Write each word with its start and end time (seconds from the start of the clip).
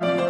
you. 0.00 0.29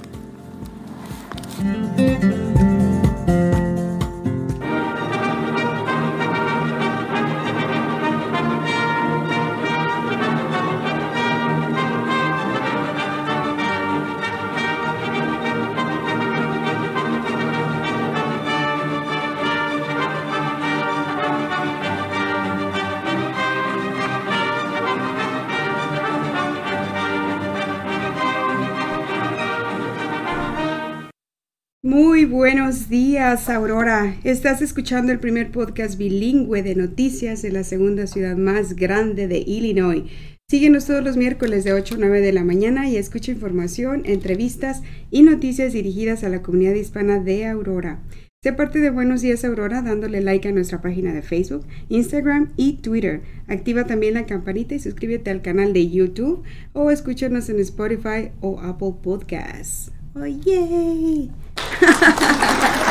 días, 33.31 33.49
Aurora. 33.49 34.17
Estás 34.25 34.61
escuchando 34.61 35.13
el 35.13 35.19
primer 35.19 35.51
podcast 35.51 35.97
bilingüe 35.97 36.63
de 36.63 36.75
noticias 36.75 37.41
de 37.41 37.49
la 37.51 37.63
segunda 37.63 38.05
ciudad 38.05 38.35
más 38.35 38.75
grande 38.75 39.29
de 39.29 39.37
Illinois. 39.37 40.03
Síguenos 40.49 40.85
todos 40.85 41.01
los 41.01 41.15
miércoles 41.15 41.63
de 41.63 41.71
8 41.71 41.95
a 41.95 41.97
9 41.99 42.19
de 42.19 42.33
la 42.33 42.43
mañana 42.43 42.89
y 42.89 42.97
escucha 42.97 43.31
información, 43.31 44.01
entrevistas 44.03 44.81
y 45.11 45.21
noticias 45.21 45.71
dirigidas 45.71 46.25
a 46.25 46.29
la 46.29 46.41
comunidad 46.41 46.73
hispana 46.73 47.19
de 47.19 47.45
Aurora. 47.45 48.01
Sé 48.43 48.51
parte 48.51 48.79
de 48.79 48.89
Buenos 48.89 49.21
Días 49.21 49.45
Aurora 49.45 49.81
dándole 49.81 50.19
like 50.19 50.49
a 50.49 50.51
nuestra 50.51 50.81
página 50.81 51.13
de 51.13 51.21
Facebook, 51.21 51.65
Instagram 51.87 52.51
y 52.57 52.81
Twitter. 52.81 53.21
Activa 53.47 53.85
también 53.85 54.15
la 54.15 54.25
campanita 54.25 54.75
y 54.75 54.79
suscríbete 54.79 55.29
al 55.29 55.41
canal 55.41 55.71
de 55.71 55.89
YouTube 55.89 56.43
o 56.73 56.91
escúchanos 56.91 57.47
en 57.47 57.61
Spotify 57.61 58.31
o 58.41 58.59
Apple 58.59 58.95
Podcasts. 59.01 59.93
¡Oh, 60.15 60.25
yay! 60.25 61.31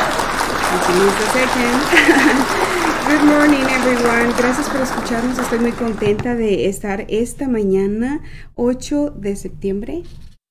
Good 0.71 0.79
morning 3.25 3.65
everyone. 3.69 4.31
Gracias 4.37 4.69
por 4.69 4.79
escucharnos. 4.79 5.37
Estoy 5.37 5.59
muy 5.59 5.73
contenta 5.73 6.33
de 6.33 6.67
estar 6.67 7.05
esta 7.09 7.49
mañana 7.49 8.21
8 8.55 9.15
de 9.17 9.35
septiembre. 9.35 10.03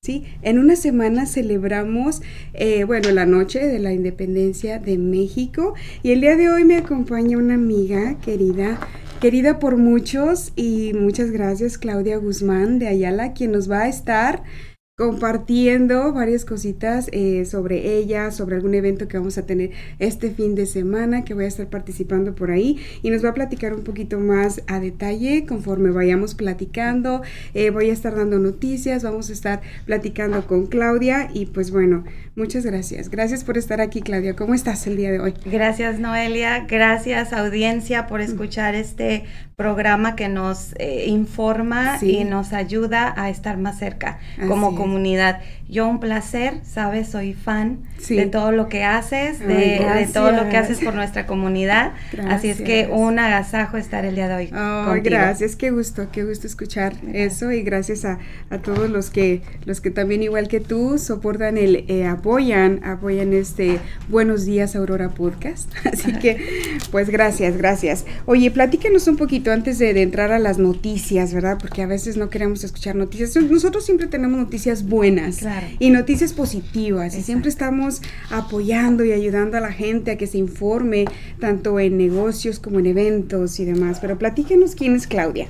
Sí, 0.02 0.24
en 0.42 0.58
una 0.58 0.76
semana 0.76 1.24
celebramos, 1.24 2.20
eh, 2.52 2.84
bueno, 2.84 3.10
la 3.12 3.24
noche 3.24 3.66
de 3.66 3.78
la 3.78 3.94
independencia 3.94 4.78
de 4.78 4.98
México 4.98 5.72
y 6.02 6.12
el 6.12 6.20
día 6.20 6.36
de 6.36 6.52
hoy 6.52 6.64
me 6.64 6.76
acompaña 6.76 7.38
una 7.38 7.54
amiga 7.54 8.18
querida, 8.18 8.78
querida 9.22 9.58
por 9.58 9.78
muchos 9.78 10.52
y 10.54 10.92
muchas 10.92 11.30
gracias 11.30 11.78
Claudia 11.78 12.18
Guzmán 12.18 12.78
de 12.78 12.88
Ayala, 12.88 13.32
quien 13.32 13.52
nos 13.52 13.70
va 13.70 13.82
a 13.82 13.88
estar 13.88 14.42
compartiendo 15.00 16.12
varias 16.12 16.44
cositas 16.44 17.08
eh, 17.12 17.46
sobre 17.46 17.96
ella, 17.96 18.30
sobre 18.30 18.56
algún 18.56 18.74
evento 18.74 19.08
que 19.08 19.16
vamos 19.16 19.38
a 19.38 19.46
tener 19.46 19.70
este 19.98 20.28
fin 20.28 20.54
de 20.54 20.66
semana, 20.66 21.24
que 21.24 21.32
voy 21.32 21.46
a 21.46 21.48
estar 21.48 21.68
participando 21.68 22.34
por 22.34 22.50
ahí 22.50 22.78
y 23.00 23.08
nos 23.08 23.24
va 23.24 23.30
a 23.30 23.32
platicar 23.32 23.72
un 23.72 23.82
poquito 23.82 24.20
más 24.20 24.60
a 24.66 24.78
detalle 24.78 25.46
conforme 25.46 25.90
vayamos 25.90 26.34
platicando. 26.34 27.22
Eh, 27.54 27.70
voy 27.70 27.88
a 27.88 27.94
estar 27.94 28.14
dando 28.14 28.38
noticias, 28.38 29.02
vamos 29.02 29.30
a 29.30 29.32
estar 29.32 29.62
platicando 29.86 30.46
con 30.46 30.66
Claudia 30.66 31.30
y 31.32 31.46
pues 31.46 31.70
bueno, 31.70 32.04
muchas 32.36 32.66
gracias. 32.66 33.08
Gracias 33.08 33.42
por 33.42 33.56
estar 33.56 33.80
aquí, 33.80 34.02
Claudia. 34.02 34.36
¿Cómo 34.36 34.52
estás 34.52 34.86
el 34.86 34.98
día 34.98 35.10
de 35.10 35.20
hoy? 35.20 35.32
Gracias, 35.46 35.98
Noelia. 35.98 36.66
Gracias, 36.68 37.32
audiencia, 37.32 38.06
por 38.06 38.20
escuchar 38.20 38.74
este 38.74 39.24
programa 39.60 40.16
que 40.16 40.28
nos 40.30 40.72
eh, 40.78 41.04
informa 41.08 41.98
Sí. 41.98 42.16
y 42.20 42.24
nos 42.24 42.54
ayuda 42.54 43.12
a 43.14 43.28
estar 43.28 43.58
más 43.58 43.76
cerca 43.78 44.18
Así 44.38 44.48
como 44.48 44.70
es. 44.70 44.76
Yo 45.70 45.86
un 45.88 46.00
placer, 46.00 46.60
sabes, 46.64 47.08
soy 47.08 47.32
fan 47.32 47.78
Sí. 47.98 48.16
de 48.16 48.26
todo 48.26 48.50
lo 48.50 48.68
que 48.68 48.82
haces, 48.84 49.38
de, 49.40 49.78
Ay, 49.86 50.06
de 50.06 50.12
todo 50.12 50.32
lo 50.32 50.48
que 50.48 50.56
haces 50.56 50.78
por 50.80 50.94
nuestra 50.94 51.26
comunidad. 51.26 51.92
Así 52.28 52.48
es 52.48 52.60
que 52.60 52.88
un 52.90 53.18
agasajo 53.18 53.76
estar 53.76 54.04
el 54.04 54.14
día 54.14 54.26
de 54.28 54.34
hoy. 54.34 54.50
Oh, 54.54 54.84
contigo. 54.86 55.04
gracias, 55.16 55.54
qué 55.54 55.70
gusto, 55.70 56.08
qué 56.10 56.24
gusto 56.24 56.46
escuchar 56.46 56.94
eso 57.12 57.52
y 57.52 57.62
gracias 57.62 58.04
a, 58.04 58.18
a 58.50 58.58
todos 58.58 58.88
los 58.90 59.10
que 59.10 59.42
los 59.64 59.80
que 59.80 59.90
también 59.90 60.22
igual 60.22 60.48
que 60.48 60.60
tú 60.60 60.98
soportan 60.98 61.58
el 61.58 61.84
eh, 61.88 62.06
apoyan 62.06 62.82
apoyan 62.84 63.32
este 63.32 63.78
Buenos 64.08 64.46
días 64.46 64.74
Aurora 64.76 65.10
podcast, 65.10 65.70
así 65.92 66.12
que 66.20 66.38
pues 66.90 67.10
gracias, 67.10 67.56
gracias. 67.56 68.06
Oye, 68.26 68.50
platícanos 68.50 69.06
un 69.08 69.16
poquito 69.16 69.52
antes 69.52 69.78
de, 69.78 69.94
de 69.94 70.02
entrar 70.02 70.32
a 70.32 70.38
las 70.38 70.58
noticias, 70.58 71.32
¿verdad? 71.34 71.58
Porque 71.60 71.82
a 71.82 71.86
veces 71.86 72.16
no 72.16 72.30
queremos 72.30 72.64
escuchar 72.64 72.96
noticias. 72.96 73.36
Nosotros 73.36 73.84
siempre 73.84 74.06
tenemos 74.06 74.38
noticias 74.38 74.50
noticias 74.50 74.82
buenas 74.88 75.38
Claro. 75.38 75.59
Y 75.78 75.90
noticias 75.90 76.32
positivas. 76.32 77.16
Y 77.16 77.22
siempre 77.22 77.50
estamos 77.50 78.02
apoyando 78.30 79.04
y 79.04 79.12
ayudando 79.12 79.56
a 79.56 79.60
la 79.60 79.72
gente 79.72 80.10
a 80.10 80.16
que 80.16 80.26
se 80.26 80.38
informe, 80.38 81.04
tanto 81.38 81.78
en 81.80 81.96
negocios 81.96 82.60
como 82.60 82.78
en 82.78 82.86
eventos 82.86 83.60
y 83.60 83.64
demás. 83.64 83.98
Pero 84.00 84.18
platíquenos 84.18 84.74
quién 84.74 84.94
es 84.94 85.06
Claudia. 85.06 85.48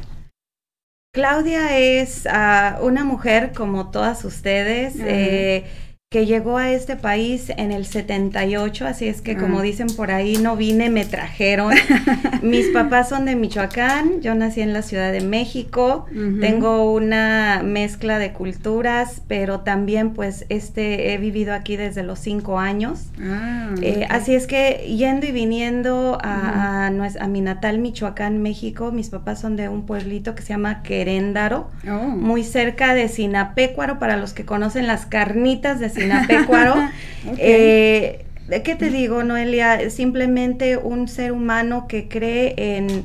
Claudia 1.13 1.79
es 1.79 2.27
ah, 2.31 2.79
una 2.83 3.05
mujer 3.05 3.53
como 3.55 3.91
todas 3.91 4.25
ustedes. 4.25 4.95
Eh, 5.01 5.65
que 6.13 6.27
llegó 6.27 6.57
a 6.59 6.73
este 6.73 6.97
país 6.97 7.53
en 7.57 7.71
el 7.71 7.87
78, 7.87 8.85
así 8.85 9.07
es 9.07 9.21
que 9.23 9.37
como 9.37 9.61
Ah. 9.61 9.63
dicen 9.63 9.87
por 9.97 10.11
ahí, 10.11 10.39
no 10.39 10.57
vine, 10.57 10.91
me 10.91 11.05
trajeron. 11.05 11.73
Mis 12.43 12.67
papás 12.71 13.09
son 13.11 13.27
de 13.27 13.37
Michoacán, 13.37 14.21
yo 14.21 14.35
nací 14.35 14.61
en 14.61 14.73
la 14.73 14.83
Ciudad 14.83 15.13
de 15.13 15.21
México, 15.21 16.07
tengo 16.41 16.93
una 16.93 17.63
mezcla 17.65 18.19
de 18.19 18.33
culturas, 18.33 19.23
pero 19.29 19.61
también 19.61 20.11
pues 20.13 20.47
este 20.49 21.13
he 21.13 21.19
vivido 21.19 21.55
aquí 21.55 21.77
desde 21.77 22.03
los 22.03 22.19
cinco 22.19 22.59
años. 22.59 23.05
Ah, 23.23 23.69
Eh, 23.81 24.05
así 24.11 24.35
es 24.35 24.49
que 24.49 24.93
yendo 24.99 25.27
y 25.29 25.31
viniendo 25.31 26.19
a, 26.25 26.89
a 26.89 27.27
mi 27.29 27.41
natal 27.41 27.79
Michoacán, 27.79 28.43
México, 28.43 28.91
mis 28.91 29.11
papás 29.11 29.41
son 29.41 29.55
de 29.55 29.69
un 29.69 29.87
pueblito 29.87 30.35
que 30.35 30.43
se 30.43 30.49
llama 30.49 30.83
Queréndaro, 30.83 31.71
Oh. 31.89 32.09
muy 32.09 32.43
cerca 32.43 32.95
de 32.95 33.07
Sinapecuaro, 33.07 34.01
para 34.01 34.17
los 34.17 34.33
que 34.33 34.45
conocen 34.45 34.89
las 34.89 35.07
carnitas 35.07 35.79
de 35.79 35.85
Sinapecuaro. 35.87 36.00
Eh, 37.37 38.25
¿Qué 38.65 38.75
te 38.75 38.91
digo, 38.91 39.23
Noelia? 39.23 39.91
Simplemente 39.91 40.77
un 40.77 41.07
ser 41.07 41.33
humano 41.33 41.87
que 41.87 42.09
cree 42.09 42.55
en, 42.57 43.05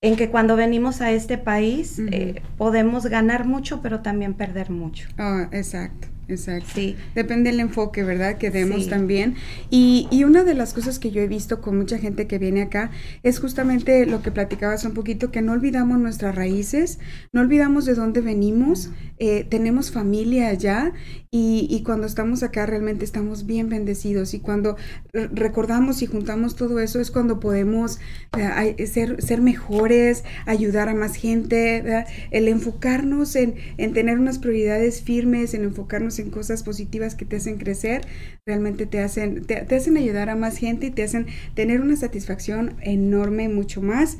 en 0.00 0.16
que 0.16 0.30
cuando 0.30 0.56
venimos 0.56 1.00
a 1.00 1.10
este 1.10 1.38
país 1.38 1.98
eh, 2.10 2.40
podemos 2.56 3.06
ganar 3.06 3.44
mucho, 3.44 3.82
pero 3.82 4.00
también 4.00 4.34
perder 4.34 4.70
mucho. 4.70 5.08
Ah, 5.18 5.48
exacto, 5.52 6.08
exacto. 6.28 6.68
Sí. 6.74 6.96
Depende 7.14 7.50
del 7.50 7.60
enfoque, 7.60 8.04
¿verdad? 8.04 8.38
Que 8.38 8.50
demos 8.50 8.84
Sí. 8.84 8.90
también. 8.90 9.34
Y, 9.70 10.06
y 10.10 10.24
una 10.24 10.44
de 10.44 10.54
las 10.54 10.74
cosas 10.74 10.98
que 10.98 11.10
yo 11.10 11.20
he 11.22 11.26
visto 11.28 11.60
con 11.60 11.76
mucha 11.78 11.98
gente 11.98 12.26
que 12.26 12.38
viene 12.38 12.62
acá 12.62 12.90
es 13.22 13.40
justamente 13.40 14.04
lo 14.06 14.22
que 14.22 14.30
platicabas 14.30 14.84
un 14.84 14.92
poquito, 14.92 15.30
que 15.30 15.42
no 15.42 15.52
olvidamos 15.52 15.98
nuestras 15.98 16.34
raíces, 16.34 16.98
no 17.32 17.40
olvidamos 17.40 17.86
de 17.86 17.94
dónde 17.94 18.20
venimos, 18.20 18.90
eh, 19.18 19.44
tenemos 19.48 19.90
familia 19.90 20.48
allá 20.48 20.92
y, 21.30 21.66
y 21.70 21.82
cuando 21.82 22.06
estamos 22.06 22.42
acá 22.42 22.64
realmente 22.66 23.04
estamos 23.04 23.44
bien 23.46 23.68
bendecidos 23.68 24.32
y 24.34 24.40
cuando 24.40 24.76
re- 25.12 25.28
recordamos 25.32 26.02
y 26.02 26.06
juntamos 26.06 26.56
todo 26.56 26.78
eso 26.80 27.00
es 27.00 27.10
cuando 27.10 27.40
podemos 27.40 27.98
eh, 28.38 28.86
ser, 28.86 29.20
ser 29.22 29.40
mejores, 29.42 30.24
ayudar 30.46 30.88
a 30.88 30.94
más 30.94 31.16
gente, 31.16 31.82
¿verdad? 31.82 32.06
el 32.30 32.48
enfocarnos 32.48 33.34
en, 33.36 33.54
en 33.76 33.92
tener 33.92 34.18
unas 34.18 34.38
prioridades 34.38 35.02
firmes, 35.02 35.54
en 35.54 35.64
enfocarnos 35.64 36.17
en 36.18 36.30
cosas 36.30 36.62
positivas 36.62 37.14
que 37.14 37.24
te 37.24 37.36
hacen 37.36 37.58
crecer, 37.58 38.02
realmente 38.46 38.86
te 38.86 39.00
hacen, 39.00 39.44
te, 39.44 39.56
te 39.62 39.76
hacen 39.76 39.96
ayudar 39.96 40.30
a 40.30 40.36
más 40.36 40.56
gente 40.56 40.86
y 40.86 40.90
te 40.90 41.02
hacen 41.02 41.26
tener 41.54 41.80
una 41.80 41.96
satisfacción 41.96 42.76
enorme, 42.82 43.48
mucho 43.48 43.82
más, 43.82 44.18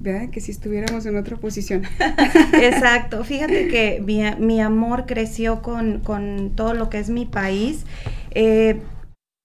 ¿verdad? 0.00 0.30
Que 0.30 0.40
si 0.40 0.50
estuviéramos 0.50 1.06
en 1.06 1.16
otra 1.16 1.36
posición. 1.36 1.82
Exacto. 2.52 3.24
Fíjate 3.24 3.68
que 3.68 4.02
mi, 4.04 4.22
mi 4.38 4.60
amor 4.60 5.06
creció 5.06 5.62
con, 5.62 6.00
con 6.00 6.52
todo 6.54 6.74
lo 6.74 6.90
que 6.90 6.98
es 6.98 7.10
mi 7.10 7.26
país. 7.26 7.84
Eh, 8.32 8.80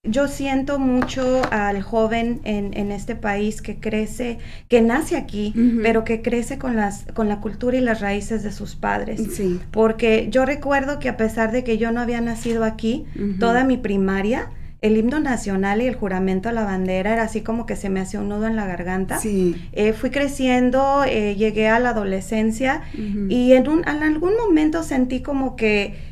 yo 0.04 0.28
siento 0.28 0.80
mucho 0.80 1.44
al 1.52 1.84
joven 1.84 2.42
en, 2.44 2.76
en 2.76 2.92
este 2.92 3.16
país 3.16 3.62
que 3.62 3.76
crece, 3.76 4.40
que 4.68 4.82
nace 4.82 5.16
aquí, 5.16 5.54
pero 5.84 6.04
que 6.04 6.24
crece 6.24 6.58
con, 6.58 6.76
las, 6.76 7.06
con 7.14 7.30
la 7.30 7.40
cultura 7.40 7.78
y 7.78 7.82
las 7.82 8.02
raíces 8.02 8.42
de 8.42 8.52
sus 8.52 8.76
padres. 8.76 9.22
Sí. 9.32 9.60
Porque 9.70 10.28
yo 10.32 10.44
recuerdo 10.44 10.98
que 10.98 11.08
a 11.08 11.18
pesar 11.18 11.52
de 11.52 11.64
que 11.64 11.78
yo 11.78 11.92
no 11.92 12.02
había 12.02 12.20
nacido 12.20 12.64
aquí, 12.64 13.06
toda 13.40 13.64
mi 13.64 13.78
primaria, 13.78 14.50
el 14.82 14.98
himno 14.98 15.20
nacional 15.20 15.84
y 15.84 15.86
el 15.86 15.94
juramento 15.94 16.50
a 16.50 16.52
la 16.52 16.64
bandera 16.64 17.14
era 17.14 17.22
así 17.22 17.42
como 17.42 17.68
que 17.68 17.76
se 17.76 17.92
me 17.92 18.00
hacía 18.00 18.22
un 18.22 18.30
nudo 18.30 18.48
en 18.48 18.56
la 18.56 18.66
garganta. 18.66 19.20
Sí. 19.20 19.56
Eh, 19.74 19.94
fui 19.94 20.10
creciendo, 20.10 21.04
eh, 21.08 21.36
llegué 21.36 21.68
a 21.68 21.78
la 21.78 21.90
adolescencia 21.90 22.82
y 23.30 23.54
en, 23.54 23.68
un, 23.68 23.88
en 23.88 24.02
algún 24.02 24.36
momento 24.36 24.82
sentí 24.82 25.22
como 25.22 25.56
que 25.56 26.11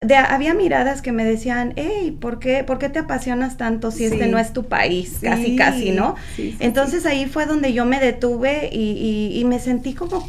de- 0.00 0.14
había 0.16 0.54
miradas 0.54 1.02
que 1.02 1.12
me 1.12 1.24
decían, 1.24 1.72
hey, 1.76 2.16
¿por 2.20 2.38
qué, 2.38 2.64
¿por 2.64 2.78
qué 2.78 2.88
te 2.88 2.98
apasionas 3.00 3.56
tanto 3.56 3.90
si 3.90 4.04
este 4.04 4.26
no 4.26 4.38
es 4.38 4.52
tu 4.52 4.64
país? 4.64 5.18
Sí, 5.20 5.26
Casi, 5.26 5.56
casi, 5.56 5.90
¿no? 5.90 6.16
sí, 6.36 6.54
Entonces 6.60 7.06
ahí 7.06 7.26
fue 7.26 7.46
donde 7.46 7.72
yo 7.72 7.84
me 7.84 8.00
detuve 8.00 8.68
y, 8.72 8.92
y- 8.92 9.40
y 9.40 9.44
me 9.44 9.58
sentí 9.58 9.94
como 9.94 10.28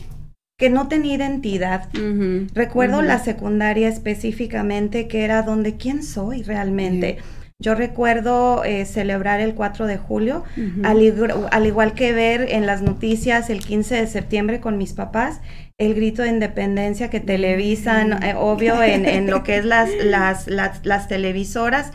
que 0.57 0.69
no 0.71 0.87
tenía 0.87 1.15
identidad. 1.15 1.87
Recuerdo 2.53 3.01
la 3.03 3.19
secundaria 3.19 3.87
específicamente, 3.89 5.07
que 5.07 5.23
era 5.23 5.43
donde 5.43 5.75
quién 5.77 6.01
soy 6.01 6.41
realmente. 6.43 7.17
Yo 7.59 7.73
recuerdo 7.73 8.63
eh, 8.63 8.85
celebrar 8.85 9.39
el 9.39 9.55
4 9.55 9.87
de 9.87 9.97
julio, 9.97 10.43
al, 10.83 10.99
ig- 10.99 11.47
al 11.51 11.65
igual 11.65 11.93
que 11.95 12.13
ver 12.13 12.45
en 12.51 12.67
las 12.67 12.83
noticias 12.83 13.49
el 13.49 13.65
15 13.65 13.95
de 13.95 14.05
septiembre 14.05 14.59
con 14.59 14.77
mis 14.77 14.93
papás, 14.93 15.41
el 15.79 15.95
grito 15.95 16.21
de 16.21 16.29
independencia 16.29 17.09
que 17.09 17.19
televisan, 17.19 18.09
Mm. 18.11 18.23
eh, 18.23 18.33
obvio, 18.37 18.83
en, 18.83 19.07
en 19.07 19.25
lo 19.31 19.41
que 19.43 19.57
es 19.57 19.65
las, 19.65 19.89
las, 20.03 20.45
las, 20.47 20.85
las 20.85 21.07
televisoras, 21.07 21.93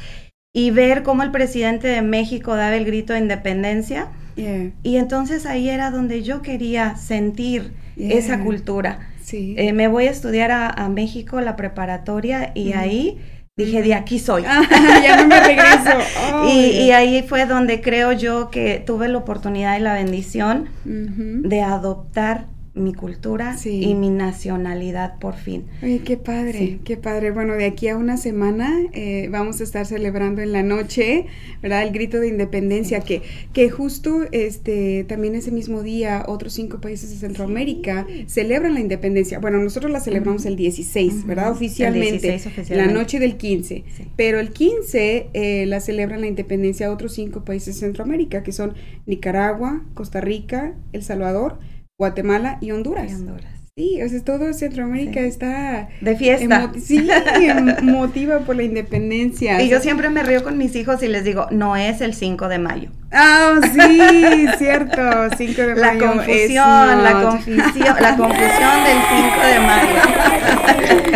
y 0.52 0.72
ver 0.72 1.04
cómo 1.04 1.22
el 1.22 1.30
presidente 1.30 1.86
de 1.86 2.02
México 2.02 2.56
daba 2.56 2.74
el 2.74 2.84
grito 2.84 3.12
de 3.12 3.20
independencia. 3.20 4.08
Yeah, 4.34 4.72
Y 4.82 4.96
entonces 4.96 5.46
ahí 5.46 5.68
era 5.68 5.92
donde 5.92 6.22
yo 6.24 6.42
quería 6.42 6.96
sentir 6.96 7.70
Yeah. 7.94 8.16
esa 8.18 8.40
cultura. 8.42 9.10
sí. 9.20 9.54
Eh, 9.58 9.72
me 9.74 9.86
voy 9.86 10.06
a 10.06 10.10
estudiar 10.10 10.50
a, 10.50 10.66
a 10.70 10.88
México, 10.88 11.40
la 11.42 11.54
preparatoria, 11.56 12.50
y 12.54 12.72
ahí 12.72 13.20
dije, 13.56 13.82
de 13.82 13.94
aquí 13.94 14.18
soy. 14.18 14.44
Ah, 14.46 14.62
ya 15.02 15.16
no 15.16 15.26
me 15.26 15.40
regreso. 15.40 15.90
Oh, 16.34 16.48
y, 16.48 16.90
ahí 16.92 17.22
fue 17.22 17.46
donde 17.46 17.80
creo 17.80 18.12
yo 18.12 18.50
que 18.50 18.82
tuve 18.84 19.08
la 19.08 19.18
oportunidad 19.18 19.76
y 19.76 19.80
la 19.80 19.94
bendición 19.94 20.70
de 20.84 21.62
adoptar 21.62 22.46
mi 22.74 22.94
cultura 22.94 23.56
Sí. 23.58 23.82
y 23.82 23.94
mi 23.94 24.08
nacionalidad 24.08 25.18
por 25.18 25.34
fin. 25.34 25.64
Oye, 25.82 26.00
qué 26.00 26.16
padre, 26.16 26.58
Sí. 26.58 26.80
qué 26.84 26.96
padre. 26.96 27.30
Bueno, 27.30 27.52
de 27.54 27.66
aquí 27.66 27.88
a 27.88 27.96
una 27.98 28.16
semana 28.16 28.72
eh, 28.92 29.28
vamos 29.30 29.60
a 29.60 29.64
estar 29.64 29.84
celebrando 29.84 30.40
en 30.40 30.52
la 30.52 30.62
noche, 30.62 31.26
¿verdad? 31.62 31.82
El 31.82 31.92
grito 31.92 32.18
de 32.18 32.28
independencia, 32.28 33.00
que, 33.00 33.20
que 33.52 33.68
justo 33.70 34.22
este 34.32 35.04
también 35.04 35.34
ese 35.34 35.50
mismo 35.50 35.82
día 35.82 36.24
otros 36.26 36.54
cinco 36.54 36.80
países 36.80 37.10
de 37.10 37.16
Centroamérica 37.16 38.06
celebran 38.26 38.74
la 38.74 38.80
independencia. 38.80 39.38
Bueno, 39.38 39.58
nosotros 39.58 39.92
la 39.92 40.00
celebramos 40.00 40.46
el 40.46 40.56
16, 40.56 41.12
Ujú. 41.14 41.26
¿verdad? 41.26 41.48
El 41.48 41.52
Oficialmente. 41.52 42.10
16 42.12 42.46
oficialmente. 42.46 42.76
La 42.94 42.98
noche 43.00 43.18
del 43.18 43.36
15. 43.36 43.84
Sí. 43.94 44.04
Pero 44.16 44.40
el 44.40 44.50
15 44.50 45.28
eh, 45.34 45.66
la 45.66 45.80
celebran 45.80 46.22
la 46.22 46.26
independencia 46.26 46.90
otros 46.90 47.12
cinco 47.12 47.44
países 47.44 47.74
de 47.74 47.80
Centroamérica, 47.80 48.42
que 48.42 48.52
son 48.52 48.74
Nicaragua, 49.06 49.82
Costa 49.94 50.20
Rica, 50.22 50.74
El 50.92 51.02
Salvador, 51.02 51.58
Guatemala 52.02 52.58
y 52.60 52.72
Honduras. 52.72 53.08
Y 53.10 53.14
Honduras. 53.14 53.46
Sí, 53.76 54.02
o 54.02 54.08
sea, 54.08 54.20
todo 54.22 54.52
Centroamérica 54.52 55.20
Sí. 55.20 55.26
está 55.28 55.88
De 56.02 56.14
fiesta. 56.16 56.64
emo- 56.64 56.78
sí, 56.78 57.08
em- 57.40 57.76
motiva 57.84 58.40
por 58.40 58.56
la 58.56 58.64
independencia. 58.64 59.62
Y 59.62 59.68
o 59.68 59.70
yo 59.70 59.80
siempre 59.80 60.10
me 60.10 60.22
río 60.24 60.42
con 60.42 60.58
mis 60.58 60.74
hijos 60.76 61.02
y 61.02 61.08
les 61.08 61.24
digo, 61.24 61.46
no 61.52 61.74
es 61.76 62.00
el 62.02 62.12
5 62.12 62.48
de 62.48 62.58
mayo. 62.58 62.90
Ah, 63.12 63.60
sí, 63.72 64.46
cierto. 64.58 65.00
5 65.38 65.62
de 65.62 65.76
La 65.76 65.94
mayo 65.94 66.06
confusión, 66.06 67.02
la 67.04 67.22
confusión, 67.22 67.96
la 68.00 68.16
confusión 68.16 68.76
del 68.84 68.98
5 69.08 69.46
de 69.46 69.60
mayo. 69.60 70.02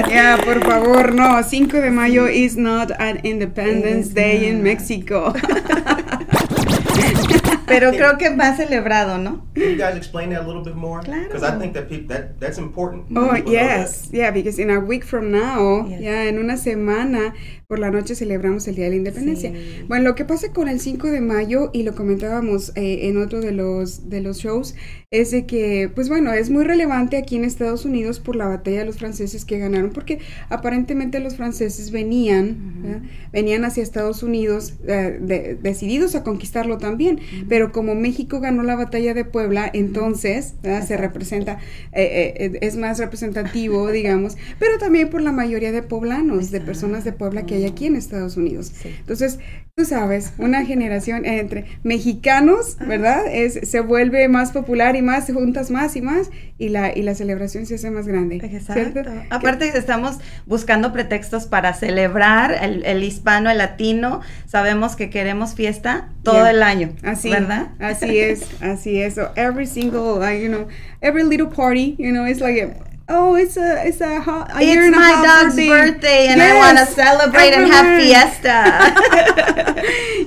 Ya, 0.11 0.39
por 0.43 0.65
favor, 0.65 1.15
no. 1.15 1.43
5 1.43 1.79
de 1.79 1.91
mayo 1.91 2.29
is 2.29 2.57
not 2.57 2.91
an 2.99 3.19
Independence 3.25 4.15
Day 4.15 4.47
in. 4.49 4.63
Mexico. 4.63 5.35
Pero 7.67 7.91
creo 7.97 8.17
que 8.19 8.31
más 8.31 8.57
celebrado, 8.57 9.19
¿no? 9.19 9.45
Can 9.55 9.71
you 9.71 9.77
guys 9.77 9.97
explain 9.97 10.31
that 10.31 10.43
a 10.43 10.47
little 10.47 10.63
bit 10.63 10.75
more? 10.75 11.03
Claro. 11.03 11.25
Because 11.29 11.43
I 11.43 11.59
think 11.59 11.75
that 11.75 11.89
people 11.89 12.09
that 12.15 12.39
that's 12.41 12.59
important. 12.59 13.07
Oh, 13.17 13.35
People 13.35 13.53
yes. 13.53 14.09
Yeah, 14.13 14.31
because 14.31 14.59
in 14.59 14.71
a 14.71 14.79
week 14.81 15.05
from 15.05 15.31
now, 15.31 15.87
Yes. 15.89 16.01
ya 16.01 16.25
en 16.29 16.39
una 16.39 16.57
semana, 16.57 17.35
por 17.69 17.79
la 17.79 17.91
noche 17.91 18.15
celebramos 18.15 18.67
el 18.69 18.75
Día 18.77 18.85
de 18.85 18.91
la 18.91 18.97
Independencia. 18.97 19.51
Sí. 19.53 19.85
Bueno, 19.89 20.05
lo 20.05 20.15
que 20.15 20.25
pasa 20.25 20.53
con 20.53 20.69
el 20.69 20.81
5 20.81 21.09
de 21.11 21.21
mayo, 21.21 21.71
y 21.73 21.83
lo 21.83 21.95
comentábamos 21.95 22.73
eh, 22.77 23.09
en 23.09 23.17
otro 23.23 23.41
de 23.41 23.53
los, 23.53 24.09
de 24.09 24.21
los 24.21 24.39
shows, 24.39 24.75
es 25.11 25.31
de 25.31 25.47
que, 25.47 25.91
pues 25.95 26.09
bueno, 26.09 26.33
es 26.33 26.51
muy 26.51 26.65
relevante 26.65 27.17
aquí 27.17 27.37
en 27.37 27.45
Estados 27.45 27.85
Unidos 27.85 28.19
por 28.21 28.37
la 28.37 28.47
batalla 28.47 28.81
de 28.81 28.85
los 28.87 28.99
franceses 28.99 29.45
que 29.45 29.59
ganaron, 29.59 29.91
porque 29.91 30.19
aparentemente 30.49 31.21
los 31.21 31.37
franceses 31.37 31.91
venían, 31.91 33.09
venían 33.33 33.65
hacia 33.65 33.83
Estados 33.83 34.23
Unidos 34.23 34.75
eh, 34.87 35.19
de- 35.21 35.55
decididos 35.61 36.15
a 36.15 36.23
conquistarlo 36.23 36.79
también, 36.79 37.21
pero 37.49 37.73
como 37.73 37.95
México 37.95 38.41
ganó 38.41 38.63
la 38.63 38.75
batalla 38.77 39.15
de 39.15 39.25
Puebla, 39.25 39.71
entonces 39.73 40.55
se 40.87 40.97
representa, 40.97 41.59
eh, 41.93 42.35
eh, 42.37 42.59
es 42.63 42.77
más 42.77 42.99
representativo, 42.99 43.91
digamos, 43.91 44.37
pero 44.59 44.79
también 44.79 45.09
por 45.11 45.21
la 45.23 45.33
mayoría 45.33 45.73
de 45.73 45.83
poblanos, 45.83 46.51
de 46.51 46.61
personas 46.61 47.05
de 47.05 47.13
Puebla 47.13 47.47
que 47.47 47.56
hay 47.57 47.65
aquí 47.67 47.87
en 47.87 47.97
Estados 47.97 48.37
Unidos. 48.37 48.73
Sí. 48.83 48.95
Entonces, 48.99 49.39
tú 49.79 49.85
sabes, 49.85 50.33
una 50.39 50.65
generación 50.65 51.27
entre 51.27 51.67
mexicanos, 51.83 52.79
¿verdad? 52.79 53.27
Es, 53.31 53.69
se 53.69 53.81
vuelve 53.81 54.27
más 54.27 54.53
popular 54.53 54.97
y 54.97 55.03
más, 55.03 55.31
juntas 55.31 55.71
más 55.71 55.97
y 55.97 56.01
más, 56.01 56.31
y 56.57 56.71
la, 56.71 56.97
y 56.97 57.03
la 57.03 57.15
celebración 57.15 57.67
se 57.67 57.75
hace 57.75 57.91
más 57.91 58.09
grande. 58.09 58.37
Exacto. 58.37 59.03
Aparte 59.29 59.69
estamos 59.77 60.17
buscando 60.47 60.95
pretextos 60.95 61.45
para 61.45 61.75
celebrar 61.75 62.57
el, 62.63 63.05
hispano, 63.05 63.51
el 63.51 63.59
latino. 63.59 64.23
Sabemos 64.47 64.97
que 64.97 65.11
queremos 65.11 65.55
fiesta 65.55 66.09
todo 66.23 66.47
el 66.47 66.63
año, 66.63 66.95
así, 67.03 67.29
¿verdad? 67.29 67.69
Así 67.79 68.19
es, 68.19 68.47
así 68.63 69.03
es. 69.03 69.17
So 69.17 69.29
every 69.37 69.67
single, 69.67 70.21
you 70.41 70.49
know, 70.49 70.69
every 71.03 71.23
little 71.23 71.49
party, 71.49 71.97
you 71.99 72.13
know, 72.13 72.27
it's 72.27 72.41
like 72.41 72.75
oh, 73.09 73.35
it's 73.35 73.57
a 73.57 73.87
it's 73.87 74.01
a, 74.01 74.21
hot, 74.21 74.51
a 74.51 74.61
it's 74.61 74.97
my 74.97 75.23
dog's 75.23 75.55
birthday, 75.55 75.69
birthday 75.69 76.27
and 76.29 76.39
yes, 76.39 76.53
I 76.53 76.59
want 76.59 76.79
to 76.79 76.87
celebrate 76.95 77.53
and 77.53 77.71
have 77.71 78.03
fiesta. 78.03 78.57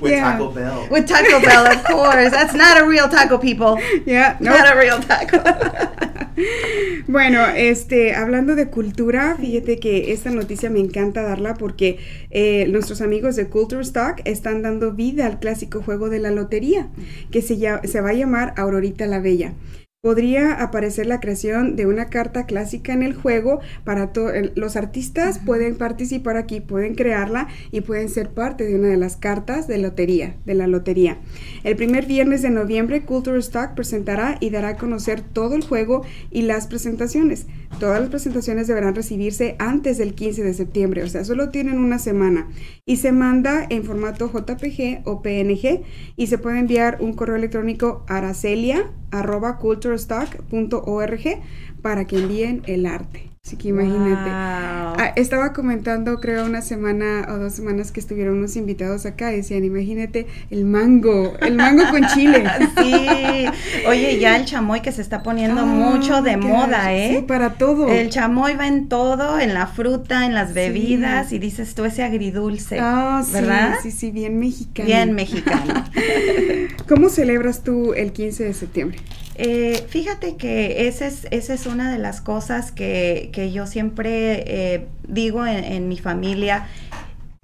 With 0.02 0.12
yeah. 0.12 0.32
Taco 0.32 0.50
Bell. 0.50 0.88
With 0.90 1.06
Taco 1.06 1.40
Bell, 1.40 1.66
of 1.66 1.84
course. 1.84 2.30
That's 2.30 2.54
not 2.54 2.80
a 2.80 2.86
real 2.86 3.08
taco, 3.08 3.38
people. 3.38 3.78
Yeah, 4.06 4.36
nope. 4.40 4.58
not 4.58 4.72
a 4.72 4.78
real 4.78 5.00
taco. 5.00 5.38
bueno, 7.08 7.46
este, 7.48 8.14
hablando 8.14 8.54
de 8.54 8.70
cultura, 8.70 9.36
fíjate 9.38 9.78
que 9.78 10.12
esta 10.12 10.30
noticia 10.30 10.70
me 10.70 10.80
encanta 10.80 11.22
darla 11.22 11.54
porque 11.54 11.98
eh, 12.30 12.66
nuestros 12.68 13.02
amigos 13.02 13.36
de 13.36 13.48
Culture 13.48 13.82
Stock 13.82 14.20
están 14.24 14.62
dando 14.62 14.92
vida 14.92 15.26
al 15.26 15.38
clásico 15.38 15.82
juego 15.82 16.08
de 16.08 16.20
la 16.20 16.30
lotería 16.30 16.88
que 17.30 17.42
se, 17.42 17.58
se 17.84 18.00
va 18.00 18.10
a 18.10 18.14
llamar 18.14 18.54
Aurorita 18.56 19.06
la 19.06 19.18
Bella 19.18 19.52
podría 20.02 20.54
aparecer 20.54 21.04
la 21.04 21.20
creación 21.20 21.76
de 21.76 21.84
una 21.84 22.06
carta 22.06 22.46
clásica 22.46 22.94
en 22.94 23.02
el 23.02 23.12
juego 23.12 23.60
para 23.84 24.14
todos 24.14 24.32
los 24.54 24.76
artistas 24.76 25.38
pueden 25.38 25.76
participar 25.76 26.38
aquí 26.38 26.60
pueden 26.60 26.94
crearla 26.94 27.48
y 27.70 27.82
pueden 27.82 28.08
ser 28.08 28.30
parte 28.30 28.64
de 28.64 28.76
una 28.76 28.88
de 28.88 28.96
las 28.96 29.18
cartas 29.18 29.68
de 29.68 29.76
lotería 29.76 30.36
de 30.46 30.54
la 30.54 30.66
lotería. 30.66 31.18
El 31.64 31.76
primer 31.76 32.06
viernes 32.06 32.40
de 32.40 32.48
noviembre 32.48 33.02
Culture 33.02 33.38
Stock 33.40 33.74
presentará 33.74 34.38
y 34.40 34.48
dará 34.48 34.68
a 34.68 34.76
conocer 34.78 35.20
todo 35.20 35.54
el 35.54 35.64
juego 35.64 36.02
y 36.30 36.42
las 36.42 36.66
presentaciones. 36.66 37.46
Todas 37.78 38.00
las 38.00 38.08
presentaciones 38.08 38.68
deberán 38.68 38.94
recibirse 38.94 39.56
antes 39.58 39.98
del 39.98 40.14
15 40.14 40.42
de 40.42 40.54
septiembre 40.54 41.02
o 41.02 41.08
sea 41.08 41.26
solo 41.26 41.50
tienen 41.50 41.78
una 41.78 41.98
semana. 41.98 42.48
Y 42.86 42.96
se 42.96 43.12
manda 43.12 43.66
en 43.68 43.84
formato 43.84 44.32
JPG 44.32 45.02
o 45.04 45.20
PNG 45.20 45.82
y 46.16 46.26
se 46.28 46.38
puede 46.38 46.58
enviar 46.58 46.96
un 47.00 47.12
correo 47.12 47.36
electrónico 47.36 48.06
a 48.08 48.16
aracelia 48.16 48.90
arroba 49.10 49.58
culturestock.org 49.58 51.42
para 51.82 52.04
que 52.06 52.18
envíen 52.18 52.62
el 52.66 52.86
arte. 52.86 53.29
Así 53.50 53.56
que 53.56 53.68
imagínate. 53.68 54.30
Ah, 54.30 55.12
estaba 55.16 55.52
comentando, 55.52 56.20
creo, 56.20 56.44
una 56.44 56.60
semana 56.62 57.26
o 57.30 57.38
dos 57.38 57.54
semanas 57.54 57.90
que 57.90 57.98
estuvieron 57.98 58.36
unos 58.36 58.54
invitados 58.54 59.06
acá 59.06 59.32
y 59.32 59.38
decían, 59.38 59.64
imagínate 59.64 60.26
el 60.50 60.66
mango, 60.66 61.36
el 61.40 61.56
mango 61.56 61.82
con 61.90 62.06
chile. 62.14 62.44
sí. 62.78 63.46
Oye, 63.88 64.18
ya 64.20 64.36
el 64.36 64.44
chamoy 64.44 64.82
que 64.82 64.92
se 64.92 65.02
está 65.02 65.22
poniendo 65.22 65.62
ah, 65.62 65.64
mucho 65.64 66.20
de 66.22 66.36
moda, 66.36 66.94
¿eh? 66.94 67.16
Sí, 67.16 67.22
para 67.22 67.54
todo. 67.54 67.88
El 67.88 68.10
chamoy 68.10 68.54
va 68.54 68.68
en 68.68 68.88
todo, 68.88 69.40
en 69.40 69.54
la 69.54 69.66
fruta, 69.66 70.26
en 70.26 70.34
las 70.34 70.54
bebidas, 70.54 71.32
y 71.32 71.38
dices 71.38 71.74
tú 71.74 71.84
ese 71.84 72.04
agridulce. 72.04 72.78
Ah, 72.78 73.24
¿verdad? 73.32 73.78
Sí, 73.82 73.90
sí, 73.90 74.10
bien 74.12 74.38
mexicano. 74.38 74.86
Bien 74.86 75.12
mexicano. 75.14 75.84
¿Cómo 76.88 77.08
celebras 77.08 77.64
tú 77.64 77.94
el 77.94 78.12
15 78.12 78.44
de 78.44 78.52
septiembre? 78.54 78.98
Eh, 79.36 79.84
fíjate 79.88 80.36
que 80.36 80.88
esa 80.88 81.06
es, 81.06 81.26
esa 81.30 81.54
es 81.54 81.66
una 81.66 81.90
de 81.90 81.98
las 81.98 82.20
cosas 82.20 82.72
que, 82.72 83.50
yo 83.52 83.66
siempre 83.66 84.44
eh, 84.46 84.86
digo 85.06 85.46
en, 85.46 85.88
mi 85.88 85.98
familia. 85.98 86.66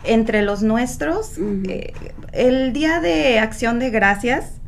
Entre 0.04 0.42
los 0.42 0.62
nuestros, 0.62 1.32
eh, 1.68 1.92
el 2.32 2.72
Día 2.72 3.00
de 3.00 3.40
Acción 3.40 3.80
de 3.80 3.90
Gracias, 3.90 4.60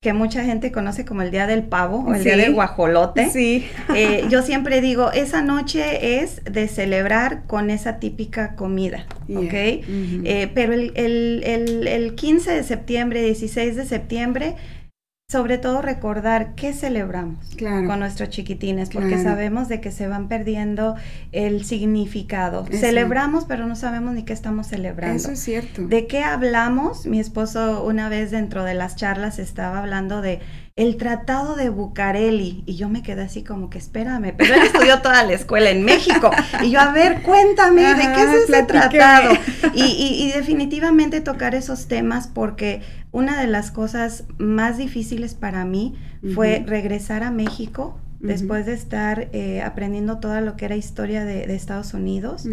que 0.00 0.12
mucha 0.12 0.44
gente 0.44 0.70
conoce 0.70 1.04
como 1.04 1.22
el 1.22 1.32
Día 1.32 1.48
del 1.48 1.64
Pavo 1.64 2.04
o 2.06 2.14
el 2.14 2.22
Día 2.22 2.36
del 2.36 2.54
Guajolote. 2.54 3.30
Sí. 3.30 3.66
yo 4.28 4.42
siempre 4.42 4.80
digo, 4.80 5.10
esa 5.10 5.42
noche 5.42 6.20
es 6.22 6.44
de 6.44 6.68
celebrar 6.68 7.46
con 7.48 7.70
esa 7.70 7.98
típica 7.98 8.54
comida, 8.54 9.06
¿ok? 9.34 9.82
pero 10.54 10.72
el, 10.74 10.92
el, 10.94 11.88
el, 11.88 12.14
15 12.14 12.52
de 12.52 12.62
septiembre, 12.62 13.22
16 13.22 13.74
de 13.74 13.86
septiembre, 13.86 14.54
sobre 15.28 15.58
todo 15.58 15.82
recordar 15.82 16.54
qué 16.54 16.72
celebramos 16.72 17.44
con 17.58 17.98
nuestros 17.98 18.28
chiquitines, 18.28 18.90
porque 18.90 19.20
sabemos 19.20 19.66
de 19.68 19.80
que 19.80 19.90
se 19.90 20.06
van 20.06 20.28
perdiendo 20.28 20.94
el 21.32 21.64
significado. 21.64 22.64
Celebramos, 22.70 23.44
pero 23.44 23.66
no 23.66 23.74
sabemos 23.74 24.14
ni 24.14 24.22
qué 24.22 24.32
estamos 24.32 24.68
celebrando. 24.68 25.16
Eso 25.16 25.32
es 25.32 25.40
cierto. 25.40 25.82
¿De 25.88 26.06
qué 26.06 26.22
hablamos? 26.22 27.06
Mi 27.06 27.18
esposo 27.18 27.82
una 27.84 28.08
vez 28.08 28.30
dentro 28.30 28.62
de 28.62 28.74
las 28.74 28.94
charlas 28.94 29.40
estaba 29.40 29.80
hablando 29.80 30.22
de 30.22 30.38
el 30.76 30.98
tratado 30.98 31.56
de 31.56 31.70
Bucareli 31.70 32.62
y 32.66 32.76
yo 32.76 32.90
me 32.90 33.02
quedé 33.02 33.22
así 33.22 33.42
como 33.42 33.70
que 33.70 33.78
espérame, 33.78 34.34
pero 34.36 34.54
él 34.54 34.60
estudió 34.62 35.00
toda 35.00 35.24
la 35.24 35.32
escuela 35.32 35.70
en 35.70 35.82
México 35.82 36.30
y 36.62 36.70
yo 36.70 36.80
a 36.80 36.92
ver, 36.92 37.22
cuéntame 37.22 37.82
de 37.94 38.02
qué 38.14 38.22
es 38.22 38.34
ese 38.44 38.62
tratado 38.64 39.32
y, 39.72 40.30
definitivamente 40.34 41.22
tocar 41.22 41.54
esos 41.54 41.88
temas 41.88 42.28
porque 42.28 42.82
una 43.16 43.40
de 43.40 43.46
las 43.46 43.70
cosas 43.70 44.24
más 44.36 44.76
difíciles 44.76 45.32
para 45.32 45.64
mí 45.64 45.94
fue 46.34 46.62
regresar 46.66 47.22
a 47.22 47.30
México 47.30 47.98
después 48.20 48.66
de 48.66 48.74
estar 48.74 49.30
eh, 49.32 49.62
aprendiendo 49.62 50.18
toda 50.18 50.42
lo 50.42 50.56
que 50.56 50.66
era 50.66 50.76
historia 50.76 51.24
de, 51.24 51.54
Estados 51.54 51.94
Unidos, 51.94 52.46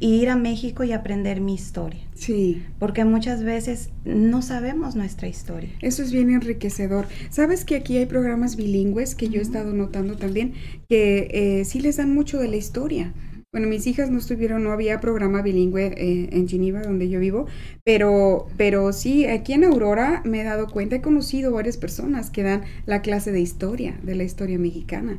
ir 0.00 0.30
a 0.30 0.36
México 0.36 0.84
y 0.84 0.92
aprender 0.92 1.42
mi 1.42 1.54
historia. 1.54 2.00
Sí. 2.14 2.62
Porque 2.78 3.04
muchas 3.04 3.42
veces 3.42 3.90
no 4.06 4.40
sabemos 4.40 4.96
nuestra 4.96 5.28
historia. 5.28 5.68
Eso 5.82 6.02
es 6.02 6.12
bien 6.12 6.30
enriquecedor. 6.30 7.06
Sabes 7.28 7.66
que 7.66 7.76
aquí 7.76 7.98
hay 7.98 8.06
programas 8.06 8.56
bilingües 8.56 9.14
que 9.14 9.28
yo 9.28 9.40
he 9.40 9.42
estado 9.42 9.74
notando 9.74 10.16
también 10.16 10.54
que 10.88 11.28
eh, 11.60 11.64
sí 11.66 11.80
les 11.80 11.98
dan 11.98 12.14
mucho 12.14 12.38
de 12.38 12.48
la 12.48 12.56
historia. 12.56 13.12
Bueno, 13.56 13.70
mis 13.70 13.86
hijas 13.86 14.10
no 14.10 14.18
estuvieron, 14.18 14.64
no 14.64 14.70
había 14.70 15.00
programa 15.00 15.40
bilingüe 15.40 15.86
eh, 15.86 16.28
en 16.30 16.46
Geneva, 16.46 16.82
donde 16.82 17.08
yo 17.08 17.18
vivo, 17.18 17.46
pero, 17.84 18.48
pero 18.58 18.92
sí, 18.92 19.24
aquí 19.24 19.54
en 19.54 19.64
Aurora 19.64 20.20
me 20.26 20.42
he 20.42 20.44
dado 20.44 20.66
cuenta, 20.66 20.96
he 20.96 21.00
conocido 21.00 21.52
varias 21.52 21.78
personas 21.78 22.28
que 22.28 22.42
dan 22.42 22.64
la 22.84 23.00
clase 23.00 23.32
de 23.32 23.40
historia, 23.40 23.98
de 24.02 24.14
la 24.14 24.24
historia 24.24 24.58
mexicana. 24.58 25.18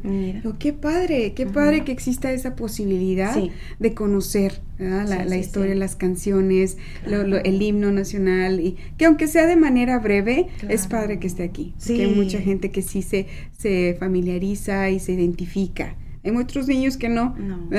qué 0.60 0.72
padre, 0.72 1.34
qué 1.34 1.48
padre 1.48 1.84
que 1.84 1.92
exista 1.92 2.32
esa 2.32 2.56
posibilidad 2.56 3.36
de 3.80 3.94
conocer 3.96 4.62
la, 4.78 5.36
historia, 5.36 5.74
las 5.74 5.96
canciones, 5.96 6.78
el 7.08 7.60
himno 7.60 7.92
nacional, 7.92 8.60
y 8.60 8.78
que 9.00 9.06
aunque 9.06 9.26
sea 9.26 9.48
de 9.48 9.56
manera 9.56 9.98
breve, 9.98 10.46
es 10.70 10.86
padre 10.86 11.18
que 11.18 11.26
esté 11.26 11.42
aquí. 11.42 11.74
Sí. 11.80 12.02
hay 12.02 12.14
mucha 12.14 12.38
gente 12.38 12.70
que 12.70 12.84
sí 12.84 13.02
se, 13.02 13.26
se 13.58 13.98
familiariza 14.00 14.92
y 14.92 15.00
se 15.00 15.14
identifica 15.14 15.96
hay 16.28 16.34
muchos 16.34 16.68
niños 16.68 16.98
que 16.98 17.10
no. 17.10 17.36
No. 17.48 17.70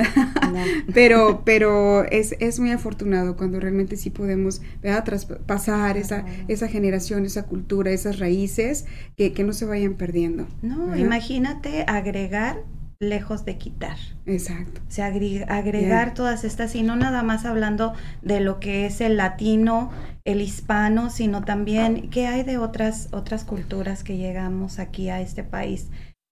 pero 0.93 1.43
pero 1.45 2.03
es, 2.05 2.35
es, 2.39 2.59
muy 2.59 2.71
afortunado 2.71 3.35
cuando 3.35 3.59
realmente 3.59 3.97
sí 3.97 4.09
podemos 4.09 4.61
traspasar 5.05 5.97
esa, 5.97 6.25
esa 6.47 6.67
generación, 6.67 7.25
esa 7.25 7.43
cultura, 7.43 7.91
esas 7.91 8.17
raíces, 8.17 8.85
que, 9.15 9.31
que 9.33 9.43
no 9.43 9.53
se 9.53 9.65
vayan 9.65 9.93
perdiendo. 9.93 10.47
No, 10.61 10.95
imagínate 10.95 11.83
agregar 11.87 12.63
lejos 12.99 13.45
de 13.45 13.57
quitar. 13.57 13.97
Exacto. 14.25 14.81
O 14.87 14.91
sea, 14.91 15.05
agregar 15.05 16.13
todas 16.13 16.43
estas, 16.43 16.75
y 16.75 16.83
no 16.83 16.95
nada 16.95 17.23
más 17.23 17.45
hablando 17.45 17.93
de 18.21 18.41
lo 18.41 18.59
que 18.59 18.85
es 18.85 18.99
el 19.01 19.17
latino, 19.17 19.91
el 20.25 20.41
hispano, 20.41 21.09
sino 21.09 21.43
también 21.45 22.09
qué 22.09 22.27
hay 22.27 22.43
de 22.43 22.57
otras, 22.57 23.07
otras 23.11 23.45
culturas 23.45 24.03
que 24.03 24.17
llegamos 24.17 24.79
aquí 24.79 25.09
a 25.09 25.21
este 25.21 25.43
país 25.43 25.87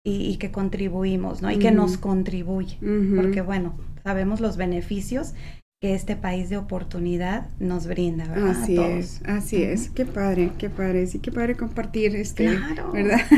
y, 0.10 0.38
que 0.38 0.52
contribuimos, 0.52 1.42
¿no? 1.42 1.52
Y 1.52 1.60
que 1.60 1.72
nos 1.72 1.98
contribuye, 1.98 2.78
porque 3.16 3.42
bueno, 3.42 3.76
sabemos 4.04 4.40
los 4.40 4.56
beneficios 4.56 5.34
que 5.80 5.94
este 5.94 6.16
país 6.16 6.50
de 6.50 6.58
oportunidad 6.58 7.50
nos 7.60 7.86
brinda, 7.86 8.28
¿verdad? 8.28 8.50
Así 8.50 8.80
es, 8.80 9.22
así 9.26 9.62
es. 9.62 9.90
Qué 9.90 10.06
padre, 10.06 10.52
qué 10.58 10.72
padre, 10.72 11.06
sí, 11.06 11.20
qué 11.20 11.32
padre 11.32 11.56
compartir 11.56 12.16
este, 12.16 12.58
¿verdad? 12.94 13.22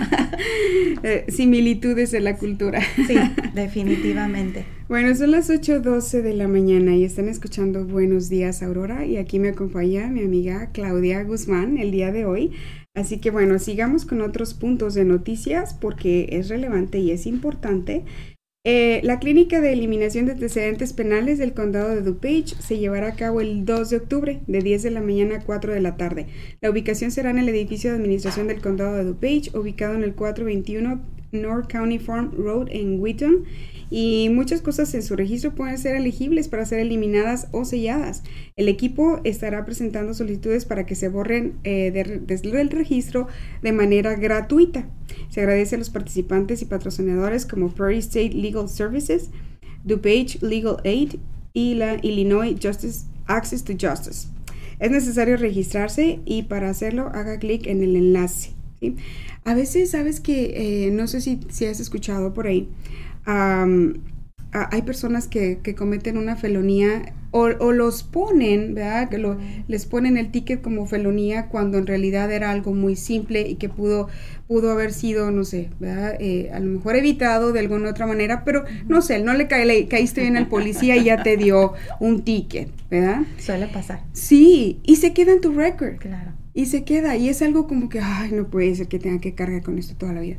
Eh, 1.04 1.26
similitudes 1.30 2.12
de 2.12 2.20
la 2.20 2.38
cultura. 2.38 2.82
sí, 3.08 3.16
definitivamente. 3.54 4.66
Bueno, 4.88 5.14
son 5.16 5.32
las 5.32 5.50
8.12 5.50 6.22
de 6.22 6.34
la 6.34 6.48
mañana 6.48 6.96
y 6.96 7.04
están 7.04 7.30
escuchando 7.30 7.86
Buenos 7.86 8.30
Días 8.30 8.64
Aurora 8.64 9.06
y 9.06 9.18
aquí 9.18 9.40
me 9.40 9.50
acompaña 9.50 10.08
mi 10.08 10.24
amiga 10.24 10.72
Claudia 10.72 11.24
Guzmán 11.24 11.78
el 11.78 11.92
día 11.92 12.12
de 12.12 12.26
hoy 12.26 12.52
Así 12.96 13.20
que 13.20 13.32
bueno, 13.32 13.60
sigamos 13.60 14.06
con 14.06 14.22
otros 14.22 14.54
puntos 14.54 14.94
de 14.94 15.06
noticias 15.06 15.74
porque 15.74 16.28
es 16.32 16.50
relevante 16.50 17.00
y 17.00 17.12
es 17.12 17.26
importante. 17.26 18.04
Eh, 18.66 19.00
la 19.04 19.20
clínica 19.20 19.62
de 19.62 19.72
eliminación 19.72 20.26
de 20.26 20.34
antecedentes 20.34 20.92
penales 20.92 21.38
del 21.38 21.54
condado 21.54 21.90
de 21.90 22.02
DuPage 22.02 22.56
se 22.60 22.78
llevará 22.78 23.08
a 23.08 23.16
cabo 23.16 23.40
el 23.40 23.64
2 23.64 23.90
de 23.90 23.98
octubre 23.98 24.42
de 24.48 24.60
10 24.60 24.84
de 24.84 24.92
la 24.92 25.02
mañana 25.02 25.38
a 25.38 25.44
4 25.44 25.74
de 25.74 25.80
la 25.80 25.96
tarde. 25.96 26.28
La 26.60 26.70
ubicación 26.70 27.12
será 27.12 27.30
en 27.30 27.38
el 27.38 27.48
edificio 27.48 27.90
de 27.90 27.98
administración 27.98 28.48
del 28.48 28.62
condado 28.62 28.96
de 28.96 29.06
DuPage, 29.06 29.58
ubicado 29.58 29.96
en 29.96 30.04
el 30.04 30.14
421 30.14 31.00
North 31.32 31.68
County 31.72 32.00
Farm 32.00 32.32
Road 32.38 32.68
en 32.72 33.00
Wheaton 33.00 33.44
y 33.92 34.30
muchas 34.32 34.62
cosas 34.62 34.94
en 34.94 35.02
su 35.04 35.16
registro 35.16 35.56
pueden 35.56 35.78
ser 35.78 35.96
elegibles 35.96 36.48
para 36.48 36.66
ser 36.66 36.80
eliminadas 36.80 37.48
o 37.52 37.66
selladas. 37.66 38.24
El 38.56 38.68
equipo 38.68 39.20
estará 39.24 39.66
presentando 39.66 40.14
solicitudes 40.14 40.66
para 40.66 40.86
que 40.86 40.96
se 40.96 41.10
borren 41.10 41.56
eh, 41.64 41.92
de- 41.92 42.20
desde 42.26 42.62
el 42.62 42.70
registro 42.70 43.28
de 43.62 43.72
manera 43.72 44.16
gratuita. 44.16 44.88
Se 45.30 45.42
agradece 45.42 45.76
a 45.76 45.80
los 45.80 45.90
participantes 45.90 46.62
y 46.62 46.66
patrocinadores 46.66 47.46
como 47.46 47.70
Prairie 47.74 48.00
State 48.00 48.34
Legal 48.34 48.70
Services, 48.70 49.30
DuPage 49.84 50.40
Legal 50.42 50.78
Aid 50.86 51.16
y 51.54 51.76
la 51.76 51.98
Illinois 52.02 52.56
Justice 52.62 53.06
Access 53.26 53.64
to 53.64 53.74
Justice. 53.74 54.28
Es 54.80 54.92
necesario 54.92 55.36
registrarse 55.36 56.20
y 56.26 56.44
para 56.44 56.70
hacerlo 56.70 57.10
haga 57.14 57.38
clic 57.40 57.68
en 57.68 57.84
el 57.84 57.96
enlace. 57.96 58.52
¿Sí? 58.80 58.96
A 59.46 59.54
veces 59.54 59.92
sabes 59.92 60.20
que, 60.20 60.88
eh, 60.88 60.92
no 60.92 61.08
sé 61.08 61.22
si, 61.22 61.40
si 61.50 61.66
has 61.66 61.80
escuchado 61.80 62.34
por 62.34 62.48
ahí, 62.48 62.70
a- 64.52 64.68
hay 64.76 64.82
personas 64.82 65.28
que, 65.28 65.60
que 65.62 65.76
cometen 65.76 66.18
una 66.18 66.36
felonía 66.36 67.14
o, 67.32 67.42
o 67.60 67.72
los 67.72 68.02
ponen, 68.02 68.74
¿verdad? 68.74 69.10
Que 69.10 69.20
lo- 69.20 69.38
les 69.68 69.86
ponen 69.86 70.18
el 70.18 70.32
ticket 70.32 70.62
como 70.62 70.88
felonía 70.88 71.48
cuando 71.50 71.78
en 71.78 71.86
realidad 71.86 72.32
era 72.32 72.50
algo 72.50 72.74
muy 72.74 72.96
simple 72.96 73.48
y 73.48 73.56
que 73.56 73.70
pudo, 73.70 74.08
pudo 74.48 74.72
haber 74.72 74.92
sido, 74.92 75.30
no 75.30 75.44
sé, 75.44 75.70
¿verdad? 75.80 76.16
Eh, 76.20 76.50
a 76.52 76.60
lo 76.60 76.66
mejor 76.72 76.96
evitado 76.96 77.52
de 77.54 77.60
alguna 77.60 77.92
otra 77.92 78.08
manera, 78.08 78.44
pero 78.44 78.64
no 78.88 79.04
sé, 79.04 79.20
no 79.20 79.34
le, 79.36 79.48
cae- 79.48 79.66
le 79.68 79.88
caíste 79.88 80.22
bien 80.22 80.38
al 80.38 80.48
policía 80.48 80.98
y 80.98 81.04
ya 81.04 81.22
te 81.22 81.38
dio 81.38 81.74
un 82.00 82.24
ticket, 82.24 82.70
¿verdad? 82.90 83.22
Suele 83.38 83.68
pasar, 83.68 84.02
Sí, 84.14 84.80
y 84.84 84.96
se 84.96 85.14
queda 85.14 85.34
en 85.34 85.42
tu 85.42 85.54
record. 85.54 85.98
claro. 85.98 86.32
Y 86.54 86.66
se 86.66 86.84
queda, 86.84 87.16
y 87.16 87.30
es 87.30 87.42
algo 87.42 87.68
como 87.68 87.90
que, 87.90 88.00
ay, 88.00 88.32
no 88.32 88.50
puede 88.50 88.76
ser 88.76 88.88
que 88.88 89.00
tenga 89.00 89.22
que 89.22 89.36
cargar 89.36 89.62
con 89.64 89.78
esto 89.78 89.96
toda 89.96 90.14
la 90.14 90.22
vida. 90.22 90.38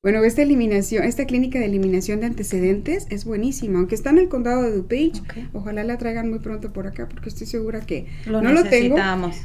Bueno, 0.00 0.22
esta 0.22 0.42
eliminación, 0.42 1.02
esta 1.02 1.26
clínica 1.26 1.58
de 1.58 1.64
eliminación 1.64 2.20
de 2.20 2.26
antecedentes 2.26 3.08
es 3.10 3.24
buenísima, 3.24 3.80
aunque 3.80 3.96
está 3.96 4.10
en 4.10 4.18
el 4.18 4.28
condado 4.28 4.62
de 4.62 4.70
DuPage. 4.70 5.22
Ok. 5.22 5.34
Ojalá 5.54 5.82
la 5.82 5.98
traigan 5.98 6.30
muy 6.30 6.38
pronto 6.38 6.72
por 6.72 6.86
acá, 6.86 7.08
porque 7.08 7.30
estoy 7.30 7.48
segura 7.48 7.80
que 7.80 8.06
Lo 8.24 8.40
no 8.40 8.52
lo 8.52 8.62
tengo. 8.62 8.96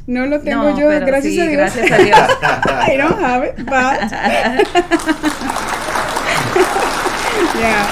No 0.06 0.26
lo 0.26 0.40
tengo 0.40 0.62
No, 0.62 0.78
yo, 0.78 0.86
gracias 0.88 1.34
sí, 1.34 1.40
a 1.40 1.48
Dios. 1.48 1.56
gracias 1.56 1.90
a 1.90 1.98
Dios. 1.98 2.18
I 2.88 2.96
don't 2.96 3.20
have 3.20 3.44
it, 3.48 3.56
but 3.66 3.66
yeah, 7.58 7.84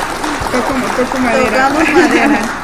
toco, 0.52 0.72
toco 0.96 1.18
madera. 1.18 1.68
Tocamos 1.68 1.92
madera. 1.92 2.61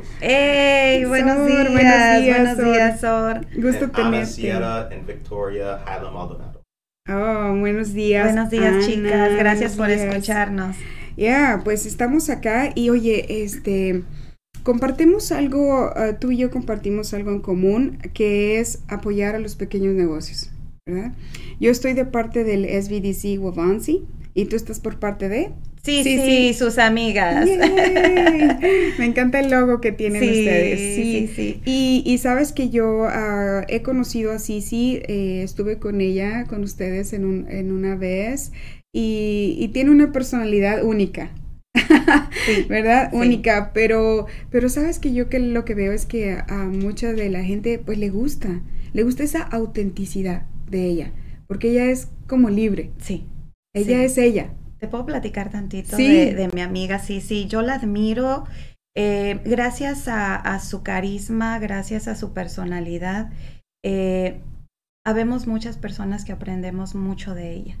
Atlantis, 0.00 0.18
buenos 0.20 0.20
días. 0.20 0.20
¡Ey! 0.20 1.04
Buenos 1.04 1.36
Sor, 1.36 1.46
días, 1.46 1.72
buenos 1.72 2.22
días, 2.22 2.36
buenos 2.36 2.56
Sor. 2.56 2.72
días, 2.72 3.00
Sor. 3.00 3.46
Gusto 3.54 3.84
en 3.84 3.90
Ana, 3.94 4.10
tenerte. 4.10 4.26
Sierra, 4.26 4.88
en 4.90 5.06
Victoria, 5.06 5.80
Highland, 5.86 6.14
Maldonado. 6.14 6.62
Oh, 7.08 7.56
buenos 7.58 7.92
días. 7.92 8.24
Buenos 8.24 8.50
días, 8.50 8.74
Ana, 8.74 8.86
chicas. 8.86 9.36
Gracias 9.36 9.76
por 9.76 9.88
días. 9.88 10.02
escucharnos. 10.02 10.76
Ya, 11.16 11.60
pues 11.64 11.86
estamos 11.86 12.30
acá 12.30 12.70
y 12.74 12.90
oye, 12.90 13.42
este, 13.42 14.04
compartimos 14.62 15.32
algo, 15.32 15.90
ah, 15.94 16.18
tú 16.18 16.30
y 16.30 16.38
yo 16.38 16.50
compartimos 16.50 17.12
algo 17.14 17.30
en 17.30 17.40
común, 17.40 17.98
que 18.14 18.60
es 18.60 18.82
apoyar 18.88 19.34
a 19.34 19.38
los 19.38 19.56
pequeños 19.56 19.94
negocios, 19.94 20.50
¿verdad? 20.86 21.12
Yo 21.58 21.70
estoy 21.70 21.92
de 21.94 22.04
parte 22.04 22.44
del 22.44 22.64
SBDC 22.64 23.42
Wavansi 23.42 24.06
y 24.34 24.46
tú 24.46 24.56
estás 24.56 24.80
por 24.80 24.98
parte 24.98 25.28
de... 25.28 25.52
Sí, 25.82 26.02
Sí, 26.04 26.18
sí, 26.18 26.48
sí. 26.52 26.54
sus 26.54 26.78
amigas. 26.78 27.46
Yay. 27.46 27.58
Me 28.98 29.06
encanta 29.06 29.40
el 29.40 29.50
logo 29.50 29.80
que 29.80 29.92
tienen 29.92 30.22
Sí, 30.22 30.28
ustedes. 30.40 30.78
sí, 30.96 31.30
sí. 31.34 31.60
Y, 31.64 32.02
y 32.04 32.18
sabes 32.18 32.52
que 32.52 32.68
yo 32.70 33.04
ah, 33.08 33.64
he 33.68 33.82
conocido 33.82 34.32
a 34.32 34.38
Sisi, 34.38 35.00
eh, 35.08 35.42
estuve 35.42 35.78
con 35.78 36.00
ella, 36.00 36.44
con 36.44 36.62
ustedes 36.64 37.12
en, 37.14 37.24
un, 37.24 37.46
en 37.48 37.72
una 37.72 37.96
vez, 37.96 38.52
y, 38.92 39.56
y 39.58 39.68
tiene 39.68 39.90
una 39.90 40.12
personalidad 40.12 40.84
única. 40.84 41.30
Sí. 42.44 42.66
¿Verdad? 42.68 43.10
Sí. 43.12 43.16
Única, 43.16 43.72
pero, 43.72 44.26
pero 44.50 44.68
sabes 44.68 44.98
que 44.98 45.12
yo 45.14 45.28
que 45.28 45.38
lo 45.38 45.64
que 45.64 45.74
veo 45.74 45.92
es 45.92 46.04
que 46.06 46.32
a, 46.32 46.44
a 46.48 46.64
mucha 46.66 47.12
de 47.12 47.30
la 47.30 47.42
gente 47.44 47.78
pues 47.78 47.98
le 47.98 48.10
gusta, 48.10 48.60
le 48.92 49.02
gusta 49.02 49.22
esa 49.22 49.42
autenticidad 49.42 50.46
de 50.70 50.84
ella, 50.86 51.12
porque 51.46 51.70
ella 51.70 51.86
es 51.90 52.08
como 52.26 52.50
libre, 52.50 52.90
Sí. 52.98 53.24
ella 53.74 53.98
Sí. 53.98 54.04
es 54.04 54.18
ella. 54.18 54.52
¿Te 54.80 54.88
puedo 54.88 55.04
platicar 55.06 55.50
tantito 55.50 55.96
Sí. 55.96 56.06
de, 56.08 56.34
de 56.34 56.48
mi 56.48 56.62
amiga? 56.62 56.98
Sí, 56.98 57.20
sí, 57.20 57.46
yo 57.46 57.62
la 57.62 57.74
admiro 57.74 58.44
eh, 58.96 59.40
gracias 59.44 60.08
a, 60.08 60.34
a 60.36 60.58
su 60.58 60.82
carisma, 60.82 61.58
gracias 61.58 62.08
a 62.08 62.16
su 62.16 62.32
personalidad. 62.32 63.30
Eh, 63.84 64.40
habemos 65.02 65.46
muchas 65.46 65.78
personas 65.78 66.26
que 66.26 66.32
aprendemos 66.32 66.94
mucho 66.94 67.34
de 67.34 67.54
ella. 67.54 67.76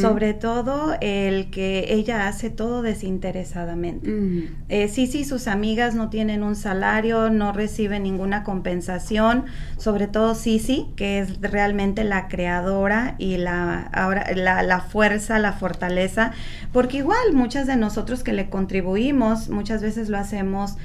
Sobre 0.00 0.32
todo 0.32 0.96
el 1.00 1.50
que 1.50 1.86
ella 1.92 2.28
hace 2.28 2.50
todo 2.50 2.82
desinteresadamente. 2.82 4.08
Ujú. 4.08 4.46
Eh, 4.68 4.86
sí, 4.86 5.08
sí, 5.08 5.24
sus 5.24 5.48
amigas 5.48 5.96
no 5.96 6.08
tienen 6.08 6.44
un 6.44 6.54
salario, 6.54 7.30
no 7.30 7.50
reciben 7.52 8.04
ninguna 8.04 8.44
compensación, 8.44 9.46
sobre 9.76 10.06
todo 10.06 10.36
Sisi, 10.36 10.86
que 10.94 11.18
es 11.18 11.40
realmente 11.40 12.04
la 12.04 12.28
creadora 12.28 13.16
y 13.18 13.38
la, 13.38 13.80
ahora, 13.92 14.32
la, 14.36 14.62
la 14.62 14.80
fuerza, 14.82 15.40
la 15.40 15.52
fortaleza, 15.52 16.30
porque 16.72 16.98
igual 16.98 17.32
muchas 17.32 17.66
de 17.66 17.74
nosotros 17.74 18.22
que 18.22 18.32
le 18.32 18.48
contribuimos, 18.48 19.48
muchas 19.48 19.82
veces 19.82 20.08
lo 20.08 20.18
hacemos 20.18 20.76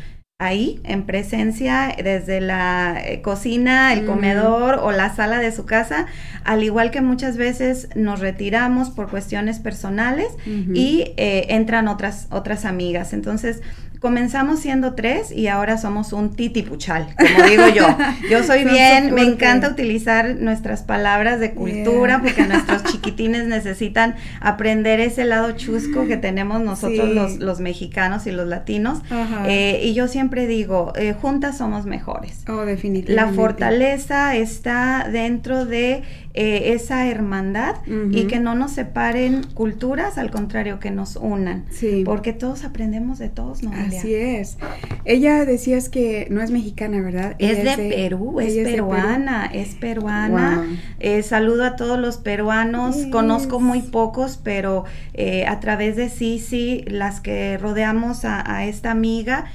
ahí, 0.41 0.79
en 0.83 1.03
presencia, 1.05 1.95
desde 2.03 2.41
la 2.41 2.99
eh, 3.05 3.21
cocina, 3.21 3.93
el 3.93 3.99
Ujú. 3.99 4.13
comedor 4.13 4.79
o 4.81 4.91
la 4.91 5.13
sala 5.15 5.37
de 5.39 5.51
su 5.51 5.65
casa, 5.65 6.07
al 6.43 6.63
igual 6.63 6.89
que 6.89 6.99
muchas 7.01 7.37
veces 7.37 7.89
nos 7.95 8.19
retiramos 8.19 8.89
por 8.89 9.09
cuestiones 9.09 9.59
personales 9.59 10.27
y 10.73 11.13
eh, 11.17 11.45
entran 11.49 11.87
otras, 11.87 12.27
otras 12.31 12.65
amigas. 12.65 13.13
Entonces, 13.13 13.61
comenzamos 14.01 14.59
siendo 14.59 14.95
tres 14.95 15.31
y 15.31 15.45
ahora 15.47 15.77
somos 15.77 16.11
un 16.11 16.35
titipuchal, 16.35 17.15
como 17.17 17.47
digo 17.47 17.67
yo. 17.69 17.85
Yo 18.31 18.43
soy 18.47 18.65
bien, 18.65 19.13
me 19.13 19.21
encanta 19.21 19.69
utilizar 19.69 20.35
nuestras 20.39 20.81
palabras 20.81 21.39
de 21.39 21.53
cultura 21.53 22.01
Yeah. 22.01 22.21
porque 22.23 22.41
nuestros 22.47 22.83
chiquitines 22.91 23.45
necesitan 23.47 24.15
aprender 24.41 24.99
ese 24.99 25.23
lado 25.23 25.51
chusco 25.51 26.07
que 26.07 26.17
tenemos 26.17 26.61
nosotros 26.61 27.09
Sí. 27.09 27.13
los, 27.13 27.37
los 27.37 27.59
mexicanos 27.59 28.25
y 28.25 28.31
los 28.31 28.47
latinos. 28.47 29.01
Ajá. 29.11 29.43
Eh, 29.47 29.81
y 29.83 29.93
yo 29.93 30.07
siempre 30.07 30.47
digo, 30.47 30.93
eh, 30.95 31.13
juntas 31.13 31.59
somos 31.59 31.85
mejores. 31.85 32.43
Oh, 32.49 32.65
definitivamente. 32.65 33.13
La 33.13 33.27
fortaleza 33.33 34.35
está 34.35 35.07
dentro 35.11 35.65
de 35.65 36.01
eh, 36.33 36.73
esa 36.73 37.07
hermandad 37.07 37.75
y 38.11 38.23
que 38.23 38.39
no 38.39 38.55
nos 38.55 38.71
separen 38.71 39.43
culturas, 39.53 40.17
al 40.17 40.31
contrario, 40.31 40.79
que 40.79 40.89
nos 40.89 41.17
unan. 41.17 41.65
Sí. 41.69 42.03
Porque 42.05 42.33
todos 42.33 42.63
aprendemos 42.63 43.19
de 43.19 43.29
todos, 43.29 43.61
Noelia. 43.91 43.99
Así 43.99 44.13
es. 44.15 44.57
Ella 45.05 45.45
decías 45.45 45.89
que 45.89 46.27
no 46.29 46.41
es 46.41 46.51
mexicana, 46.51 47.01
¿verdad? 47.01 47.35
Es 47.39 47.63
de 47.63 47.89
Perú, 47.89 48.39
es 48.39 48.53
ella 48.53 48.63
de 48.63 48.71
Perú. 48.71 48.89
peruana, 48.89 49.45
es 49.53 49.75
peruana. 49.75 50.57
Wow. 50.65 50.77
Eh, 50.99 51.23
saludo 51.23 51.63
a 51.65 51.75
todos 51.75 51.99
los 51.99 52.17
peruanos, 52.17 52.95
Yes. 52.97 53.07
conozco 53.07 53.59
muy 53.59 53.81
pocos, 53.81 54.39
pero 54.43 54.85
eh, 55.13 55.45
a 55.47 55.59
través 55.59 55.95
de 55.95 56.09
Sisi, 56.09 56.83
las 56.87 57.19
que 57.21 57.57
rodeamos 57.57 58.25
a, 58.25 58.43
a 58.55 58.65
esta 58.65 58.91
amiga, 58.91 59.45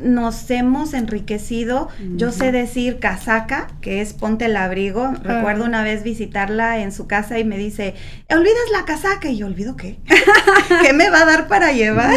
nos 0.00 0.48
hemos 0.50 0.94
enriquecido. 0.94 1.88
Yo 2.16 2.30
sé 2.32 2.52
decir 2.52 2.98
casaca, 2.98 3.66
que 3.80 4.00
es 4.00 4.12
ponte 4.12 4.44
el 4.46 4.56
abrigo. 4.56 5.12
Recuerdo 5.22 5.64
una 5.64 5.82
vez 5.82 6.02
visitarla 6.02 6.78
en 6.78 6.92
su 6.92 7.06
casa 7.06 7.38
y 7.38 7.44
me 7.44 7.58
dice, 7.58 7.94
¿olvidas 8.30 8.70
la 8.72 8.84
casaca? 8.84 9.28
Y 9.28 9.38
yo, 9.38 9.46
¿olvido 9.46 9.76
qué? 9.76 9.98
¿Qué 10.82 10.92
me 10.92 11.10
va 11.10 11.22
a 11.22 11.26
dar 11.26 11.48
para 11.48 11.72
llevar? 11.72 12.14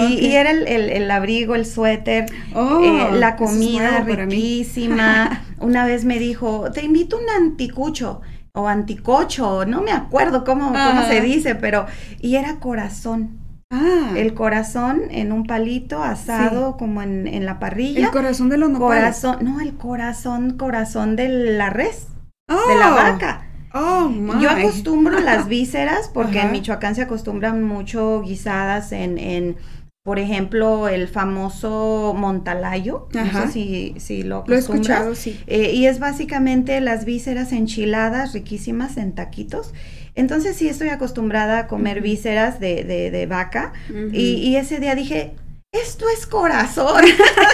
Y, 0.00 0.26
era 0.36 0.50
el, 0.50 0.66
el- 0.66 0.90
el 0.90 1.10
abrigo, 1.10 1.54
el 1.54 1.64
suéter, 1.66 2.26
Oh, 2.54 2.82
eh, 2.84 3.18
la 3.18 3.30
es 3.30 3.34
comida 3.36 4.00
riquísima. 4.26 5.44
Una 5.60 5.86
vez 5.86 6.04
me 6.04 6.18
dijo, 6.18 6.70
te 6.72 6.84
invito 6.84 7.18
un 7.18 7.28
anticucho 7.30 8.20
o 8.54 8.68
anticocho, 8.68 9.64
no 9.64 9.80
me 9.80 9.92
acuerdo 9.92 10.44
cómo, 10.44 10.68
cómo 10.72 11.06
se 11.08 11.20
dice, 11.22 11.54
pero 11.54 11.86
y 12.20 12.36
era 12.36 12.56
corazón. 12.56 13.38
Ah, 13.72 14.12
El 14.16 14.34
corazón 14.34 15.00
en 15.10 15.32
un 15.32 15.44
palito 15.44 16.02
asado 16.02 16.76
como 16.76 17.00
en, 17.02 17.26
en 17.26 17.46
la 17.46 17.58
parrilla. 17.58 18.04
el 18.06 18.10
corazón 18.12 18.48
de 18.50 18.58
los 18.58 18.68
nopales. 18.70 19.00
corazón, 19.20 19.38
no, 19.44 19.60
el 19.60 19.74
corazón, 19.76 20.56
corazón 20.58 21.16
de 21.16 21.28
la 21.28 21.70
res, 21.70 22.08
Oh, 22.50 22.68
de 22.68 22.74
la 22.78 22.90
vaca. 22.90 23.46
Oh, 23.72 24.10
my. 24.10 24.42
Yo 24.42 24.50
acostumbro 24.50 25.18
las 25.20 25.48
vísceras 25.48 26.10
porque 26.12 26.38
Ajá. 26.38 26.48
en 26.48 26.52
Michoacán 26.52 26.94
se 26.94 27.02
acostumbran 27.02 27.62
mucho 27.62 28.20
guisadas 28.20 28.92
en, 28.92 29.16
en, 29.16 29.56
por 30.04 30.18
ejemplo, 30.18 30.88
el 30.88 31.08
famoso 31.08 32.14
montalayo. 32.14 33.08
Ajá. 33.14 33.40
No 33.40 33.46
sé 33.46 33.52
si, 33.52 33.94
si 33.98 34.22
lo 34.22 34.44
Lo 34.46 34.54
he 34.54 34.58
escuchado, 34.58 35.14
sí. 35.14 35.40
Eh, 35.46 35.72
y 35.72 35.86
es 35.86 35.98
básicamente 35.98 36.78
las 36.82 37.06
vísceras 37.06 37.52
enchiladas 37.52 38.34
riquísimas 38.34 38.98
en 38.98 39.14
taquitos. 39.14 39.72
Entonces 40.14 40.56
sí 40.56 40.68
estoy 40.68 40.88
acostumbrada 40.90 41.58
a 41.60 41.66
comer 41.66 42.00
vísceras 42.02 42.60
de, 42.60 42.84
de, 42.84 43.10
de 43.10 43.26
vaca. 43.26 43.72
Y, 44.12 44.34
y 44.34 44.56
ese 44.56 44.78
día 44.80 44.94
dije, 44.94 45.32
esto 45.72 46.04
es 46.14 46.26
corazón. 46.26 47.02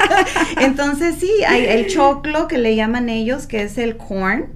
Entonces 0.60 1.16
sí, 1.20 1.30
hay 1.46 1.64
el 1.66 1.86
choclo 1.94 2.48
que 2.48 2.58
le 2.58 2.74
llaman 2.76 3.08
ellos, 3.08 3.46
que 3.46 3.62
es 3.62 3.78
el 3.78 3.96
corn, 3.96 4.46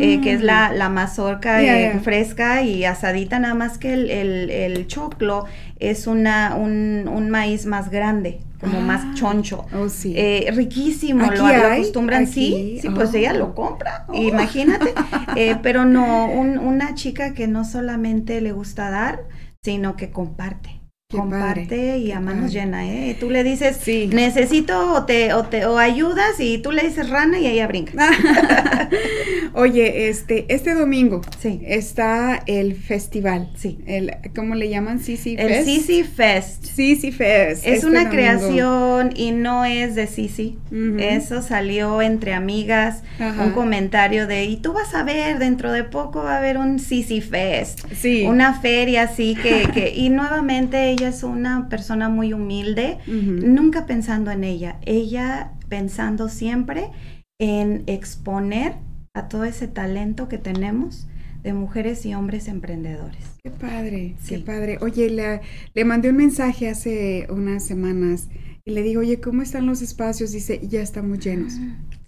eh, 0.00 0.20
que 0.20 0.32
es 0.32 0.42
la, 0.42 0.72
la 0.72 0.88
mazorca 0.88 1.62
Yeah, 1.62 1.78
eh, 1.78 1.90
yeah. 1.92 2.00
fresca 2.00 2.62
y 2.62 2.84
asadita, 2.84 3.38
nada 3.38 3.54
más 3.54 3.78
que 3.78 3.92
el, 3.94 4.10
el- 4.10 4.50
el 4.50 4.86
choclo 4.88 5.46
es 5.90 6.06
una, 6.06 6.54
un, 6.56 7.08
un 7.08 7.30
maíz 7.30 7.66
más 7.66 7.90
grande, 7.90 8.40
como 8.60 8.78
Ah. 8.78 8.82
más 8.82 9.14
choncho. 9.14 9.66
Oh, 9.74 9.88
sí. 9.88 10.14
Eh, 10.16 10.50
riquísimo, 10.54 11.30
lo, 11.30 11.46
acostumbran, 11.46 12.26
sí, 12.26 12.78
sí, 12.80 12.88
pues 12.90 13.10
oh. 13.12 13.16
ella 13.16 13.32
lo 13.34 13.54
compra, 13.54 14.04
Oh. 14.08 14.14
imagínate, 14.14 14.92
Eh, 15.36 15.56
pero 15.62 15.84
no, 15.84 16.26
un- 16.26 16.58
una 16.58 16.94
chica 16.94 17.34
que 17.34 17.48
no 17.48 17.64
solamente 17.64 18.40
le 18.40 18.52
gusta 18.52 18.90
dar, 18.90 19.24
sino 19.64 19.96
que 19.96 20.10
comparte. 20.10 20.80
Qué 21.14 21.20
comparte 21.20 21.66
padre, 21.66 21.98
y 21.98 22.12
a 22.12 22.20
manos 22.20 22.52
llenas, 22.52 22.84
¿eh? 22.86 23.16
Tú 23.18 23.30
le 23.30 23.44
dices, 23.44 23.78
Sí. 23.82 24.08
necesito 24.12 24.92
o 24.94 25.04
te, 25.04 25.32
o 25.32 25.44
te 25.44 25.66
o 25.66 25.78
ayudas 25.78 26.38
y 26.38 26.58
tú 26.58 26.72
le 26.72 26.82
dices 26.82 27.08
rana 27.10 27.38
y 27.38 27.46
ella 27.46 27.66
brinca. 27.66 28.10
Oye, 29.54 30.08
este, 30.08 30.46
este 30.48 30.74
domingo 30.74 31.20
Sí. 31.38 31.60
está 31.64 32.42
el 32.46 32.74
festival. 32.74 33.50
Sí. 33.56 33.78
El, 33.86 34.12
¿Cómo 34.34 34.54
le 34.54 34.68
llaman? 34.68 34.98
Sisi 35.00 35.36
El 35.38 35.48
Fest. 35.48 35.64
Sisi 35.66 36.02
Fest. 36.02 36.64
Sisi 36.64 37.12
Fest. 37.12 37.66
Es 37.66 37.74
este 37.74 37.86
una 37.86 38.00
domingo. 38.04 38.10
creación 38.16 39.10
y 39.14 39.32
no 39.32 39.64
es 39.64 39.94
de 39.94 40.06
Sisi. 40.06 40.58
Eso 40.98 41.40
salió 41.42 42.02
entre 42.02 42.34
amigas, 42.34 43.02
un 43.42 43.50
comentario 43.52 44.26
de, 44.26 44.44
y 44.44 44.56
tú 44.56 44.72
vas 44.72 44.94
a 44.94 45.04
ver, 45.04 45.38
dentro 45.38 45.70
de 45.72 45.84
poco 45.84 46.22
va 46.24 46.34
a 46.34 46.38
haber 46.38 46.58
un 46.58 46.78
Sisi 46.78 47.20
Fest. 47.20 47.80
Sí. 47.94 48.24
Una 48.26 48.54
feria 48.60 49.02
así 49.04 49.36
que, 49.40 49.68
que, 49.72 49.92
y 49.94 50.08
nuevamente 50.10 50.90
ella 50.90 51.03
es 51.08 51.22
una 51.22 51.68
persona 51.68 52.08
muy 52.08 52.32
humilde, 52.32 52.98
nunca 53.06 53.86
pensando 53.86 54.30
en 54.30 54.44
ella, 54.44 54.78
ella 54.82 55.52
pensando 55.68 56.28
siempre 56.28 56.90
en 57.38 57.84
exponer 57.86 58.74
a 59.14 59.28
todo 59.28 59.44
ese 59.44 59.68
talento 59.68 60.28
que 60.28 60.38
tenemos 60.38 61.06
de 61.42 61.52
mujeres 61.52 62.04
y 62.06 62.14
hombres 62.14 62.48
emprendedores. 62.48 63.36
Qué 63.42 63.50
padre, 63.50 64.14
qué 64.26 64.38
padre. 64.38 64.78
Oye, 64.80 65.40
le 65.74 65.84
mandé 65.84 66.10
un 66.10 66.16
mensaje 66.16 66.68
hace 66.68 67.26
unas 67.28 67.64
semanas 67.64 68.28
y 68.64 68.72
le 68.72 68.82
digo, 68.82 69.02
oye, 69.02 69.20
¿cómo 69.20 69.42
están 69.42 69.66
los 69.66 69.82
espacios? 69.82 70.32
Dice, 70.32 70.60
ya 70.66 70.80
estamos 70.80 71.18
llenos. 71.18 71.52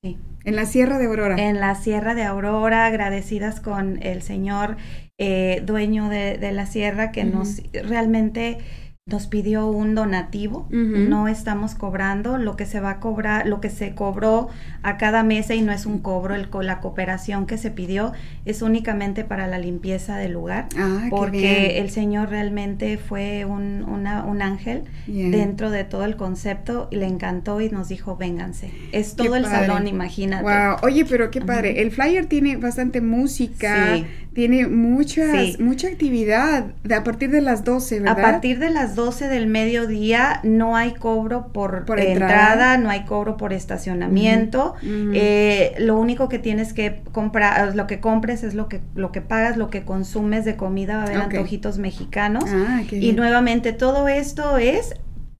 Sí. 0.02 0.16
En 0.44 0.56
la 0.56 0.64
Sierra 0.64 0.98
de 0.98 1.04
Aurora. 1.04 1.36
En 1.36 1.60
la 1.60 1.74
Sierra 1.74 2.14
de 2.14 2.22
Aurora, 2.22 2.86
agradecidas 2.86 3.60
con 3.60 4.02
el 4.02 4.22
señor 4.22 4.78
eh, 5.18 5.62
dueño 5.66 6.08
de, 6.08 6.38
de 6.38 6.52
la 6.52 6.66
sierra 6.66 7.12
que 7.12 7.24
nos 7.24 7.62
realmente 7.72 8.58
nos 9.08 9.28
pidió 9.28 9.68
un 9.68 9.94
donativo. 9.94 10.66
No 10.72 11.28
estamos 11.28 11.76
cobrando 11.76 12.38
lo 12.38 12.56
que 12.56 12.66
se 12.66 12.80
va 12.80 12.90
a 12.90 12.98
cobrar, 12.98 13.46
lo 13.46 13.60
que 13.60 13.70
se 13.70 13.94
cobró 13.94 14.48
a 14.82 14.96
cada 14.96 15.22
mesa 15.22 15.54
y 15.54 15.62
no 15.62 15.70
es 15.70 15.86
un 15.86 16.00
cobro, 16.00 16.34
el, 16.34 16.48
la 16.62 16.80
cooperación 16.80 17.46
que 17.46 17.56
se 17.56 17.70
pidió 17.70 18.12
es 18.46 18.62
únicamente 18.62 19.22
para 19.22 19.46
la 19.46 19.60
limpieza 19.60 20.16
del 20.16 20.32
lugar. 20.32 20.66
Ah, 20.76 21.02
qué 21.04 21.10
porque 21.10 21.78
el 21.78 21.90
Señor 21.90 22.30
realmente 22.30 22.98
fue 22.98 23.44
un, 23.44 23.84
una- 23.88 24.24
un 24.24 24.42
ángel 24.42 24.82
dentro 25.06 25.70
de 25.70 25.84
todo 25.84 26.04
el 26.04 26.16
concepto 26.16 26.88
y 26.90 26.96
le 26.96 27.06
encantó 27.06 27.60
y 27.60 27.70
nos 27.70 27.86
dijo, 27.88 28.16
vénganse. 28.16 28.72
Es 28.90 29.10
Qué 29.14 29.22
todo 29.26 29.36
el 29.36 29.44
padre. 29.44 29.68
salón, 29.68 29.86
imagínate. 29.86 30.42
Wow, 30.42 30.78
oye, 30.82 31.04
pero 31.04 31.30
qué 31.30 31.40
padre. 31.40 31.80
El 31.80 31.92
flyer 31.92 32.26
tiene 32.26 32.56
bastante 32.56 33.00
música, 33.00 33.94
Sí. 33.98 34.06
tiene 34.34 34.66
muchas, 34.66 35.30
Sí. 35.54 35.56
mucha 35.62 35.86
actividad 35.86 36.64
de, 36.82 36.94
a 36.96 37.04
partir 37.04 37.30
de 37.30 37.40
las 37.40 37.64
12, 37.64 38.00
¿verdad? 38.00 38.18
A 38.18 38.22
partir 38.32 38.58
de 38.58 38.70
las 38.70 38.95
12 38.96 39.28
del 39.28 39.46
mediodía 39.46 40.40
no 40.42 40.74
hay 40.76 40.94
cobro 40.94 41.52
por, 41.52 41.84
Por 41.84 42.00
entrada, 42.00 42.34
entrada. 42.34 42.78
no 42.78 42.90
hay 42.90 43.04
cobro 43.04 43.36
por 43.36 43.52
estacionamiento. 43.52 44.74
Eh, 44.82 45.74
lo 45.78 45.96
único 45.96 46.28
que 46.28 46.40
tienes 46.40 46.72
que 46.72 47.02
comprar, 47.12 47.76
lo 47.76 47.86
que 47.86 48.00
compres 48.00 48.42
es 48.42 48.54
lo 48.54 48.68
que, 48.68 48.80
lo 48.96 49.12
que 49.12 49.20
pagas, 49.20 49.56
lo 49.56 49.70
que 49.70 49.84
consumes 49.84 50.44
de 50.44 50.56
comida, 50.56 50.96
va 50.96 51.02
a 51.02 51.06
haber 51.06 51.16
antojitos 51.18 51.78
mexicanos. 51.78 52.44
Ah, 52.48 52.82
y 52.90 52.98
bien. 52.98 53.16
nuevamente 53.16 53.72
todo 53.72 54.08
esto 54.08 54.58
es 54.58 54.94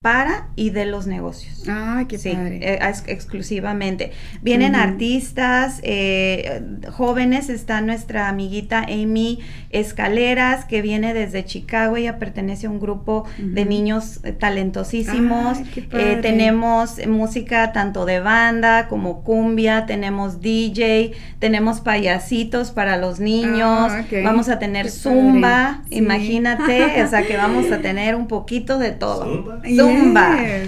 para 0.07 0.47
y 0.55 0.71
de 0.71 0.85
los 0.87 1.09
negocios. 1.09 1.64
Ah, 1.69 2.05
qué 2.09 2.16
Sí, 2.16 2.31
padre. 2.31 2.61
eh, 2.62 2.79
ex- 2.81 3.03
exclusivamente. 3.09 4.12
Vienen 4.40 4.77
artistas, 4.77 5.81
eh, 5.83 6.62
jóvenes, 6.92 7.49
está 7.49 7.81
nuestra 7.81 8.29
amiguita 8.29 8.85
Amy 8.88 9.40
Escaleras, 9.71 10.64
que 10.64 10.81
viene 10.81 11.12
desde 11.12 11.45
Chicago, 11.45 11.97
ella 11.97 12.21
pertenece 12.21 12.69
a 12.69 12.71
un 12.71 12.79
grupo 12.79 13.25
de 13.37 13.64
niños 13.64 14.21
eh, 14.23 14.31
talentosísimos. 14.31 15.59
Ay, 15.59 15.64
qué 15.75 15.81
Eh, 15.81 15.88
padre. 15.90 16.16
tenemos 16.23 17.05
música 17.09 17.73
tanto 17.73 18.05
de 18.07 18.21
banda 18.21 18.87
como 18.88 19.25
cumbia, 19.25 19.87
tenemos 19.87 20.40
DJ, 20.40 21.12
tenemos 21.40 21.81
payasitos 21.81 22.71
para 22.71 22.97
los 22.97 23.19
niños, 23.19 23.90
Ah, 23.92 24.05
vamos 24.23 24.49
a 24.49 24.61
tener 24.61 24.87
Qué 24.87 24.92
zumba, 24.92 25.81
padre. 25.81 25.88
Sí. 25.88 25.97
imagínate, 25.97 27.03
o 27.03 27.09
sea 27.09 27.27
que 27.27 27.37
vamos 27.37 27.73
a 27.73 27.79
tener 27.83 28.14
un 28.14 28.29
poquito 28.29 28.79
de 28.79 28.92
todo. 28.92 29.25
Zumba. 29.25 29.61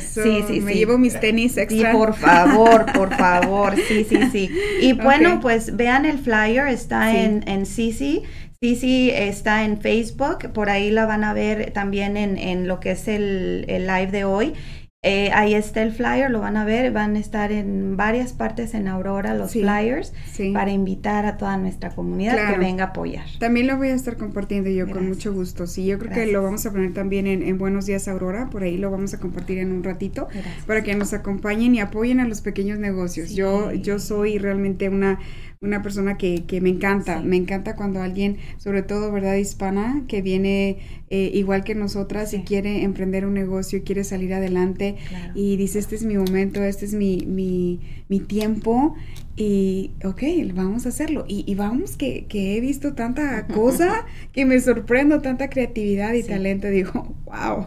Sí, 0.01 0.43
sí, 0.47 0.61
Me 0.61 0.73
sí. 0.73 0.79
llevo 0.79 0.99
mis 0.99 1.19
tenis 1.21 1.53
Sí, 1.55 1.61
extra. 1.61 1.93
por 1.93 2.15
favor, 2.15 2.87
por 2.93 3.15
favor, 3.17 3.75
sí, 3.77 4.05
sí, 4.09 4.19
sí. 4.33 4.51
Y 4.81 4.93
bueno, 4.95 5.41
pues 5.41 5.77
vean 5.77 6.05
el 6.05 6.19
flyer, 6.19 6.69
está 6.69 7.11
Sí. 7.11 7.17
en, 7.19 7.45
en 7.49 7.67
Sisi. 7.67 8.23
Sisi 8.61 9.11
está 9.11 9.65
en 9.65 9.81
Facebook, 9.81 10.51
por 10.53 10.69
ahí 10.69 10.91
la 10.91 11.07
van 11.07 11.23
a 11.23 11.33
ver 11.33 11.71
también 11.73 12.17
en, 12.17 12.37
en 12.39 12.67
lo 12.67 12.81
que 12.81 12.91
es 12.93 13.07
el, 13.07 13.65
el 13.69 13.87
live 13.87 14.09
de 14.09 14.25
hoy. 14.25 14.55
Eh, 15.05 15.31
ahí 15.33 15.55
está 15.55 15.83
el 15.83 15.93
flyer, 15.93 16.29
lo 16.29 16.41
van 16.41 16.57
a 16.57 16.65
ver, 16.65 16.91
van 16.93 17.15
a 17.15 17.21
estar 17.21 17.53
en 17.53 17.97
varias 17.97 18.33
partes 18.33 18.75
en 18.75 18.89
Aurora 18.89 19.33
los 19.35 19.53
Sí. 19.53 19.61
flyers 19.61 20.13
Sí. 20.33 20.51
para 20.53 20.73
invitar 20.73 21.25
a 21.25 21.37
toda 21.37 21.57
nuestra 21.57 21.91
comunidad 21.91 22.33
que 22.33 22.39
Claro. 22.43 22.59
venga 22.59 22.85
a 22.85 22.87
apoyar. 22.89 23.25
También 23.39 23.69
lo 23.69 23.77
voy 23.77 23.89
a 23.91 23.95
estar 23.95 24.17
compartiendo 24.17 24.69
yo 24.71 24.91
con 24.91 25.07
mucho 25.07 25.33
gusto. 25.33 25.69
Sí, 25.69 25.87
yo 25.87 26.01
creo 26.01 26.13
que 26.13 26.27
lo 26.27 26.43
vamos 26.43 26.67
a 26.67 26.73
poner 26.73 26.95
también 26.95 27.29
en, 27.29 27.45
en 27.45 27.59
Buenos 27.59 27.87
Días 27.87 28.09
Aurora, 28.09 28.51
por 28.51 28.65
ahí 28.65 28.77
lo 28.77 28.91
vamos 28.91 29.15
a 29.15 29.21
compartir 29.21 29.59
en 29.59 29.71
un 29.71 29.85
ratito 29.85 30.27
Gracias. 30.33 30.65
para 30.67 30.83
que 30.83 30.97
nos 30.97 31.13
acompañen 31.13 31.77
y 31.77 31.81
apoyen 31.81 32.19
a 32.19 32.27
los 32.27 32.41
pequeños 32.41 32.81
negocios. 32.81 33.29
Sí. 33.29 33.37
Yo 33.37 33.71
yo 33.71 34.01
soy 34.01 34.39
realmente 34.39 34.89
una 34.89 35.21
una 35.61 35.83
persona 35.83 36.17
que, 36.17 36.45
que 36.47 36.61
me 36.61 36.69
encanta, 36.71 37.21
Sí. 37.21 37.27
me 37.27 37.37
encanta 37.37 37.75
cuando 37.77 38.01
alguien, 38.01 38.37
sobre 38.59 38.83
todo, 38.83 39.11
¿verdad? 39.11 39.35
Hispana, 39.37 40.05
que 40.09 40.23
viene 40.23 40.79
eh, 41.11 41.31
igual 41.35 41.65
que 41.65 41.75
nosotras 41.75 42.33
y 42.35 42.41
quiere 42.43 42.83
emprender 42.85 43.27
un 43.27 43.35
negocio 43.35 43.79
y 43.79 43.83
quiere 43.83 44.05
salir 44.05 44.35
adelante 44.35 44.97
Claro. 45.09 45.33
y 45.35 45.57
dice, 45.57 45.79
este 45.79 45.97
es 45.97 46.05
mi 46.05 46.17
momento, 46.17 46.63
este 46.63 46.85
es 46.85 46.95
mi, 46.95 47.25
mi, 47.27 47.81
mi 48.09 48.21
tiempo 48.21 48.95
y, 49.39 49.93
ok, 50.05 50.23
vamos 50.53 50.85
a 50.85 50.89
hacerlo. 50.89 51.25
Y, 51.29 51.45
y 51.47 51.55
vamos, 51.55 51.97
que, 51.97 52.27
que 52.27 52.57
he 52.57 52.61
visto 52.61 52.95
tanta 52.95 53.47
cosa 53.55 54.05
que 54.33 54.45
me 54.45 54.59
sorprendo, 54.61 55.21
tanta 55.21 55.49
creatividad 55.49 56.13
y 56.15 56.23
Sí. 56.23 56.29
talento. 56.29 56.67
Digo, 56.69 57.15
wow, 57.25 57.67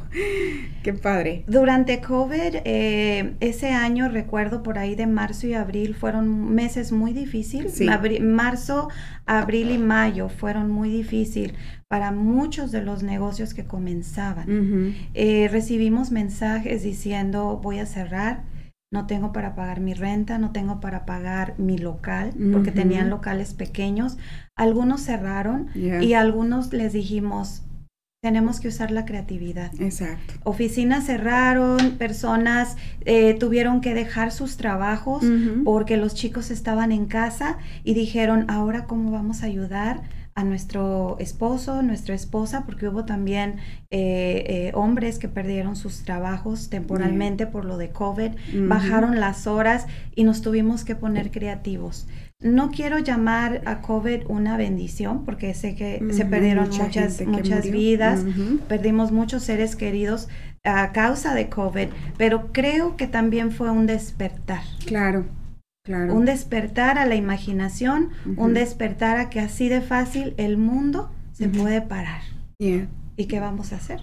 qué 0.84 0.94
padre. 0.94 1.44
Durante 1.48 2.02
COVID, 2.02 2.58
eh, 2.66 3.36
ese 3.40 3.70
año 3.70 4.10
recuerdo 4.10 4.64
por 4.64 4.78
ahí 4.78 4.96
de 4.96 5.08
marzo 5.08 5.48
y 5.48 5.54
abril 5.54 5.96
fueron 5.96 6.54
meses 6.54 6.92
muy 6.92 7.14
difíciles. 7.14 7.74
Sí. 7.74 7.86
Abri- 7.88 8.20
marzo, 8.22 8.90
abril 9.26 9.72
y 9.72 9.78
mayo 9.78 10.28
fueron 10.30 10.70
muy 10.70 10.90
difíciles 10.90 11.54
para 11.88 12.12
muchos 12.12 12.72
de 12.72 12.82
los 12.82 13.04
negocios 13.04 13.54
que 13.54 13.66
comenzaban. 13.66 14.94
Eh, 15.14 15.48
recibimos 15.52 16.12
mensajes 16.12 16.84
diciendo 16.84 17.60
voy 17.64 17.80
a 17.80 17.86
cerrar, 17.86 18.44
no 18.92 19.08
tengo 19.08 19.32
para 19.32 19.56
pagar 19.56 19.80
mi 19.80 19.94
renta, 19.94 20.38
no 20.38 20.52
tengo 20.52 20.82
para 20.82 21.06
pagar 21.06 21.56
mi 21.58 21.78
local, 21.78 22.34
porque 22.52 22.72
tenían 22.72 23.10
locales 23.10 23.54
pequeños. 23.54 24.18
Algunos 24.58 25.02
cerraron 25.02 25.70
Yeah. 25.74 26.04
y 26.04 26.14
algunos 26.14 26.74
les 26.74 26.92
dijimos, 26.92 27.64
tenemos 28.22 28.60
que 28.60 28.68
usar 28.68 28.92
la 28.92 29.06
creatividad. 29.06 29.72
Exacto. 29.80 30.34
Oficinas 30.44 31.06
cerraron, 31.06 31.92
personas 31.98 32.76
eh, 33.06 33.34
tuvieron 33.40 33.80
que 33.82 33.94
dejar 33.94 34.32
sus 34.32 34.58
trabajos 34.58 35.24
porque 35.64 35.96
los 35.98 36.14
chicos 36.14 36.52
estaban 36.52 36.92
en 36.92 37.06
casa 37.06 37.58
y 37.86 37.94
dijeron, 37.94 38.46
ahora 38.50 38.86
cómo 38.86 39.10
vamos 39.12 39.42
a 39.42 39.46
ayudar 39.46 40.02
a 40.34 40.44
nuestro 40.44 41.18
esposo, 41.20 41.82
nuestra 41.82 42.16
esposa, 42.16 42.64
porque 42.66 42.88
hubo 42.88 43.06
también 43.06 43.58
eh, 43.90 44.46
eh, 44.48 44.72
hombres 44.74 45.20
que 45.20 45.28
perdieron 45.28 45.76
sus 45.76 46.04
trabajos 46.04 46.70
temporalmente 46.70 47.48
por 47.48 47.66
lo 47.66 47.78
de 47.78 47.90
COVID, 47.90 48.32
bajaron 48.68 49.20
las 49.20 49.48
horas 49.48 49.88
y 50.16 50.24
nos 50.24 50.42
tuvimos 50.42 50.86
que 50.86 50.96
poner 50.96 51.32
creativos. 51.32 52.08
No 52.40 52.72
quiero 52.72 52.98
llamar 52.98 53.62
a 53.66 53.82
COVID 53.82 54.24
una 54.28 54.58
bendición 54.58 55.26
porque 55.26 55.54
sé 55.54 55.76
que 55.76 56.02
se 56.12 56.26
perdieron 56.26 56.70
mucha 56.70 56.86
muchas, 56.86 57.22
muchas 57.28 57.70
vidas, 57.70 58.26
perdimos 58.68 59.12
muchos 59.12 59.44
seres 59.44 59.76
queridos 59.76 60.28
a 60.64 60.92
causa 60.92 61.34
de 61.36 61.50
COVID, 61.50 61.88
pero 62.18 62.52
creo 62.52 62.96
que 62.96 63.08
también 63.08 63.52
fue 63.52 63.70
un 63.70 63.86
despertar. 63.86 64.62
Claro, 64.86 65.26
claro. 65.84 66.14
Un 66.16 66.26
despertar 66.26 66.98
a 66.98 67.06
la 67.06 67.16
imaginación, 67.16 68.10
un 68.38 68.54
despertar 68.54 69.18
a 69.18 69.30
que 69.30 69.40
así 69.40 69.70
de 69.70 69.82
fácil 69.82 70.34
el 70.38 70.58
mundo 70.58 71.12
se 71.34 71.48
puede 71.50 71.82
parar. 71.82 72.22
Yeah. 72.60 72.88
¿Y 73.18 73.26
qué 73.26 73.40
vamos 73.40 73.74
a 73.74 73.78
hacer? 73.78 74.00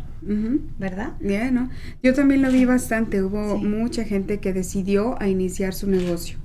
¿Verdad? 0.79 1.13
Ya, 1.21 1.51
¿no? 1.51 1.71
Yo 2.03 2.15
también 2.15 2.43
lo 2.43 2.51
vi 2.51 2.65
bastante. 2.65 3.23
Hubo 3.23 3.59
Sí. 3.59 3.65
mucha 3.65 4.05
gente 4.05 4.39
que 4.39 4.53
decidió 4.53 5.21
a 5.23 5.29
iniciar 5.29 5.73
su 5.75 5.89
negocio. 5.89 6.39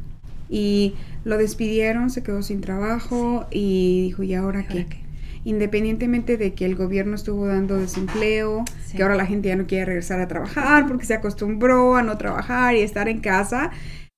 Y 0.50 0.93
lo 1.26 1.38
despidieron, 1.38 2.10
se 2.10 2.22
quedó 2.24 2.43
sin 2.43 2.62
trabajo 2.62 3.48
y 3.52 4.04
dijo, 4.04 4.24
¿y 4.24 4.36
ahora 4.36 4.63
qué? 4.67 4.74
¿Ahora 4.80 4.89
qué? 4.89 5.04
Independientemente 5.46 6.38
de 6.38 6.54
que 6.54 6.65
el 6.65 6.76
gobierno 6.76 7.15
estuvo 7.15 7.48
dando 7.48 7.78
desempleo, 7.78 8.63
Sí. 8.86 8.96
que 8.98 9.04
ahora 9.04 9.15
la 9.15 9.26
gente 9.26 9.50
ya 9.50 9.56
no 9.56 9.65
quiere 9.65 9.86
regresar 9.86 10.19
a 10.22 10.28
trabajar 10.28 10.88
porque 10.88 11.06
se 11.06 11.15
acostumbró 11.15 11.96
a 11.96 12.04
no 12.04 12.17
trabajar 12.17 12.76
y 12.76 12.82
estar 12.82 13.10
en 13.10 13.19
casa. 13.19 13.72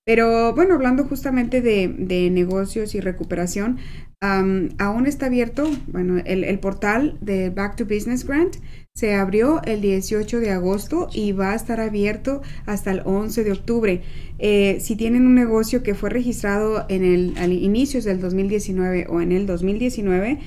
Pero 0.06 0.54
bueno, 0.54 0.76
hablando 0.76 1.06
justamente 1.06 1.62
de, 1.62 1.88
negocios 2.32 2.94
y 2.94 3.00
recuperación, 3.00 3.80
am, 4.22 4.70
aún 4.78 5.08
está 5.08 5.26
abierto, 5.26 5.70
bueno, 5.88 6.22
el, 6.26 6.44
el 6.44 6.60
portal 6.60 7.18
de 7.22 7.50
Back 7.50 7.76
to 7.76 7.86
Business 7.86 8.26
Grant 8.26 8.58
se 8.94 9.16
abrió 9.16 9.62
el 9.64 9.82
18 9.82 10.40
de 10.40 10.52
agosto 10.52 11.10
y 11.12 11.32
va 11.32 11.52
a 11.52 11.56
estar 11.56 11.80
abierto 11.80 12.42
hasta 12.66 12.92
el 12.92 13.02
11 13.04 13.44
de 13.44 13.52
octubre. 13.52 14.02
Eh, 14.40 14.78
si 14.80 14.96
tienen 14.96 15.26
un 15.26 15.36
negocio 15.36 15.82
que 15.84 15.96
fue 15.96 16.10
registrado 16.12 16.86
en 16.88 17.04
el 17.04 17.34
al 17.38 17.52
inicios 17.52 18.04
del 18.04 18.22
2019 18.22 19.08
o 19.10 19.22
en 19.22 19.32
el 19.32 19.46
2019, 19.48 20.40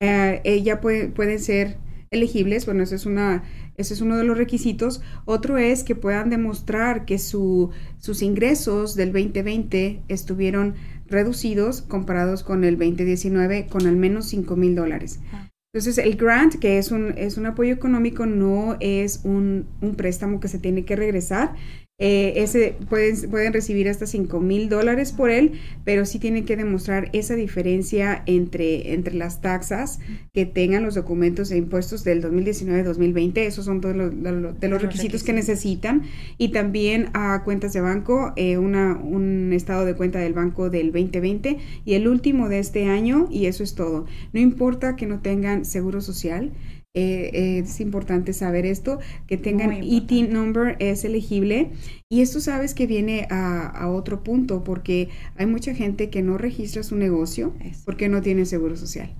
eh, 0.00 0.40
eh, 0.44 0.62
ya 0.62 0.80
puede- 0.80 1.08
pueden 1.08 1.38
ser 1.38 1.76
elegibles. 2.10 2.66
Bueno, 2.66 2.82
eso 2.82 2.94
es 2.94 3.06
una, 3.06 3.44
ese 3.76 3.94
es 3.94 4.00
uno 4.00 4.16
de 4.16 4.24
los 4.24 4.38
requisitos. 4.38 5.02
Otro 5.24 5.58
es 5.58 5.84
que 5.84 5.94
puedan 5.94 6.30
demostrar 6.30 7.04
que 7.04 7.18
su, 7.18 7.70
sus 7.98 8.22
ingresos 8.22 8.94
del 8.94 9.12
2020 9.12 10.02
estuvieron 10.08 10.74
reducidos 11.08 11.82
comparados 11.82 12.42
con 12.42 12.64
el 12.64 12.78
2019 12.78 13.66
con 13.68 13.86
al 13.86 13.96
menos 13.96 14.26
5 14.26 14.56
mil 14.56 14.74
dólares. 14.74 15.20
Ah. 15.32 15.48
Entonces, 15.74 15.98
el 15.98 16.16
grant, 16.16 16.54
que 16.54 16.78
es 16.78 16.90
un, 16.90 17.12
es 17.18 17.36
un 17.36 17.44
apoyo 17.44 17.74
económico, 17.74 18.24
no 18.24 18.78
es 18.80 19.20
un, 19.24 19.66
un 19.82 19.94
préstamo 19.94 20.40
que 20.40 20.48
se 20.48 20.58
tiene 20.58 20.86
que 20.86 20.96
regresar. 20.96 21.54
Eh, 21.98 22.42
ese 22.42 22.76
pueden, 22.90 23.30
pueden 23.30 23.54
recibir 23.54 23.88
hasta 23.88 24.06
5 24.06 24.38
mil 24.38 24.68
dólares 24.68 25.12
por 25.12 25.30
él, 25.30 25.52
pero 25.82 26.04
sí 26.04 26.18
tienen 26.18 26.44
que 26.44 26.54
demostrar 26.54 27.08
esa 27.14 27.34
diferencia 27.36 28.22
entre, 28.26 28.92
entre 28.92 29.14
las 29.14 29.40
taxas 29.40 29.98
que 30.34 30.44
tengan 30.44 30.82
los 30.82 30.94
documentos 30.94 31.48
de 31.48 31.56
impuestos 31.56 32.04
del 32.04 32.20
2019-2020. 32.22 33.38
Esos 33.46 33.64
son 33.64 33.80
todos 33.80 33.96
los, 33.96 34.10
de 34.22 34.30
los- 34.30 34.60
de 34.60 34.68
los 34.68 34.82
Los 34.82 34.92
requisitos 34.92 35.22
que 35.22 35.32
necesitan. 35.32 36.02
Y 36.36 36.48
también 36.50 37.08
a 37.14 37.42
cuentas 37.44 37.72
de 37.72 37.80
banco, 37.80 38.34
eh, 38.36 38.58
una, 38.58 38.94
un 39.02 39.54
estado 39.54 39.86
de 39.86 39.94
cuenta 39.94 40.18
del 40.18 40.34
banco 40.34 40.68
del 40.68 40.92
2020 40.92 41.56
y 41.86 41.94
el 41.94 42.08
último 42.08 42.50
de 42.50 42.58
este 42.58 42.84
año, 42.90 43.26
y 43.30 43.46
eso 43.46 43.62
es 43.62 43.74
todo. 43.74 44.04
No 44.34 44.40
importa 44.40 44.96
que 44.96 45.06
no 45.06 45.20
tengan 45.20 45.64
seguro 45.64 46.02
social. 46.02 46.52
Eh, 46.98 47.58
es 47.58 47.78
importante 47.80 48.32
saber 48.32 48.64
esto, 48.64 48.98
que 49.26 49.36
tengan. 49.36 49.70
ET 49.72 50.10
number 50.30 50.76
es 50.78 51.04
elegible 51.04 51.70
y 52.10 52.22
esto 52.22 52.40
sabes 52.40 52.72
que 52.72 52.86
viene 52.86 53.26
a, 53.30 53.66
a 53.66 53.90
otro 53.90 54.24
punto 54.24 54.64
porque 54.64 55.10
hay 55.36 55.44
mucha 55.44 55.74
gente 55.74 56.08
que 56.08 56.22
no 56.22 56.38
registra 56.38 56.82
su 56.82 56.96
negocio 56.96 57.52
porque 57.84 58.08
no 58.08 58.22
tiene 58.22 58.46
seguro 58.46 58.76
social. 58.76 59.14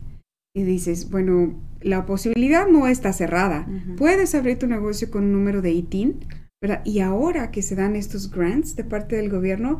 Y 0.54 0.62
dices, 0.62 1.10
bueno, 1.10 1.54
la 1.82 2.06
posibilidad 2.06 2.66
no 2.66 2.86
está 2.86 3.12
cerrada. 3.12 3.66
Ujú. 3.68 3.96
Puedes 3.96 4.34
abrir 4.34 4.58
tu 4.58 4.66
negocio 4.66 5.10
con 5.10 5.24
un 5.24 5.32
número 5.32 5.60
de 5.60 5.72
ITIN, 5.72 6.20
¿verdad? 6.62 6.80
Y 6.86 7.00
ahora 7.00 7.50
que 7.50 7.60
se 7.60 7.74
dan 7.74 7.94
estos 7.94 8.30
grants 8.30 8.74
de 8.74 8.84
parte 8.84 9.16
del 9.16 9.28
gobierno, 9.28 9.78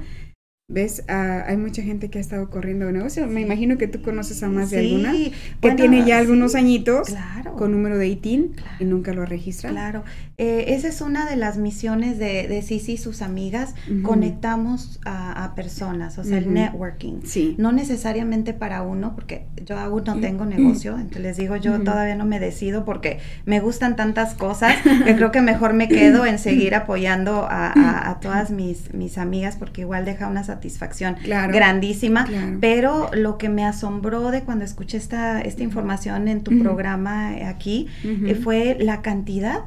ves, 0.69 1.05
Ah, 1.09 1.45
hay 1.47 1.57
mucha 1.57 1.81
gente 1.83 2.11
que 2.11 2.19
ha 2.19 2.21
estado 2.21 2.51
corriendo 2.51 2.87
de 2.87 2.93
negocio. 2.93 3.27
Me 3.29 3.41
imagino 3.41 3.79
que 3.79 3.87
tú 3.87 4.03
conoces 4.03 4.43
a 4.43 4.49
más 4.49 4.71
de 4.71 4.81
Sí, 4.81 4.87
alguna 4.95 5.13
que 5.13 5.33
bueno, 5.63 5.77
tiene 5.77 5.99
ya 6.01 6.05
sí, 6.07 6.13
algunos 6.13 6.55
añitos 6.57 7.09
Claro. 7.09 7.55
con 7.55 7.71
número 7.71 7.97
de 7.99 8.09
ITIN 8.09 8.49
Claro. 8.49 8.77
y 8.81 8.85
nunca 8.85 9.13
lo 9.13 9.23
ha 9.23 9.27
registrado. 9.27 9.75
Claro, 9.75 10.05
Eh, 10.39 10.75
esa 10.75 10.89
es 10.89 11.01
una 11.01 11.25
de 11.31 11.35
las 11.37 11.57
misiones 11.57 12.19
de, 12.19 12.47
de 12.47 12.61
Sisi 12.61 12.93
y 12.95 12.97
sus 12.99 13.23
amigas. 13.23 13.75
Ujú. 13.91 14.03
Conectamos 14.03 15.01
a, 15.07 15.45
a 15.45 15.55
personas, 15.55 16.19
o 16.19 16.25
sea, 16.25 16.37
el 16.37 16.45
Ujú. 16.45 16.53
networking. 16.55 17.21
Sí. 17.25 17.55
No 17.59 17.73
necesariamente 17.73 18.53
para 18.53 18.83
uno, 18.83 19.15
porque 19.15 19.47
yo 19.65 19.79
aún 19.79 20.03
no 20.05 20.21
tengo 20.21 20.45
negocio, 20.45 20.97
entonces 20.97 21.23
les 21.23 21.37
digo, 21.39 21.57
yo 21.57 21.81
todavía 21.81 22.17
no 22.17 22.27
me 22.27 22.39
decido 22.39 22.85
porque 22.85 23.19
me 23.47 23.61
gustan 23.61 23.97
tantas 23.97 24.35
cosas 24.35 24.75
que 25.07 25.17
creo 25.17 25.31
que 25.31 25.41
mejor 25.41 25.73
me 25.73 25.89
quedo 25.89 26.27
en 26.27 26.39
seguir 26.39 26.75
apoyando 26.75 27.47
a, 27.49 27.69
a- 27.73 28.11
a 28.11 28.21
todas 28.21 28.51
mis, 28.51 28.93
mis 28.93 29.17
amigas 29.17 29.57
porque 29.57 29.83
igual 29.83 30.05
deja 30.05 30.27
una 30.29 30.45
satisfacción 30.57 31.15
Claro. 31.23 31.53
grandísima. 31.53 32.25
Claro. 32.25 32.59
Pero 32.61 33.11
lo 33.13 33.39
que 33.39 33.49
me 33.49 33.65
asombró 33.65 34.31
de 34.31 34.43
cuando 34.43 34.65
escuché 34.65 34.97
esta, 34.97 35.41
esta 35.41 35.63
información 35.63 36.29
en 36.29 36.43
tu 36.43 36.59
programa 36.59 37.29
aquí 37.49 37.87
Ujú. 38.05 38.27
eh, 38.27 38.35
fue 38.35 38.77
la 38.81 39.03
cantidad. 39.03 39.65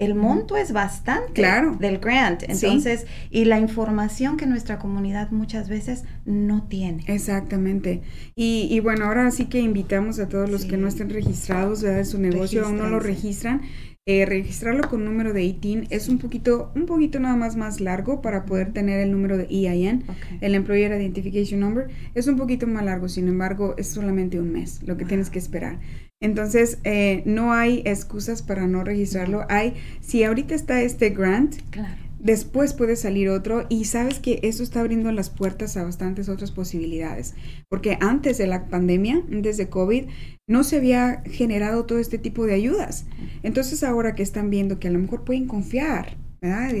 El 0.00 0.16
monto 0.16 0.56
es 0.56 0.72
bastante 0.72 1.32
Claro. 1.34 1.76
del 1.78 1.98
grant. 1.98 2.40
Sí. 2.40 2.46
Entonces, 2.66 3.06
y 3.30 3.44
la 3.44 3.60
información 3.60 4.36
que 4.36 4.44
nuestra 4.44 4.78
comunidad 4.80 5.30
muchas 5.30 5.68
veces 5.68 6.02
no 6.26 6.64
tiene. 6.64 7.04
Exactamente. 7.06 8.02
Y, 8.34 8.66
y 8.70 8.80
bueno, 8.80 9.04
ahora 9.04 9.30
sí 9.30 9.44
que 9.46 9.60
invitamos 9.60 10.18
a 10.18 10.28
todos 10.28 10.50
los 10.50 10.62
Sí. 10.62 10.68
que 10.68 10.76
no 10.78 10.88
estén 10.88 11.10
registrados 11.10 11.82
¿verdad? 11.82 12.04
su 12.04 12.18
negocio, 12.18 12.66
aún 12.66 12.76
no 12.78 12.88
lo 12.88 12.98
registran. 12.98 13.62
Eh, 14.06 14.26
registrarlo 14.26 14.86
con 14.90 15.02
número 15.06 15.32
de 15.32 15.42
ITIN 15.44 15.86
es 15.88 16.10
un 16.10 16.18
poquito, 16.18 16.70
un 16.74 16.84
poquito 16.84 17.18
nada 17.20 17.36
más 17.36 17.56
más 17.56 17.80
largo 17.80 18.20
para 18.20 18.44
poder 18.44 18.70
tener 18.74 19.00
el 19.00 19.10
número 19.10 19.38
de 19.38 19.44
EIN. 19.48 20.04
El 20.42 20.54
Employer 20.54 20.92
Identification 20.92 21.60
Number 21.60 21.88
es 22.14 22.26
un 22.26 22.36
poquito 22.36 22.66
más 22.66 22.84
largo, 22.84 23.08
sin 23.08 23.28
embargo, 23.28 23.74
es 23.78 23.88
solamente 23.88 24.38
un 24.38 24.52
mes 24.52 24.82
lo 24.82 24.98
que 24.98 25.04
Wow. 25.04 25.08
tienes 25.08 25.30
que 25.30 25.38
esperar. 25.38 25.78
Entonces, 26.20 26.78
eh, 26.84 27.22
no 27.24 27.54
hay 27.54 27.82
excusas 27.86 28.42
para 28.42 28.66
no 28.66 28.84
registrarlo. 28.84 29.46
Hay, 29.48 29.72
si 30.00 30.22
ahorita 30.22 30.54
está 30.54 30.82
este 30.82 31.08
grant, 31.10 31.56
Claro. 31.70 32.03
Después 32.24 32.72
puede 32.72 32.96
salir 32.96 33.28
otro 33.28 33.66
y 33.68 33.84
sabes 33.84 34.18
que 34.18 34.40
eso 34.42 34.62
está 34.62 34.80
abriendo 34.80 35.12
las 35.12 35.28
puertas 35.28 35.76
a 35.76 35.84
bastantes 35.84 36.30
otras 36.30 36.50
posibilidades. 36.50 37.34
Porque 37.68 37.98
antes 38.00 38.38
de 38.38 38.46
la 38.46 38.66
pandemia, 38.68 39.22
antes 39.30 39.58
de 39.58 39.68
COVID, 39.68 40.04
no 40.48 40.64
se 40.64 40.76
había 40.78 41.22
generado 41.26 41.84
todo 41.84 41.98
este 41.98 42.16
tipo 42.16 42.46
de 42.46 42.54
ayudas. 42.54 43.04
Entonces 43.42 43.84
ahora 43.84 44.14
que 44.14 44.22
están 44.22 44.48
viendo 44.48 44.78
que 44.78 44.88
a 44.88 44.90
lo 44.90 44.98
mejor 44.98 45.24
pueden 45.24 45.46
confiar, 45.46 46.16
¿verdad? 46.40 46.72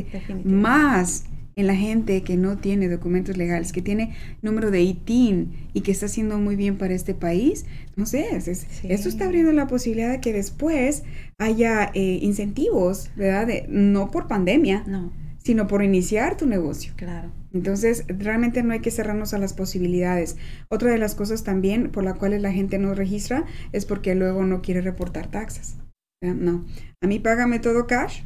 Más 0.44 1.24
en 1.56 1.66
la 1.68 1.76
gente 1.76 2.22
que 2.22 2.36
no 2.36 2.56
tiene 2.56 2.88
documentos 2.88 3.36
legales, 3.36 3.72
que 3.72 3.82
tiene 3.82 4.14
número 4.42 4.70
de 4.70 4.80
ITIN 4.82 5.52
y 5.72 5.82
que 5.82 5.92
está 5.92 6.06
haciendo 6.06 6.38
muy 6.38 6.56
bien 6.56 6.78
para 6.78 6.94
este 6.94 7.14
país, 7.14 7.64
no 7.96 8.06
sé, 8.06 8.34
es- 8.34 8.48
es- 8.48 8.66
Sí. 8.80 8.88
esto 8.90 9.08
está 9.08 9.26
abriendo 9.26 9.52
la 9.52 9.66
posibilidad 9.68 10.10
de 10.10 10.20
que 10.20 10.32
después 10.32 11.04
haya 11.38 11.90
eh, 11.94 12.18
incentivos, 12.22 13.10
¿verdad? 13.14 13.46
De- 13.46 13.66
no 13.68 14.10
por 14.10 14.26
pandemia, 14.26 14.82
No, 14.88 15.12
sino 15.44 15.66
por 15.68 15.82
iniciar 15.84 16.36
tu 16.36 16.46
negocio. 16.46 16.92
claro. 16.96 17.30
Entonces, 17.52 18.04
realmente 18.08 18.64
no 18.64 18.72
hay 18.72 18.80
que 18.80 18.90
cerrarnos 18.90 19.32
a 19.32 19.38
las 19.38 19.52
posibilidades. 19.52 20.36
Otra 20.68 20.90
de 20.90 20.98
las 20.98 21.14
cosas 21.14 21.44
también 21.44 21.92
por 21.92 22.02
la 22.02 22.14
cuales 22.14 22.42
la 22.42 22.50
gente 22.50 22.78
no 22.78 22.94
registra 22.94 23.44
es 23.70 23.86
porque 23.86 24.16
luego 24.16 24.44
no 24.44 24.60
quiere 24.60 24.80
reportar 24.80 25.28
taxas. 25.28 25.76
No, 26.20 26.64
a 27.00 27.06
mí 27.06 27.20
págame 27.20 27.60
todo 27.60 27.86
cash 27.86 28.22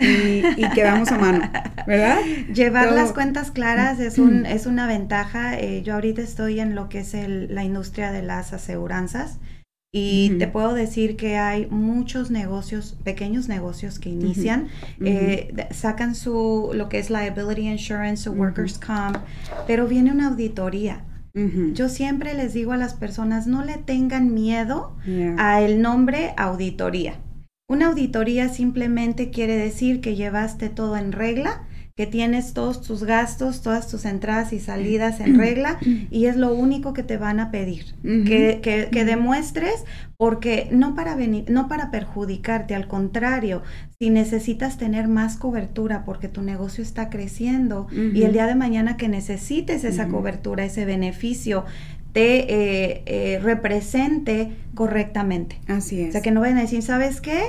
y, 0.00 0.42
y 0.56 0.70
quedamos 0.74 1.10
a 1.10 1.18
mano, 1.18 1.50
¿verdad? 1.88 2.18
Llevar 2.54 2.88
Todo- 2.88 2.96
las 2.96 3.12
cuentas 3.12 3.50
claras 3.50 3.98
es, 3.98 4.18
un, 4.18 4.46
es 4.46 4.66
una 4.66 4.86
ventaja. 4.86 5.58
Eh, 5.58 5.82
yo 5.82 5.94
ahorita 5.94 6.20
estoy 6.22 6.60
en 6.60 6.74
lo 6.76 6.88
que 6.88 7.00
es 7.00 7.14
el- 7.14 7.52
la 7.54 7.64
industria 7.64 8.12
de 8.12 8.22
las 8.22 8.52
aseguranzas 8.52 9.38
y 9.92 10.30
te 10.38 10.46
puedo 10.48 10.74
decir 10.74 11.16
que 11.16 11.38
hay 11.38 11.66
muchos 11.70 12.30
negocios, 12.30 12.96
pequeños 13.04 13.48
negocios 13.48 13.98
que 13.98 14.10
inician, 14.10 14.68
eh, 15.00 15.66
sacan 15.70 16.14
su, 16.14 16.72
lo 16.74 16.88
que 16.90 16.98
es 16.98 17.08
liability 17.08 17.68
insurance, 17.68 18.24
su 18.24 18.32
workers 18.32 18.78
comp, 18.78 19.16
pero 19.66 19.86
viene 19.86 20.12
una 20.12 20.28
auditoría. 20.28 21.04
Yo 21.72 21.88
siempre 21.88 22.34
les 22.34 22.52
digo 22.52 22.72
a 22.72 22.76
las 22.76 22.94
personas, 22.94 23.46
no 23.46 23.64
le 23.64 23.76
tengan 23.76 24.34
miedo 24.34 24.96
Yeah. 25.06 25.36
a 25.38 25.62
el 25.62 25.80
nombre 25.80 26.34
auditoría. 26.36 27.14
Una 27.70 27.86
auditoría 27.88 28.48
simplemente 28.48 29.30
quiere 29.30 29.56
decir 29.56 30.00
que 30.00 30.16
llevaste 30.16 30.68
todo 30.68 30.96
en 30.96 31.12
regla, 31.12 31.62
que 31.98 32.06
tienes 32.06 32.52
todos 32.54 32.80
tus 32.80 33.02
gastos, 33.02 33.60
todas 33.60 33.88
tus 33.88 34.04
entradas 34.04 34.52
y 34.52 34.60
salidas 34.60 35.18
en 35.18 35.36
regla 35.36 35.78
y 36.12 36.26
es 36.26 36.36
lo 36.36 36.54
único 36.54 36.92
que 36.92 37.02
te 37.02 37.16
van 37.16 37.40
a 37.40 37.50
pedir. 37.50 37.86
Que, 38.24 38.60
que- 38.62 38.88
que 38.92 39.04
demuestres 39.04 39.84
porque 40.16 40.68
no 40.70 40.94
para, 40.94 41.16
venir, 41.16 41.46
no 41.50 41.66
para 41.66 41.90
perjudicarte, 41.90 42.76
al 42.76 42.86
contrario, 42.86 43.62
si 43.98 44.10
necesitas 44.10 44.78
tener 44.78 45.08
más 45.08 45.36
cobertura 45.36 46.04
porque 46.04 46.28
tu 46.28 46.40
negocio 46.42 46.84
está 46.84 47.10
creciendo 47.10 47.88
y 47.90 48.22
el 48.22 48.32
día 48.32 48.46
de 48.46 48.54
mañana 48.54 48.96
que 48.96 49.08
necesites 49.08 49.82
esa 49.82 50.06
cobertura, 50.06 50.64
ese 50.64 50.84
beneficio, 50.84 51.64
te 52.12 52.38
eh, 52.54 53.02
eh, 53.06 53.38
represente 53.42 54.52
correctamente. 54.74 55.60
Así 55.66 56.00
es. 56.00 56.10
O 56.10 56.12
sea, 56.12 56.22
que 56.22 56.30
no 56.30 56.40
vayan 56.40 56.58
a 56.58 56.62
decir, 56.62 56.80
¿sabes 56.82 57.20
qué? 57.20 57.40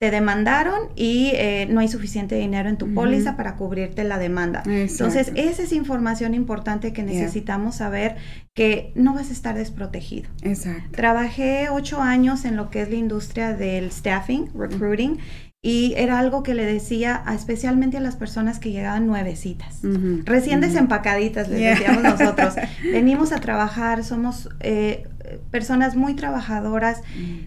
Te 0.00 0.10
demandaron 0.10 0.88
y 0.96 1.32
eh, 1.34 1.66
no 1.70 1.80
hay 1.80 1.88
suficiente 1.88 2.34
dinero 2.34 2.70
en 2.70 2.78
tu 2.78 2.94
póliza 2.94 3.36
para 3.36 3.56
cubrirte 3.56 4.02
la 4.02 4.18
demanda. 4.18 4.62
Entonces, 4.64 5.30
esa 5.34 5.62
es 5.62 5.72
información 5.72 6.32
importante 6.32 6.94
que 6.94 7.02
Yeah. 7.04 7.12
necesitamos 7.20 7.76
saber 7.76 8.16
que 8.54 8.92
no 8.94 9.12
vas 9.12 9.28
a 9.28 9.32
estar 9.34 9.54
desprotegido. 9.56 10.30
Exacto. 10.42 10.88
Trabajé 10.92 11.68
ocho 11.70 12.00
años 12.00 12.46
en 12.46 12.56
lo 12.56 12.70
que 12.70 12.80
es 12.80 12.88
la 12.88 12.96
industria 12.96 13.52
del 13.52 13.90
staffing, 13.92 14.48
recruiting, 14.54 15.18
y 15.62 15.92
era 15.98 16.18
algo 16.18 16.42
que 16.42 16.54
le 16.54 16.64
decía 16.64 17.22
a- 17.26 17.34
especialmente 17.34 17.98
a 17.98 18.00
las 18.00 18.16
personas 18.16 18.58
que 18.58 18.70
llegaban 18.70 19.06
nuevecitas. 19.06 19.80
Recién 20.24 20.62
desempacaditas, 20.62 21.48
les 21.50 21.58
Yeah. 21.60 21.70
decíamos 21.74 22.02
nosotros. 22.04 22.54
Venimos 22.82 23.32
a 23.32 23.40
trabajar, 23.40 24.02
somos 24.02 24.48
eh, 24.60 25.06
personas 25.50 25.96
muy 25.96 26.14
trabajadoras. 26.14 27.02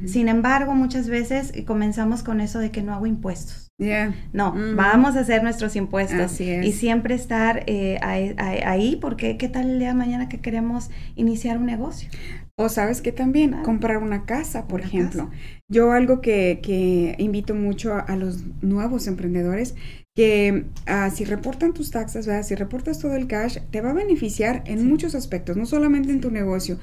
Sin 0.06 0.28
embargo, 0.28 0.76
muchas 0.76 1.08
veces 1.10 1.52
eh, 1.54 1.66
comenzamos 1.66 2.24
con 2.24 2.42
eso 2.42 2.60
de 2.60 2.72
que 2.72 2.82
no 2.82 2.94
hago 2.94 3.06
impuestos. 3.06 3.70
Yeah. 3.80 4.14
No, 4.34 4.54
vamos 4.76 5.16
a 5.16 5.22
hacer 5.22 5.44
nuestros 5.44 5.76
impuestos. 5.76 6.20
Así 6.20 6.50
es. 6.50 6.66
Y 6.66 6.72
siempre 6.72 7.16
estar 7.16 7.64
eh, 7.68 7.98
ahí, 8.02 8.98
porque 9.02 9.38
¿qué 9.38 9.50
tal 9.50 9.70
el 9.72 9.80
día 9.80 9.90
de 9.90 9.94
mañana 9.96 10.30
que 10.30 10.40
queremos 10.40 10.90
iniciar 11.16 11.58
un 11.58 11.66
negocio? 11.66 12.10
O 12.56 12.70
sabes 12.70 13.02
que 13.02 13.12
también 13.12 13.64
comprar 13.64 13.98
una 13.98 14.26
casa, 14.26 14.68
por 14.68 14.82
Una 14.82 14.90
ejemplo. 14.90 15.32
Yo 15.72 15.92
algo 15.92 16.22
que, 16.22 16.60
que 16.62 17.16
invito 17.18 17.56
mucho 17.56 17.94
a, 17.96 18.00
a 18.02 18.16
los 18.16 18.44
nuevos 18.62 19.08
emprendedores, 19.08 19.74
que 20.16 20.66
ah, 20.86 21.10
si 21.10 21.26
reportan 21.26 21.74
tus 21.74 21.90
taxas, 21.90 22.28
¿verdad? 22.28 22.44
si 22.44 22.54
reportas 22.54 23.00
todo 23.00 23.16
el 23.16 23.26
cash, 23.26 23.58
te 23.72 23.82
va 23.82 23.90
a 23.90 23.94
beneficiar 23.94 24.62
en 24.68 24.80
Sí. 24.82 24.86
muchos 24.86 25.16
aspectos, 25.16 25.58
no 25.58 25.66
solamente 25.66 26.12
en 26.12 26.22
tu 26.22 26.30
negocio. 26.30 26.78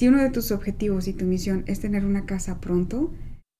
Si 0.00 0.08
uno 0.08 0.22
de 0.22 0.30
tus 0.30 0.50
objetivos 0.50 1.08
y 1.08 1.12
tu 1.12 1.26
misión 1.26 1.62
es 1.66 1.80
tener 1.80 2.06
una 2.06 2.24
casa 2.24 2.58
pronto, 2.58 3.12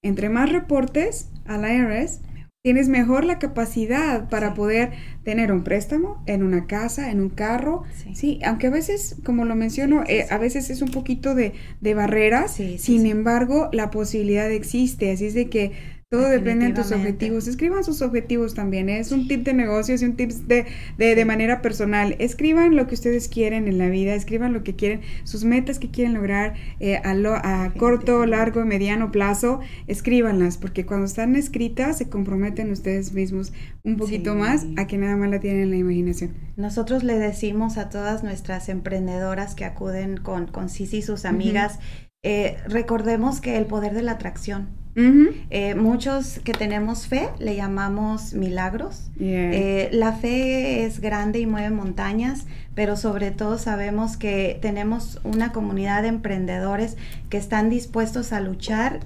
entre 0.03 0.31
más 0.31 0.51
reportes 0.51 1.29
al 1.45 1.71
IRS, 1.71 2.23
tienes 2.65 2.89
mejor 2.89 3.27
la 3.27 3.39
capacidad 3.39 4.27
para 4.31 4.49
Sí. 4.49 4.55
poder 4.57 4.91
tener 5.23 5.53
un 5.53 5.65
préstamo 5.65 6.23
en 6.25 6.43
una 6.43 6.67
casa, 6.67 7.11
en 7.11 7.21
un 7.21 7.29
carro. 7.29 7.83
Sí. 7.95 8.15
Sí, 8.15 8.41
aunque 8.43 8.69
a 8.69 8.71
veces, 8.71 9.17
como 9.23 9.45
lo 9.45 9.55
menciono, 9.55 10.03
Sí, 10.07 10.15
eh, 10.15 10.27
a 10.31 10.39
veces 10.39 10.71
es 10.71 10.81
un 10.81 10.91
poquito 10.91 11.35
de, 11.35 11.53
de 11.83 11.93
barreras. 11.93 12.53
Sin 12.79 13.05
embargo, 13.05 13.69
la 13.75 13.91
posibilidad 13.91 14.51
existe. 14.51 15.13
Así 15.13 15.27
es 15.27 15.35
de 15.35 15.51
que 15.51 15.73
todo 16.11 16.29
depende 16.29 16.67
de 16.67 16.73
tus 16.73 16.91
objetivos. 16.91 17.47
Escriban 17.47 17.85
sus 17.85 18.03
objetivos 18.03 18.55
también. 18.55 18.89
¿eh? 18.89 18.99
Es 18.99 19.13
un 19.13 19.29
tip 19.29 19.45
de 19.45 19.55
negocios 19.55 20.03
y 20.03 20.07
un 20.07 20.17
tip 20.17 20.31
de, 20.33 20.67
de, 20.99 21.15
de 21.15 21.25
manera 21.25 21.63
personal. 21.63 22.17
Escriban 22.19 22.75
lo 22.75 22.89
que 22.89 22.97
ustedes 22.97 23.29
quieren 23.29 23.69
en 23.69 23.79
la 23.79 23.89
vida. 23.89 24.15
Escriban 24.17 24.53
lo 24.53 24.65
que 24.65 24.75
quieren, 24.75 25.03
sus 25.23 25.45
metas 25.45 25.79
que 25.79 25.93
quieren 25.93 26.15
lograr 26.15 26.55
eh, 26.81 26.97
a, 26.97 27.15
lo- 27.15 27.37
a 27.37 27.73
corto, 27.79 28.27
largo, 28.27 28.65
mediano 28.65 29.13
plazo. 29.13 29.61
Escríbanlas, 29.87 30.59
porque 30.59 30.85
cuando 30.85 31.07
están 31.07 31.37
escritas 31.37 31.99
se 31.99 32.09
comprometen 32.09 32.73
ustedes 32.73 33.13
mismos 33.13 33.53
un 33.85 33.97
poquito 33.97 34.33
Sí. 34.33 34.39
más 34.39 34.67
a 34.79 34.89
que 34.89 34.99
nada 34.99 35.17
más 35.17 35.31
la 35.31 35.39
tienen 35.39 35.63
en 35.63 35.71
la 35.71 35.77
imaginación. 35.77 36.33
Nosotros 36.57 37.05
le 37.05 37.21
decimos 37.21 37.79
a 37.79 37.89
todas 37.89 38.25
nuestras 38.25 38.69
emprendedoras 38.69 39.55
que 39.55 39.65
acuden 39.65 40.17
con, 40.17 40.49
con 40.49 40.71
Sisi 40.71 40.97
y 40.99 41.03
sus 41.03 41.25
amigas, 41.25 41.79
eh, 42.25 42.57
recordemos 42.67 43.41
que 43.41 43.57
el 43.57 43.67
poder 43.67 43.95
de 43.95 44.03
la 44.03 44.13
atracción. 44.13 44.80
Eh, 44.97 45.75
muchos 45.77 46.41
que 46.41 46.53
tenemos 46.53 47.07
fe 47.07 47.29
le 47.39 47.57
llamamos 47.57 48.35
milagros. 48.35 49.11
Yeah. 49.19 49.53
Eh, 49.53 49.91
la 49.93 50.13
fe 50.13 50.85
es 50.85 51.01
grande 51.01 51.39
y 51.39 51.47
mueve 51.47 51.71
montañas, 51.71 52.47
pero 52.75 52.97
sobre 52.97 53.31
todo 53.31 53.59
sabemos 53.59 54.17
que 54.17 54.59
tenemos 54.61 55.21
una 55.25 55.53
comunidad 55.53 56.03
de 56.03 56.09
emprendedores 56.09 56.97
que 57.29 57.37
están 57.37 57.71
dispuestos 57.71 58.33
a 58.33 58.41
luchar 58.41 59.01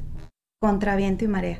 contra 0.64 0.96
viento 0.96 1.26
y 1.26 1.28
marea. 1.28 1.58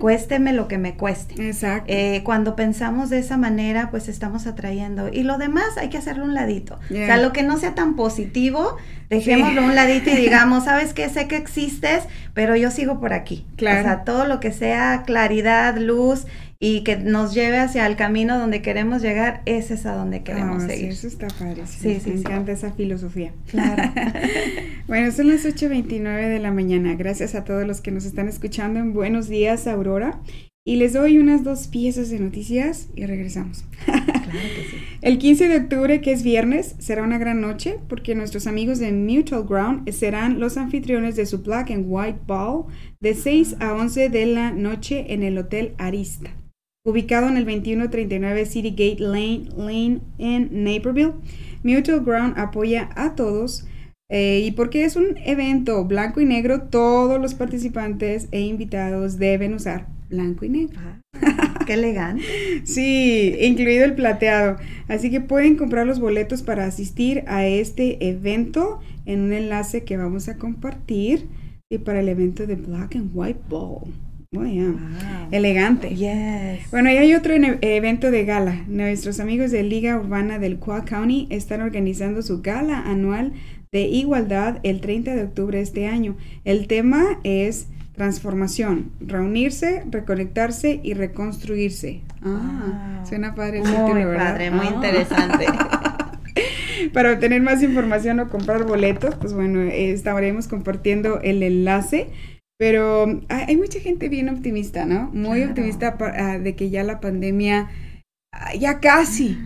Cuésteme 0.00 0.52
lo 0.52 0.68
que 0.68 0.76
me 0.76 0.98
cueste. 0.98 1.48
Exacto. 1.48 1.86
Eh, 1.88 2.20
cuando 2.24 2.56
pensamos 2.56 3.08
de 3.08 3.18
esa 3.18 3.38
manera, 3.38 3.88
pues 3.90 4.06
estamos 4.06 4.46
atrayendo. 4.46 5.08
Y 5.10 5.22
lo 5.22 5.38
demás 5.38 5.78
hay 5.78 5.88
que 5.88 5.96
hacerlo 5.96 6.26
un 6.26 6.34
ladito. 6.34 6.78
Yeah. 6.90 7.04
O 7.04 7.06
sea, 7.06 7.16
lo 7.16 7.32
que 7.32 7.42
no 7.42 7.56
sea 7.56 7.74
tan 7.74 7.96
positivo, 7.96 8.76
dejémoslo 9.08 9.64
un 9.64 9.74
ladito 9.74 10.10
y 10.10 10.16
digamos, 10.20 10.64
¿sabes 10.64 10.92
qué? 10.92 11.08
Sé 11.08 11.26
que 11.26 11.38
existes, 11.38 12.04
pero 12.34 12.54
yo 12.54 12.70
sigo 12.70 13.00
por 13.00 13.14
aquí. 13.14 13.46
Claro. 13.56 13.80
O 13.80 13.82
sea, 13.84 14.04
todo 14.04 14.26
lo 14.26 14.40
que 14.40 14.52
sea 14.52 15.04
claridad, 15.06 15.78
luz 15.78 16.26
y 16.66 16.80
que 16.80 16.96
nos 16.96 17.34
lleve 17.34 17.58
hacia 17.58 17.86
el 17.86 17.94
camino 17.94 18.38
donde 18.38 18.62
queremos 18.62 19.02
llegar, 19.02 19.42
ese 19.44 19.74
es 19.74 19.84
a 19.84 19.94
donde 19.94 20.22
queremos 20.22 20.62
sí, 20.62 20.68
seguir. 20.70 20.88
eso 20.92 21.06
está 21.06 21.28
padre. 21.28 21.66
Sí, 21.66 22.00
sí, 22.02 22.10
Me 22.10 22.16
sí. 22.16 22.20
encanta 22.20 22.52
esa 22.52 22.72
filosofía. 22.72 23.32
Claro. 23.48 23.92
bueno, 24.86 25.12
son 25.12 25.28
las 25.28 25.44
8.29 25.44 26.26
de 26.26 26.38
la 26.38 26.52
mañana. 26.52 26.94
Gracias 26.94 27.34
a 27.34 27.44
todos 27.44 27.66
los 27.66 27.82
que 27.82 27.90
nos 27.90 28.06
están 28.06 28.28
escuchando 28.28 28.80
en 28.80 28.94
Buenos 28.94 29.28
Días, 29.28 29.66
Aurora. 29.66 30.22
Y 30.66 30.76
les 30.76 30.94
doy 30.94 31.18
unas 31.18 31.44
dos 31.44 31.68
piezas 31.68 32.08
de 32.08 32.18
noticias 32.18 32.88
y 32.96 33.04
regresamos. 33.04 33.66
claro 33.84 34.06
que 34.32 34.64
sí. 34.70 34.76
El 35.02 35.18
15 35.18 35.48
de 35.48 35.56
octubre, 35.58 36.00
que 36.00 36.12
es 36.12 36.22
viernes, 36.22 36.76
será 36.78 37.02
una 37.02 37.18
gran 37.18 37.42
noche 37.42 37.76
porque 37.90 38.14
nuestros 38.14 38.46
amigos 38.46 38.78
de 38.78 38.90
Mutual 38.90 39.44
Ground 39.46 39.90
serán 39.90 40.40
los 40.40 40.56
anfitriones 40.56 41.14
de 41.16 41.26
su 41.26 41.42
Black 41.42 41.70
and 41.70 41.84
White 41.86 42.20
Ball 42.26 42.64
de 43.00 43.12
6 43.12 43.56
a 43.60 43.74
11 43.74 44.08
de 44.08 44.24
la 44.24 44.50
noche 44.52 45.12
en 45.12 45.22
el 45.22 45.36
Hotel 45.36 45.74
Arista, 45.76 46.30
ubicado 46.84 47.28
en 47.28 47.38
el 47.38 47.44
2139 47.44 48.46
City 48.46 48.70
Gate 48.70 49.00
Lane, 49.00 49.48
Lane 49.56 50.00
en 50.18 50.64
Naperville. 50.64 51.14
Mutual 51.62 52.04
Ground 52.04 52.34
apoya 52.36 52.90
a 52.94 53.14
todos 53.14 53.66
eh, 54.10 54.42
y 54.44 54.50
porque 54.52 54.84
es 54.84 54.96
un 54.96 55.16
evento 55.24 55.82
blanco 55.86 56.20
y 56.20 56.26
negro, 56.26 56.64
todos 56.64 57.18
los 57.20 57.32
participantes 57.32 58.28
e 58.32 58.42
invitados 58.42 59.18
deben 59.18 59.54
usar 59.54 59.86
blanco 60.10 60.44
y 60.44 60.50
negro. 60.50 60.80
Qué 61.66 61.72
elegante. 61.72 62.22
Sí, 62.64 63.34
incluido 63.40 63.86
el 63.86 63.94
plateado. 63.94 64.58
Así 64.86 65.10
que 65.10 65.22
pueden 65.22 65.56
comprar 65.56 65.86
los 65.86 66.00
boletos 66.00 66.42
para 66.42 66.66
asistir 66.66 67.24
a 67.26 67.46
este 67.46 68.08
evento 68.08 68.80
en 69.06 69.22
un 69.22 69.32
enlace 69.32 69.84
que 69.84 69.96
vamos 69.96 70.28
a 70.28 70.36
compartir 70.36 71.26
y 71.70 71.78
para 71.78 72.00
el 72.00 72.08
evento 72.10 72.46
de 72.46 72.56
Black 72.56 72.96
and 72.96 73.10
White 73.14 73.40
Ball. 73.48 74.03
Muy 74.34 74.50
bien. 74.52 74.72
Wow. 74.72 75.28
Elegante. 75.30 75.90
Yes. 75.94 76.68
Bueno, 76.70 76.90
y 76.90 76.96
hay 76.96 77.14
otro 77.14 77.32
evento 77.34 78.10
de 78.10 78.24
gala. 78.24 78.64
Nuestros 78.66 79.20
amigos 79.20 79.50
de 79.52 79.62
Liga 79.62 79.96
Urbana 79.96 80.38
del 80.38 80.58
Quad 80.58 80.84
County 80.84 81.26
están 81.30 81.60
organizando 81.62 82.20
su 82.22 82.42
gala 82.42 82.80
anual 82.80 83.32
de 83.70 83.82
igualdad 83.82 84.58
el 84.64 84.80
30 84.80 85.14
de 85.14 85.22
octubre 85.24 85.58
de 85.58 85.64
este 85.64 85.86
año. 85.86 86.16
El 86.44 86.66
tema 86.66 87.20
es 87.22 87.68
transformación, 87.94 88.90
reunirse, 89.00 89.84
reconectarse 89.90 90.80
y 90.82 90.94
reconstruirse. 90.94 92.00
Ah, 92.22 92.96
Wow. 92.98 93.06
suena 93.06 93.34
padre 93.36 93.58
el 93.58 93.64
Muy 93.64 93.72
título, 93.72 94.08
¿verdad? 94.08 94.32
padre, 94.32 94.50
muy 94.50 94.66
Ah. 94.66 94.72
interesante. 94.74 95.46
Para 96.92 97.12
obtener 97.12 97.40
más 97.40 97.62
información 97.62 98.20
o 98.20 98.28
comprar 98.28 98.64
boletos, 98.64 99.14
pues 99.16 99.32
bueno, 99.32 99.60
eh, 99.60 99.92
estaremos 99.92 100.48
compartiendo 100.48 101.20
el 101.22 101.42
enlace. 101.42 102.08
Pero 102.58 103.04
hay, 103.28 103.44
hay 103.48 103.56
mucha 103.56 103.80
gente 103.80 104.08
bien 104.08 104.28
optimista, 104.28 104.86
¿no? 104.86 105.10
Muy 105.12 105.38
Claro. 105.38 105.50
optimista 105.50 105.96
ah, 106.00 106.38
de 106.38 106.54
que 106.56 106.70
ya 106.70 106.84
la 106.84 107.00
pandemia, 107.00 107.70
ah, 108.32 108.54
ya 108.54 108.80
casi, 108.80 109.36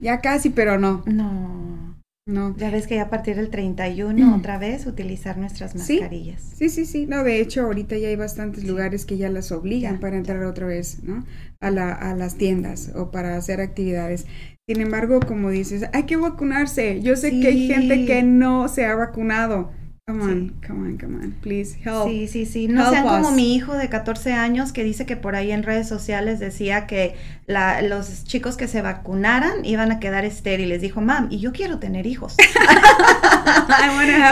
ya 0.00 0.20
casi, 0.20 0.50
pero 0.50 0.78
no, 0.78 1.04
No. 1.06 1.96
no. 2.26 2.56
Ya 2.56 2.70
ves 2.70 2.86
que 2.86 2.96
ya 2.96 3.02
a 3.02 3.10
partir 3.10 3.36
del 3.36 3.50
31 3.50 4.34
otra 4.36 4.58
vez 4.58 4.86
utilizar 4.86 5.36
nuestras 5.38 5.74
mascarillas. 5.74 6.42
Sí, 6.56 6.68
sí, 6.70 6.86
sí. 6.86 7.06
No, 7.06 7.22
de 7.24 7.40
hecho, 7.40 7.62
ahorita 7.62 7.96
ya 7.98 8.08
hay 8.08 8.16
bastantes 8.16 8.62
Sí. 8.62 8.68
lugares 8.68 9.04
que 9.06 9.16
ya 9.18 9.28
las 9.30 9.52
obligan 9.52 9.94
Ya, 9.94 10.00
para 10.00 10.16
entrar 10.16 10.42
otra 10.44 10.66
vez, 10.66 11.02
¿no? 11.02 11.24
A, 11.60 11.70
la, 11.70 11.92
a 11.92 12.14
las 12.14 12.36
tiendas 12.36 12.92
o 12.94 13.10
para 13.10 13.36
hacer 13.36 13.60
actividades. 13.60 14.26
Sin 14.68 14.80
embargo, 14.82 15.20
como 15.20 15.50
dices, 15.50 15.84
hay 15.92 16.04
que 16.04 16.16
vacunarse. 16.16 17.00
Yo 17.02 17.16
sé 17.16 17.38
que 17.40 17.48
hay 17.48 17.66
gente 17.68 18.04
que 18.06 18.22
no 18.22 18.68
se 18.68 18.84
ha 18.86 18.94
vacunado. 18.94 19.70
Come 20.08 20.22
on, 20.22 20.48
Sí. 20.48 20.66
come 20.66 20.88
on, 20.88 20.96
come 20.98 21.16
on. 21.16 21.32
Please 21.42 21.76
help. 21.84 22.08
Sí, 22.08 22.26
sí, 22.28 22.46
sí. 22.46 22.66
No 22.66 22.80
Help 22.84 22.92
sean 22.94 23.04
como 23.06 23.30
mi 23.32 23.54
hijo 23.54 23.74
de 23.74 23.90
14 23.90 24.32
años 24.32 24.72
que 24.72 24.82
dice 24.82 25.04
que 25.04 25.16
por 25.16 25.36
ahí 25.36 25.52
en 25.52 25.62
redes 25.62 25.86
sociales 25.86 26.40
decía 26.40 26.86
que 26.86 27.14
la- 27.48 27.82
los 27.82 28.22
chicos 28.24 28.56
que 28.56 28.68
se 28.68 28.82
vacunaran 28.82 29.64
iban 29.64 29.90
a 29.90 29.98
quedar 29.98 30.24
estériles. 30.24 30.80
Dijo, 30.82 31.00
mam, 31.00 31.26
y 31.30 31.40
yo 31.40 31.50
quiero 31.52 31.78
tener 31.78 32.06
hijos. 32.06 32.36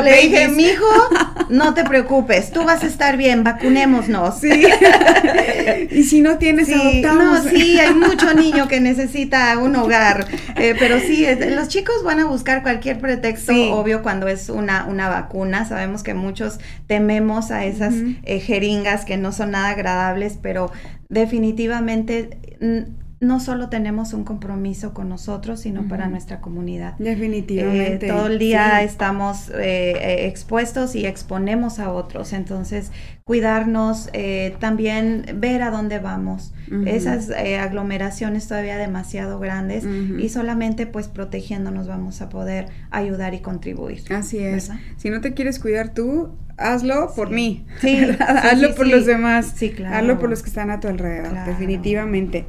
Le 0.04 0.12
dije, 0.22 0.34
babies. 0.46 0.52
mi 0.52 0.64
hijo, 0.64 0.84
no 1.48 1.74
te 1.74 1.84
preocupes, 1.84 2.50
tú 2.52 2.64
vas 2.64 2.82
a 2.82 2.86
estar 2.86 3.16
bien, 3.16 3.42
vacunémonos. 3.44 4.38
Sí. 4.40 4.50
y 5.90 6.02
si 6.04 6.20
no 6.20 6.36
tienes, 6.38 6.66
Sí, 6.68 6.74
adoptamos. 6.74 7.44
no, 7.44 7.50
sí, 7.50 7.78
hay 7.78 7.94
mucho 7.94 8.32
niño 8.34 8.68
que 8.68 8.80
necesita 8.80 9.58
un 9.58 9.74
hogar, 9.76 10.26
eh, 10.56 10.74
pero 10.78 11.00
sí, 11.00 11.24
es- 11.24 11.54
los 11.54 11.68
chicos 11.68 12.02
van 12.04 12.20
a 12.20 12.26
buscar 12.26 12.62
cualquier 12.62 12.98
pretexto, 13.00 13.52
Sí. 13.52 13.70
obvio, 13.72 14.02
cuando 14.02 14.28
es 14.28 14.48
una, 14.50 14.84
una 14.86 15.08
vacuna. 15.08 15.66
Sabemos 15.66 16.02
que 16.02 16.14
muchos 16.14 16.58
tememos 16.86 17.50
a 17.50 17.64
esas 17.64 17.94
eh, 18.24 18.40
jeringas 18.40 19.04
que 19.04 19.16
no 19.16 19.32
son 19.32 19.52
nada 19.52 19.70
agradables, 19.70 20.38
pero 20.40 20.70
definitivamente 21.08 22.38
mm, 22.60 23.05
no 23.18 23.40
solo 23.40 23.68
tenemos 23.70 24.12
un 24.12 24.24
compromiso 24.24 24.92
con 24.92 25.08
nosotros, 25.08 25.60
sino 25.60 25.88
para 25.88 26.08
nuestra 26.08 26.40
comunidad. 26.40 26.94
Definitivamente. 26.98 28.06
Eh, 28.06 28.10
todo 28.10 28.26
el 28.26 28.38
día 28.38 28.78
sí. 28.80 28.84
estamos 28.84 29.48
eh, 29.50 29.92
eh, 29.96 30.26
expuestos 30.26 30.94
y 30.94 31.06
exponemos 31.06 31.78
a 31.78 31.90
otros. 31.92 32.32
Entonces, 32.34 32.92
cuidarnos, 33.24 34.10
eh, 34.12 34.54
también 34.60 35.24
ver 35.36 35.62
a 35.62 35.70
dónde 35.70 35.98
vamos. 35.98 36.52
Esas 36.84 37.30
eh, 37.30 37.58
aglomeraciones 37.58 38.48
todavía 38.48 38.76
demasiado 38.76 39.38
grandes 39.38 39.84
y 39.84 40.28
solamente 40.30 40.86
pues 40.88 41.06
protegiéndonos 41.06 41.86
vamos 41.86 42.20
a 42.22 42.28
poder 42.28 42.66
ayudar 42.90 43.34
y 43.34 43.38
contribuir. 43.38 44.02
Así 44.12 44.38
es. 44.38 44.68
¿verdad? 44.68 44.82
Si 44.96 45.10
no 45.10 45.20
te 45.20 45.32
quieres 45.32 45.60
cuidar 45.60 45.94
tú, 45.94 46.30
hazlo 46.56 47.12
por 47.14 47.28
Sí. 47.28 47.34
mí. 47.34 47.66
Sí, 47.80 47.98
hazlo 48.20 48.74
por 48.74 48.88
los 48.88 49.06
demás. 49.06 49.52
Sí, 49.54 49.70
claro. 49.70 49.94
Hazlo 49.96 50.18
por 50.18 50.28
los 50.28 50.42
que 50.42 50.48
están 50.48 50.70
a 50.70 50.80
tu 50.80 50.88
alrededor, 50.88 51.30
Claro. 51.30 51.50
definitivamente. 51.52 52.46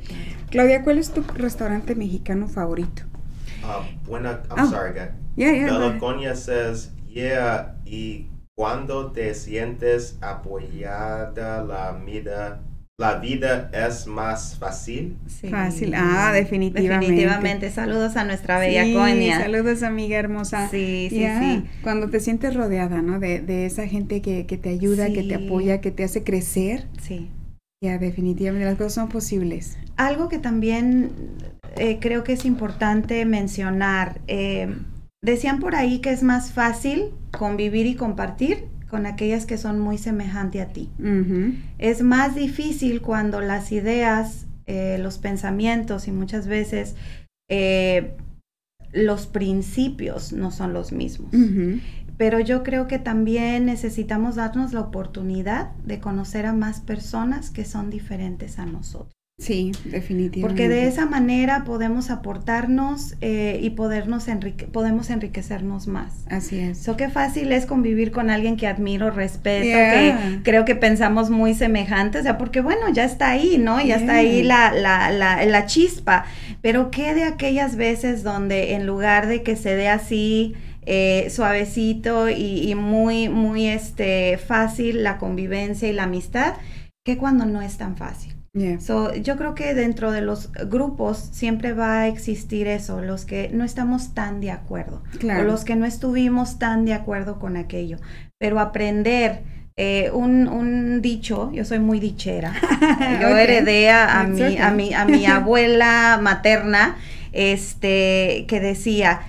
Claudia, 0.50 0.84
¿cuál 0.84 0.98
es 0.98 1.12
tu 1.12 1.22
restaurante 1.36 1.96
mexicano 1.96 2.48
favorito? 2.48 3.04
Uh, 3.64 3.84
buena, 4.08 4.42
I'm 4.50 4.66
Oh. 4.66 4.70
sorry, 4.70 4.94
guy. 4.94 5.10
Yeah, 5.36 5.52
yeah. 5.54 5.66
Belaconia 5.78 6.36
says, 6.36 6.92
yeah, 7.10 7.76
y 7.86 8.28
cuando 8.56 9.12
te 9.12 9.34
sientes 9.36 10.18
apoyada, 10.22 11.64
la 11.64 11.92
vida, 12.04 12.62
la 12.98 13.20
vida 13.20 13.70
es 13.74 14.08
más 14.08 14.58
fácil. 14.58 15.18
Sí. 15.28 15.50
Fácil. 15.50 15.94
Ah, 15.96 16.32
definitivamente. 16.34 17.06
Definitivamente. 17.06 17.70
Saludos 17.70 18.16
a 18.16 18.24
nuestra 18.24 18.58
bella 18.58 18.84
Sí, 18.86 18.94
Conia. 18.94 19.42
saludos 19.42 19.84
amiga 19.84 20.18
hermosa. 20.18 20.70
Sí, 20.70 21.08
sí, 21.12 21.24
sí. 21.40 21.64
Cuando 21.84 22.10
te 22.10 22.20
sientes 22.20 22.56
rodeada, 22.56 23.02
¿no? 23.04 23.20
De, 23.20 23.42
de 23.42 23.66
esa 23.68 23.86
gente 23.86 24.22
que, 24.22 24.46
que 24.48 24.58
te 24.58 24.70
ayuda, 24.70 25.12
que 25.12 25.24
te 25.24 25.36
apoya, 25.36 25.82
que 25.82 25.92
te 25.92 26.04
hace 26.06 26.24
crecer. 26.24 26.88
Sí. 27.02 27.30
Ya, 27.82 28.00
definitivamente 28.00 28.66
las 28.66 28.78
cosas 28.78 28.94
son 28.94 29.10
posibles. 29.10 29.78
Algo 29.98 30.30
que 30.30 30.40
también 30.40 31.12
eh, 31.76 32.00
creo 32.00 32.24
que 32.24 32.34
es 32.34 32.44
importante 32.46 33.24
mencionar, 33.26 34.20
eh, 34.28 34.76
decían 35.22 35.60
por 35.60 35.76
ahí 35.76 36.00
que 36.00 36.10
es 36.10 36.24
más 36.24 36.52
fácil 36.52 37.12
convivir 37.38 37.86
y 37.86 37.94
compartir 37.94 38.66
con 38.90 39.06
aquellas 39.06 39.46
que 39.46 39.60
son 39.60 39.80
muy 39.80 40.00
semejantes 40.00 40.62
a 40.62 40.70
ti. 40.70 40.90
Es 41.78 42.02
más 42.02 42.36
difícil 42.36 43.02
cuando 43.02 43.42
las 43.42 43.72
ideas, 43.72 44.48
eh, 44.66 44.98
los 45.00 45.20
pensamientos 45.20 46.08
y 46.08 46.12
muchas 46.12 46.48
veces 46.48 46.96
los 48.92 49.28
principios 49.28 50.34
no 50.34 50.52
son 50.52 50.74
los 50.74 50.92
mismos. 50.92 51.32
Pero 52.18 52.40
yo 52.40 52.64
creo 52.64 52.88
que 52.88 53.00
también 53.00 53.66
necesitamos 53.66 54.36
darnos 54.36 54.74
la 54.74 54.82
oportunidad 54.82 55.72
de 55.86 56.00
conocer 56.00 56.46
a 56.46 56.54
más 56.54 56.82
personas 56.82 57.52
que 57.52 57.64
son 57.66 57.90
diferentes 57.90 58.58
a 58.60 58.66
nosotros. 58.66 59.12
Sí, 59.40 59.72
definitivamente. 59.86 60.42
Porque 60.42 60.68
de 60.68 60.88
esa 60.88 61.06
manera 61.06 61.64
podemos 61.64 62.10
aportarnos 62.10 63.14
eh, 63.22 63.60
y 63.62 63.70
podernos 63.70 64.28
enrique- 64.30 64.66
podemos 64.66 65.12
enriquecernos 65.12 65.86
más. 65.86 66.26
Así 66.28 66.58
es. 66.58 66.80
So, 66.80 66.98
qué 66.98 67.08
fácil 67.08 67.52
es 67.52 67.68
convivir 67.68 68.10
con 68.12 68.32
alguien 68.32 68.58
que 68.58 68.66
admiro, 68.66 69.12
respeto, 69.12 69.64
Yeah. 69.68 69.92
que 69.92 70.40
creo 70.44 70.66
que 70.66 70.74
pensamos 70.74 71.30
muy 71.30 71.54
semejantes, 71.54 72.22
o 72.22 72.24
sea, 72.24 72.40
porque 72.40 72.62
bueno, 72.62 72.90
ya 72.92 73.04
está 73.04 73.30
ahí, 73.30 73.60
¿no? 73.60 73.80
Ya 73.80 73.98
está 73.98 74.16
ahí 74.16 74.42
la, 74.42 74.72
la, 74.74 75.12
la, 75.12 75.46
la 75.46 75.66
chispa. 75.68 76.26
Pero 76.64 76.90
qué 76.90 77.14
de 77.14 77.24
aquellas 77.26 77.76
veces 77.76 78.24
donde 78.24 78.74
en 78.74 78.88
lugar 78.88 79.28
de 79.28 79.44
que 79.44 79.56
se 79.56 79.76
dé 79.76 79.88
así 79.88 80.56
eh, 80.90 81.28
suavecito 81.30 82.30
y, 82.30 82.72
y 82.72 82.76
muy, 82.76 83.28
muy 83.28 83.68
este, 83.68 84.38
fácil 84.38 85.04
la 85.04 85.18
convivencia 85.18 85.90
y 85.90 85.94
la 85.94 86.04
amistad, 86.04 86.54
que 87.06 87.18
cuando 87.18 87.46
no 87.46 87.62
es 87.62 87.78
tan 87.78 87.98
fácil. 87.98 88.34
Yeah. 88.54 88.80
So, 88.80 89.14
yo 89.14 89.36
creo 89.36 89.54
que 89.54 89.74
dentro 89.76 90.12
de 90.12 90.22
los 90.22 90.52
grupos 90.54 91.18
siempre 91.32 91.74
va 91.74 92.00
a 92.02 92.08
existir 92.08 92.68
eso, 92.68 93.02
los 93.02 93.26
que 93.26 93.50
no 93.54 93.66
estamos 93.66 94.14
tan 94.16 94.40
de 94.40 94.50
acuerdo 94.52 95.04
Claro. 95.20 95.42
o 95.42 95.44
los 95.44 95.66
que 95.66 95.76
no 95.76 95.86
estuvimos 95.86 96.58
tan 96.58 96.86
de 96.86 96.94
acuerdo 96.94 97.38
con 97.38 97.58
aquello. 97.58 97.98
Pero 98.40 98.60
aprender 98.62 99.44
eh, 99.76 100.10
un, 100.12 100.48
un 100.48 101.02
dicho, 101.02 101.52
yo 101.54 101.66
soy 101.66 101.80
muy 101.80 102.00
dichera, 102.00 102.54
yo 103.22 103.28
Ok. 103.28 103.38
heredé 103.38 103.92
a, 103.92 104.24
mi, 104.24 104.42
okay. 104.42 104.58
a, 104.58 104.72
mi, 104.72 104.94
a 104.94 105.06
mi 105.06 105.26
abuela 105.28 106.18
materna 106.22 106.96
este, 107.34 108.46
que 108.48 108.60
decía, 108.60 109.20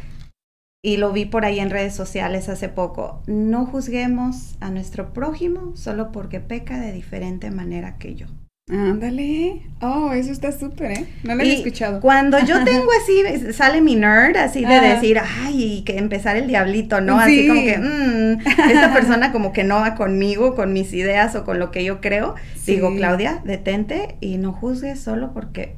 y 0.83 0.97
lo 0.97 1.12
vi 1.12 1.24
por 1.24 1.45
ahí 1.45 1.59
en 1.61 1.70
redes 1.70 1.95
sociales 1.95 2.49
hace 2.49 2.68
poco, 2.68 3.22
no 3.26 3.66
juzguemos 3.66 4.57
a 4.61 4.70
nuestro 4.70 5.12
prójimo 5.12 5.74
solo 5.76 6.12
porque 6.12 6.41
peca 6.41 6.79
de 6.79 6.93
diferente 6.93 7.51
manera 7.51 7.97
que 7.99 8.14
yo. 8.14 8.26
Ándale. 8.70 9.62
Oh, 9.81 10.12
eso 10.12 10.31
está 10.31 10.53
súper, 10.53 10.91
¿eh? 10.93 11.07
No 11.24 11.35
lo 11.35 11.41
había 11.41 11.55
escuchado. 11.55 12.01
Cuando 12.01 12.39
yo 12.41 12.57
tengo 12.64 12.87
así, 13.03 13.53
sale 13.55 13.81
mi 13.81 13.97
nerd, 13.97 14.37
así 14.37 14.61
de 14.61 14.74
Ah. 14.74 14.95
decir, 14.95 15.18
ay, 15.43 15.83
que 15.87 15.97
empezar 15.99 16.37
el 16.37 16.47
diablito, 16.49 17.01
¿no? 17.01 17.18
Así 17.18 17.43
Sí. 17.43 17.49
como 17.49 17.62
que, 17.62 17.79
mm, 17.79 18.41
esta 18.70 18.93
persona 18.93 19.33
como 19.33 19.53
que 19.53 19.64
no 19.64 19.76
va 19.76 19.95
conmigo, 19.95 20.55
con 20.55 20.72
mis 20.72 20.93
ideas 20.93 21.35
o 21.35 21.45
con 21.45 21.59
lo 21.59 21.70
que 21.70 21.83
yo 21.83 22.01
creo. 22.01 22.35
Sí. 22.57 22.74
Digo, 22.74 22.95
Claudia, 22.95 23.41
detente 23.45 24.16
y 24.20 24.37
no 24.39 24.53
juzgues 24.53 25.01
solo 25.01 25.33
porque 25.33 25.76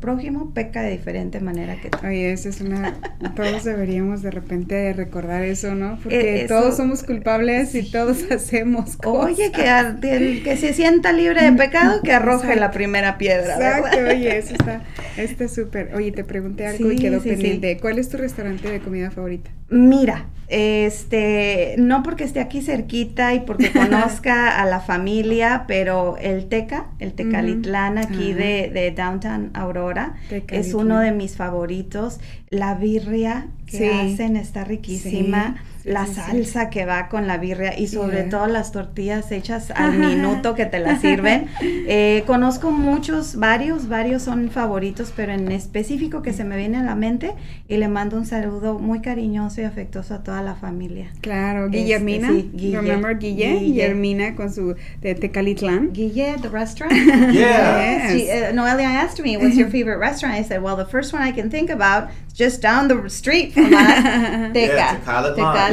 prójimo 0.00 0.54
peca 0.54 0.82
de 0.82 0.92
diferente 0.92 1.40
manera 1.40 1.76
que 1.80 1.90
tú. 1.90 1.98
Oye, 2.06 2.32
eso 2.32 2.48
es 2.48 2.60
una... 2.60 2.94
Todos 3.34 3.64
deberíamos 3.64 4.22
de 4.22 4.30
repente 4.30 4.92
recordar 4.92 5.42
eso, 5.42 5.74
¿no? 5.74 5.98
Porque 6.00 6.20
Eh, 6.20 6.44
eso- 6.44 6.54
todos 6.58 6.76
somos 6.76 7.02
culpables 7.02 7.74
y 7.74 7.90
todos 7.90 8.30
hacemos 8.30 8.96
cosas. 8.96 9.32
Oye, 9.32 9.50
que 9.52 10.16
el 10.16 10.42
que 10.44 10.56
se 10.56 10.74
sienta 10.74 11.12
libre 11.12 11.42
de 11.42 11.52
pecado, 11.52 12.02
que 12.02 12.12
arroje 12.12 12.44
Exacto. 12.44 12.60
la 12.60 12.70
primera 12.70 13.18
piedra. 13.18 13.58
¿verdad? 13.58 13.78
Exacto, 13.78 13.98
oye, 14.10 14.38
eso 14.38 14.54
está 14.54 14.82
está 15.16 15.48
súper. 15.48 15.92
Oye, 15.94 16.12
te 16.12 16.22
pregunté 16.24 16.66
algo 16.66 16.92
y 16.92 16.96
quedó 16.96 17.18
sí, 17.20 17.28
sí. 17.30 17.34
pendiente. 17.34 17.76
¿Cuál 17.78 17.98
es 17.98 18.08
tu 18.08 18.16
restaurante 18.16 18.70
de 18.70 18.78
comida 18.80 19.10
favorita? 19.10 19.50
Mira, 19.70 20.26
este, 20.50 21.74
no 21.78 22.02
porque 22.02 22.24
esté 22.24 22.40
aquí 22.40 22.60
cerquita 22.60 23.34
y 23.34 23.40
porque 23.40 23.70
conozca 23.72 24.60
a 24.60 24.66
la 24.66 24.80
familia, 24.80 25.64
pero 25.66 26.16
el 26.18 26.46
Teca, 26.46 26.86
el 26.98 27.12
Tecalitlán 27.12 27.98
aquí 27.98 28.32
de, 28.32 28.70
de 28.72 28.90
Downtown 28.90 29.50
Aurora, 29.54 30.14
es 30.48 30.74
uno 30.74 30.98
de 31.00 31.12
mis 31.12 31.36
favoritos. 31.36 32.20
La 32.50 32.74
birria 32.74 33.46
que 33.66 33.78
Sí. 33.78 33.84
hacen 33.84 34.36
está 34.36 34.64
riquísima. 34.64 35.54
Sí, 35.56 35.69
sí, 35.82 35.88
la 35.90 36.06
sí, 36.06 36.14
sí. 36.14 36.20
salsa 36.20 36.70
que 36.70 36.84
va 36.86 37.08
con 37.08 37.26
la 37.26 37.36
birria 37.38 37.78
y 37.78 37.86
sobre 37.88 38.18
Yeah. 38.22 38.28
todo 38.30 38.46
las 38.46 38.72
tortillas 38.72 39.30
hechas 39.32 39.70
al 39.74 39.92
minuto 39.98 40.54
que 40.54 40.66
te 40.66 40.78
las 40.78 41.00
sirven. 41.00 41.46
Eh, 41.92 42.22
conozco 42.26 42.70
muchos, 42.70 43.36
varios, 43.36 43.88
varios 43.88 44.22
son 44.22 44.50
favoritos, 44.50 45.12
pero 45.16 45.32
en 45.32 45.50
específico 45.50 46.22
que 46.22 46.32
se 46.32 46.44
me 46.44 46.56
viene 46.56 46.76
a 46.78 46.82
la 46.82 46.94
mente 46.94 47.32
y 47.68 47.76
le 47.78 47.88
mando 47.88 48.16
un 48.16 48.26
saludo 48.26 48.78
muy 48.78 49.00
cariñoso 49.00 49.60
y 49.60 49.64
afectuoso 49.64 50.14
a 50.14 50.22
toda 50.22 50.40
la 50.42 50.54
familia. 50.54 51.10
Claro, 51.20 51.66
Este, 51.66 51.78
Guillermina. 51.78 52.28
sí, 52.28 52.50
Guille. 52.54 52.76
Remember 52.76 53.18
Guille? 53.18 53.46
Guille. 53.54 53.60
Guillermina 53.64 54.34
con 54.36 54.52
su 54.52 54.76
de 55.00 55.14
Tecalitlán. 55.14 55.92
Guille, 55.92 56.36
the 56.40 56.48
restaurant. 56.48 56.92
Yeah. 57.32 57.80
Yes. 57.80 58.12
She, 58.12 58.30
uh, 58.30 58.52
Noelia 58.52 58.88
asked 59.02 59.22
me, 59.24 59.36
"What's 59.36 59.56
your 59.56 59.68
favorite 59.68 59.98
restaurant?" 59.98 60.34
I 60.38 60.44
said, 60.44 60.62
"Well, 60.62 60.76
the 60.76 60.84
first 60.90 61.12
one 61.12 61.22
I 61.22 61.32
can 61.32 61.50
think 61.50 61.70
about 61.70 62.08
is 62.28 62.34
just 62.34 62.62
down 62.62 62.88
the 62.88 63.08
street 63.10 63.52
from 63.52 63.72
us, 63.74 64.52
Teca, 64.52 64.54
Yeah, 64.54 64.96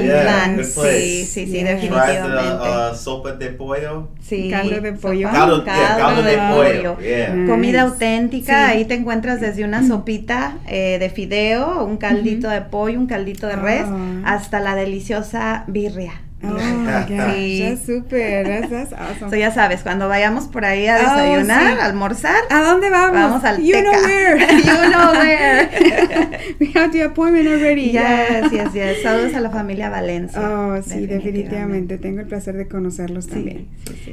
Yeah. 0.05 0.63
Sí, 0.63 1.25
sí, 1.25 1.45
sí, 1.45 1.51
Yeah. 1.51 1.77
Tried 1.77 1.87
the 1.87 2.29
definitivamente. 2.29 2.91
uh, 2.91 2.95
sopa 2.95 3.31
de 3.33 3.47
pollo. 3.49 4.07
Sí. 4.21 4.49
Caldo 4.49 4.81
de 4.81 4.93
pollo. 4.93 5.29
Caldo, 5.31 5.63
yeah, 5.65 5.95
caldo 5.97 6.23
de 6.23 6.37
pollo. 6.37 6.97
Yeah. 6.99 7.45
Comida 7.47 7.81
auténtica, 7.83 8.67
Sí. 8.67 8.71
ahí 8.77 8.85
te 8.85 8.93
encuentras 8.95 9.39
desde 9.41 9.63
una 9.63 9.87
sopita 9.87 10.57
eh, 10.67 10.97
de 10.99 11.09
fideo, 11.09 11.83
un 11.85 11.97
caldito 11.97 12.49
de 12.49 12.61
pollo, 12.61 12.99
un 12.99 13.07
caldito 13.07 13.47
de 13.47 13.55
res, 13.55 13.85
Ah. 13.85 14.21
hasta 14.35 14.59
la 14.59 14.75
deliciosa 14.75 15.63
birria. 15.67 16.21
Oh, 16.43 16.55
ya, 17.09 17.33
Sí. 17.33 17.59
ya 17.59 17.75
súper, 17.77 18.69
that's 18.69 18.93
awesome. 18.93 19.29
So, 19.31 19.35
ya 19.35 19.51
sabes, 19.51 19.81
cuando 19.81 20.07
vayamos 20.07 20.45
por 20.45 20.65
ahí 20.65 20.85
a 20.87 20.95
Oh, 20.97 20.99
desayunar, 20.99 21.73
sí. 21.73 21.79
almorzar, 21.81 22.35
¿A 22.51 22.61
dónde 22.61 22.89
vamos? 22.91 23.13
vamos 23.13 23.43
al 23.43 23.61
You 23.63 23.73
know 23.81 23.91
where. 24.03 24.39
you 24.57 24.91
know 24.91 25.11
where. 25.13 25.69
We 26.59 26.71
have 26.75 26.91
the 26.91 27.03
appointment 27.03 27.47
already. 27.47 27.91
yes, 27.91 28.51
yes, 28.51 28.73
yes. 28.73 29.01
Saludos 29.03 29.33
a 29.35 29.39
la 29.39 29.49
familia 29.49 29.89
Valencia. 29.89 30.39
Oh, 30.41 30.81
sí, 30.83 31.07
definitivamente. 31.07 31.97
Tengo 31.97 32.21
el 32.21 32.27
placer 32.27 32.55
de 32.55 32.67
conocerlos 32.67 33.25
Sí, 33.25 33.31
también. 33.31 33.67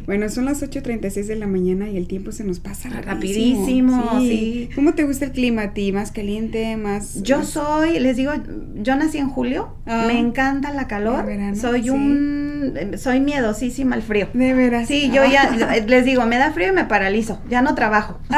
Bueno, 0.06 0.28
son 0.30 0.46
las 0.46 0.62
8.36 0.62 1.26
de 1.26 1.36
la 1.36 1.46
mañana 1.46 1.88
y 1.88 1.96
el 1.96 2.06
tiempo 2.08 2.32
se 2.32 2.44
nos 2.44 2.58
pasa 2.60 2.88
rapidísimo. 2.88 3.66
Rapidísimo, 3.66 4.20
sí. 4.20 4.70
¿Cómo 4.74 4.94
te 4.94 5.04
gusta 5.04 5.26
el 5.26 5.32
clima 5.32 5.62
a 5.62 5.74
ti? 5.74 5.92
¿Más 5.92 6.10
caliente? 6.10 6.76
¿Más...? 6.76 7.22
Yo 7.22 7.38
más- 7.38 7.48
soy, 7.48 7.98
les 8.00 8.16
digo, 8.16 8.32
yo 8.76 8.96
nací 8.96 9.18
en 9.18 9.28
julio, 9.28 9.74
Ah. 9.86 10.04
me 10.06 10.18
encanta 10.18 10.70
la 10.72 10.86
calor, 10.88 11.26
verano, 11.26 11.54
soy 11.56 11.82
sí. 11.82 11.90
Soy 12.98 13.20
miedosísima 13.20 13.96
al 13.96 14.02
frío. 14.02 14.28
De 14.32 14.54
veras. 14.54 14.88
Sí, 14.88 15.10
yo 15.12 15.22
Ah. 15.22 15.26
ya 15.26 15.76
les 15.86 16.04
digo, 16.04 16.24
me 16.26 16.36
da 16.38 16.52
frío 16.52 16.68
y 16.68 16.72
me 16.72 16.84
paralizo, 16.84 17.40
ya 17.48 17.62
no 17.62 17.74
trabajo. 17.74 18.18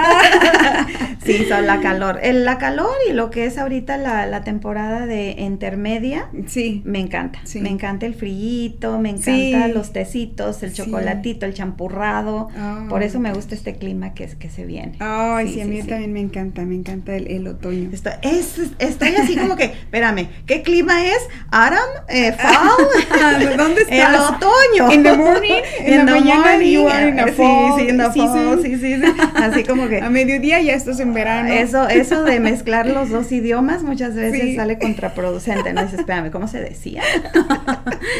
Sí, 1.24 1.44
son 1.48 1.66
la 1.66 1.80
calor. 1.80 2.20
El, 2.22 2.44
la 2.44 2.56
calor 2.56 2.94
y 3.10 3.12
lo 3.12 3.30
que 3.30 3.46
es 3.46 3.58
ahorita 3.58 3.96
la, 3.96 4.26
la 4.26 4.44
temporada 4.44 5.06
de 5.06 5.34
intermedia, 5.38 6.28
Sí. 6.46 6.82
me 6.84 7.00
encanta. 7.00 7.40
Sí. 7.42 7.60
Me 7.60 7.68
encanta 7.68 8.06
el 8.06 8.14
frillito, 8.14 9.00
me 9.00 9.18
Sí. 9.18 9.50
encanta 9.52 9.66
los 9.74 9.92
tecitos, 9.92 10.62
el 10.62 10.72
chocolatito, 10.72 11.44
el 11.44 11.52
champurrado. 11.52 12.46
Ah. 12.56 12.86
Por 12.88 13.02
eso 13.02 13.18
me 13.18 13.32
gusta 13.32 13.56
este 13.56 13.74
clima 13.74 14.14
que, 14.14 14.22
es, 14.22 14.36
que 14.36 14.50
se 14.50 14.64
viene. 14.66 14.92
Ay, 15.00 15.48
sí, 15.48 15.54
Sí, 15.54 15.60
a 15.62 15.64
mí 15.64 15.82
también 15.82 16.12
me 16.12 16.20
encanta, 16.20 16.62
me 16.62 16.76
encanta 16.76 17.16
el, 17.16 17.26
el 17.26 17.48
otoño. 17.48 17.90
Estoy, 17.92 18.12
es, 18.22 18.60
estoy 18.78 19.16
así 19.16 19.34
como 19.36 19.56
que, 19.56 19.64
espérame, 19.64 20.28
¿qué 20.46 20.62
clima 20.62 21.06
es? 21.06 21.18
¿Autumn? 21.50 21.80
Eh, 22.08 22.32
¿Fall? 22.38 23.56
¿Dónde 23.66 23.82
El 23.82 23.98
estás? 23.98 24.30
otoño. 24.30 24.92
In 24.94 25.02
the 25.02 25.16
morning, 25.16 25.62
en 25.80 25.98
la 25.98 26.04
the 26.14 26.20
mañana, 26.20 26.62
you 26.64 26.88
are 26.88 27.08
in 27.08 27.18
a 27.20 27.26
Sí, 27.26 27.32
fall 27.32 27.78
sí, 27.80 27.88
in 27.88 27.98
the 27.98 28.10
fall, 28.10 28.62
sí, 28.62 28.76
sí, 28.76 28.96
sí. 28.96 29.02
Así 29.36 29.64
como 29.64 29.88
que 29.88 30.00
A 30.00 30.10
mediodía 30.10 30.60
ya 30.60 30.74
estás 30.74 31.00
en 31.00 31.12
verano. 31.14 31.48
eso, 31.52 31.88
eso 31.88 32.22
de 32.24 32.40
mezclar 32.40 32.86
los 32.86 33.10
dos 33.10 33.30
idiomas 33.32 33.82
muchas 33.82 34.14
veces 34.14 34.40
Sí. 34.42 34.56
sale 34.56 34.78
contraproducente, 34.78 35.72
¿no? 35.72 35.82
Dices, 35.82 36.00
espérame, 36.00 36.30
¿cómo 36.30 36.48
se 36.48 36.60
decía? 36.60 37.02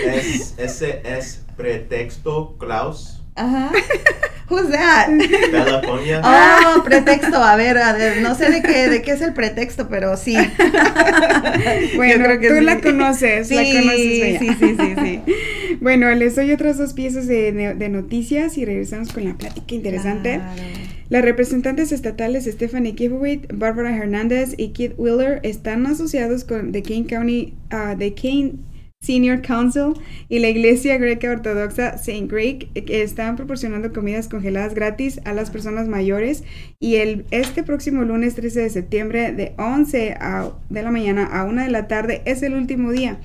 Es, 0.06 0.54
ese 0.58 1.02
es 1.04 1.42
pretexto, 1.56 2.56
Klaus. 2.58 3.15
Ajá. 3.36 3.70
Who's 4.48 4.70
that? 4.70 5.08
Oh, 6.22 6.82
pretexto, 6.84 7.36
a 7.36 7.56
ver, 7.56 7.78
a 7.78 7.92
ver, 7.94 8.22
no 8.22 8.34
sé 8.36 8.50
de 8.50 8.62
qué, 8.62 8.88
de 8.88 9.02
qué 9.02 9.10
es 9.12 9.20
el 9.20 9.32
pretexto, 9.34 9.88
pero 9.88 10.16
sí. 10.16 10.36
Bueno, 11.96 12.14
Yo 12.16 12.24
creo 12.24 12.40
que 12.40 12.48
tú 12.48 12.54
sí. 12.58 12.64
la 12.64 12.80
conoces, 12.80 13.50
la 13.50 13.62
conoces, 13.62 14.20
Bella. 14.20 14.38
sí, 14.38 14.48
sí, 14.58 14.76
sí, 14.78 14.94
sí. 15.02 15.76
Bueno, 15.80 16.10
les 16.14 16.36
doy 16.36 16.52
otras 16.52 16.78
dos 16.78 16.92
piezas 16.92 17.26
de, 17.26 17.52
de- 17.52 17.74
de 17.74 17.88
noticias 17.88 18.56
y 18.58 18.64
regresamos 18.64 19.12
con 19.12 19.24
la 19.24 19.34
plática 19.34 19.74
interesante. 19.74 20.34
Claro. 20.36 20.62
Las 21.08 21.22
representantes 21.24 21.92
estatales 21.92 22.44
Stephanie 22.46 22.94
Kivowit, 22.94 23.46
Barbara 23.52 23.96
Hernández 23.96 24.54
y 24.56 24.68
Keith 24.68 24.94
Wheeler 24.96 25.40
están 25.44 25.86
asociados 25.86 26.44
con 26.44 26.72
The 26.72 26.82
Kane 26.82 27.06
County, 27.06 27.54
ah, 27.70 27.94
The 27.98 28.14
Kane 28.14 28.52
Senior 29.00 29.42
Council 29.42 29.92
y 30.28 30.38
la 30.38 30.48
Iglesia 30.48 30.96
Greca 30.98 31.30
Ortodoxa 31.30 31.90
St. 31.90 32.26
Greg 32.28 32.68
que 32.72 33.02
están 33.02 33.36
proporcionando 33.36 33.92
comidas 33.92 34.26
congeladas 34.28 34.74
gratis 34.74 35.20
a 35.24 35.32
las 35.32 35.50
personas 35.50 35.86
mayores 35.86 36.44
y 36.80 36.96
el 36.96 37.24
este 37.30 37.62
próximo 37.62 38.02
lunes 38.02 38.34
13 38.34 38.60
de 38.62 38.70
septiembre 38.70 39.32
de 39.32 39.52
11 39.58 40.12
a- 40.18 40.50
de 40.70 40.82
la 40.82 40.90
mañana 40.90 41.24
a 41.26 41.44
1 41.44 41.62
de 41.62 41.70
la 41.70 41.88
tarde 41.88 42.22
es 42.24 42.42
el 42.42 42.54
último 42.54 42.90
día. 42.90 43.18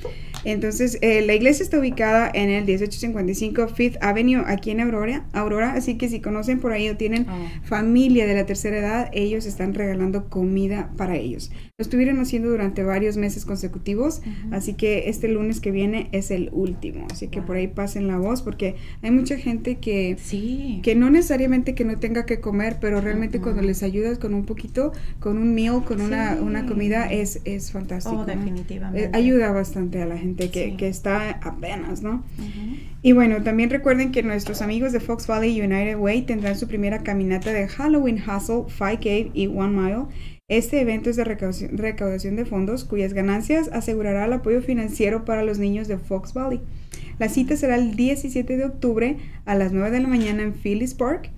Entonces, 0.44 0.98
eh, 1.02 1.22
la 1.22 1.36
iglesia 1.36 1.62
está 1.64 1.78
ubicada 1.80 2.30
en 2.34 2.50
el 2.50 2.66
1855 2.66 3.68
Fifth 3.68 3.98
Avenue, 4.02 4.44
aquí 4.48 4.72
en 4.72 4.82
Aurora, 4.82 5.26
Aurora, 5.34 5.74
así 5.74 6.00
que 6.00 6.10
si 6.10 6.20
conocen 6.20 6.60
por 6.60 6.72
ahí 6.74 6.90
o 6.90 6.98
tienen 6.98 7.28
Oh. 7.30 7.48
familia 7.64 8.26
de 8.26 8.34
la 8.34 8.46
tercera 8.48 8.78
edad, 8.80 9.10
ellos 9.14 9.46
están 9.46 9.76
regalando 9.76 10.30
comida 10.30 10.90
para 10.98 11.16
ellos. 11.16 11.52
Lo 11.82 11.84
estuvieron 11.84 12.20
haciendo 12.20 12.52
durante 12.52 12.84
varios 12.84 13.18
meses 13.18 13.44
consecutivos, 13.44 14.22
así 14.52 14.76
que 14.76 15.10
este 15.10 15.28
lunes 15.28 15.60
que 15.60 15.72
viene 15.72 16.10
es 16.12 16.30
el 16.30 16.50
último, 16.52 17.08
así 17.12 17.28
que 17.28 17.42
por 17.42 17.56
ahí 17.56 17.66
pasen 17.68 18.06
la 18.08 18.20
voz 18.20 18.44
porque 18.44 18.76
hay 19.02 19.10
mucha 19.10 19.36
gente 19.36 19.80
que 19.80 20.16
Sí. 20.22 20.80
que 20.84 20.94
no 20.94 21.10
necesariamente 21.10 21.74
que 21.74 21.84
no 21.84 21.98
tenga 21.98 22.28
que 22.28 22.40
comer, 22.40 22.78
pero 22.80 23.02
realmente 23.02 23.42
cuando 23.42 23.64
les 23.64 23.82
ayudas 23.82 24.20
con 24.20 24.36
un 24.36 24.46
poquito, 24.46 24.92
con 25.20 25.40
un 25.40 25.56
meal, 25.56 25.84
con 25.84 26.02
una, 26.02 26.36
Sí. 26.36 26.44
una 26.44 26.68
comida, 26.68 27.12
es, 27.12 27.42
es 27.46 27.72
fantástico. 27.72 28.20
Oh, 28.22 28.26
definitivamente. 28.26 29.06
Eh, 29.08 29.10
ayuda 29.14 29.52
bastante 29.52 30.04
a 30.04 30.06
la 30.06 30.20
gente 30.20 30.52
que, 30.52 30.66
Sí. 30.66 30.78
que 30.78 30.88
está 30.88 31.40
apenas, 31.42 32.04
¿no? 32.04 32.24
Y 33.02 33.14
bueno, 33.14 33.42
también 33.42 33.72
recuerden 33.72 34.12
que 34.12 34.22
nuestros 34.22 34.62
amigos 34.62 34.92
de 34.92 35.00
Fox 35.00 35.26
Valley 35.26 35.60
United 35.60 35.98
Way 35.98 36.22
tendrán 36.28 36.56
su 36.56 36.68
primera 36.68 37.00
caminata 37.02 37.52
de 37.52 37.68
Halloween 37.68 38.18
Hustle, 38.22 38.66
5K 38.70 39.32
y 39.34 39.48
One 39.48 39.76
Mile. 39.76 40.06
Este 40.52 40.82
evento 40.82 41.10
es 41.10 41.16
de 41.16 41.24
recaudación, 41.24 42.36
de 42.36 42.46
fondos 42.46 42.84
cuyas 42.84 43.14
ganancias 43.14 43.70
asegurará 43.72 44.26
el 44.26 44.34
apoyo 44.34 44.62
financiero 44.62 45.24
para 45.24 45.44
los 45.44 45.60
niños 45.60 45.88
de 45.88 45.98
Fox 45.98 46.34
Valley. 46.34 46.60
La 47.20 47.30
cita 47.30 47.56
será 47.56 47.78
el 47.78 47.96
17 47.96 48.58
de 48.58 48.66
octubre 48.66 49.16
a 49.46 49.56
las 49.56 49.72
9 49.72 49.92
de 49.92 50.02
la 50.02 50.10
mañana 50.10 50.44
en 50.44 50.54
Phillies 50.54 50.94
Park 50.94 51.32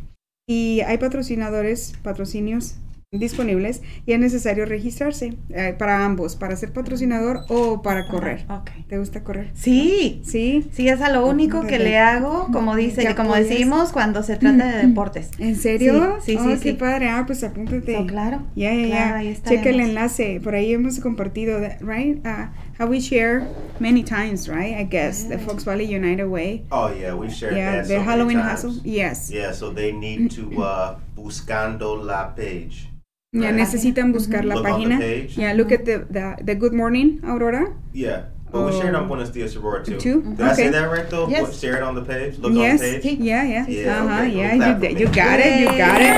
y 0.49 0.82
hay 0.88 0.97
patrocinadores, 0.97 1.93
patrocinios 2.01 2.78
disponibles 3.14 3.82
y 4.05 4.14
es 4.14 4.20
necesario 4.20 4.66
registrarse 4.66 5.36
eh, 5.49 5.76
para 5.78 6.03
ambos, 6.03 6.36
para 6.36 6.55
ser 6.55 6.74
patrocinador 6.74 7.41
o 7.49 7.82
para 7.82 8.07
correr. 8.07 8.45
Ok. 8.49 8.72
¿Te 8.88 8.97
gusta 8.97 9.24
correr? 9.24 9.51
Sí. 9.53 10.22
Sí. 10.26 10.68
Sí, 10.74 10.88
es 10.89 10.99
a 11.01 11.09
lo 11.11 11.26
único 11.26 11.61
que 11.61 11.80
le 11.80 11.97
hago, 11.97 12.47
como 12.51 12.76
dice, 12.76 13.03
Ya 13.03 13.16
como 13.16 13.30
puedes. 13.30 13.49
decimos 13.49 13.91
cuando 13.91 14.24
se 14.24 14.36
trata 14.38 14.78
de 14.78 14.88
deportes. 14.88 15.32
¿En 15.39 15.55
serio? 15.55 16.18
Sí, 16.24 16.34
sí, 16.34 16.38
Oh, 16.39 16.43
sí, 16.55 16.59
qué 16.61 16.72
sí. 16.72 16.74
padre. 16.78 17.09
Ah, 17.09 17.24
pues 17.26 17.43
apúntate. 17.43 17.95
So, 17.95 18.05
claro. 18.07 18.41
Ya, 18.55 18.74
ya, 18.74 18.88
claro, 18.88 19.09
ya. 19.11 19.16
ahí 19.18 19.38
Checa 19.47 19.70
el 19.70 19.80
enlace. 19.80 20.41
Por 20.43 20.55
ahí 20.55 20.74
hemos 20.74 20.99
compartido, 20.99 21.59
that, 21.61 21.80
right? 21.82 22.18
Uh, 22.26 22.47
how 22.80 22.88
we 22.89 22.99
share 22.99 23.43
many 23.80 24.03
times, 24.03 24.47
right? 24.47 24.76
I 24.78 24.84
guess 24.84 25.28
the 25.30 25.38
Fox 25.38 25.64
Valley 25.66 25.86
United 25.93 26.26
Way. 26.28 26.66
Oh 26.72 26.89
yeah, 26.89 27.14
we 27.14 27.30
shared 27.30 27.55
Yeah, 27.55 27.76
that 27.78 27.84
the 27.88 27.88
so 27.89 27.99
many 27.99 28.05
Halloween 28.05 28.38
times. 28.39 28.64
hustle. 28.64 28.82
Yes. 28.84 29.30
Yeah, 29.30 29.53
so 29.53 29.72
they 29.72 29.91
need 29.91 30.32
to 30.32 30.61
uh, 30.64 30.95
buscando 31.16 31.95
la 32.03 32.34
page. 32.36 32.89
Ya 33.34 33.50
Right. 33.50 33.56
necesitan 33.56 34.14
buscar 34.14 34.46
la 34.46 34.56
Look 34.56 34.64
página. 34.64 35.00
Yeah, 35.36 35.54
look 35.58 35.72
at 35.72 35.86
the, 35.86 36.06
the 36.08 36.38
the 36.46 36.54
Good 36.54 36.72
Morning 36.74 37.20
Aurora. 37.26 37.74
Yeah, 37.92 38.30
but 38.52 38.62
we 38.70 38.72
shared 38.78 38.94
Oh. 38.94 39.00
on 39.02 39.08
Buenos 39.10 39.32
Dias 39.34 39.56
Aurora 39.58 39.82
too. 39.84 39.98
Too? 39.98 40.22
Did 40.38 40.42
I 40.46 40.54
say 40.54 40.70
that 40.70 40.86
right 40.86 41.10
though? 41.10 41.28
Yes. 41.28 41.60
Share 41.60 41.76
it 41.78 41.82
on 41.82 41.96
the 41.96 42.04
page. 42.06 42.38
Look 42.38 42.54
yes. 42.54 42.78
on 42.80 42.86
the 42.94 43.00
page. 43.02 43.20
Yeah, 43.20 43.42
yeah. 43.44 43.66
Yeah, 43.66 44.06
Ajá, 44.06 44.30
okay, 44.30 44.38
yeah. 44.38 44.54
You, 44.54 45.02
you 45.02 45.08
got 45.10 45.40
it. 45.42 45.60
You 45.60 45.66
got 45.74 45.98
it. 46.02 46.14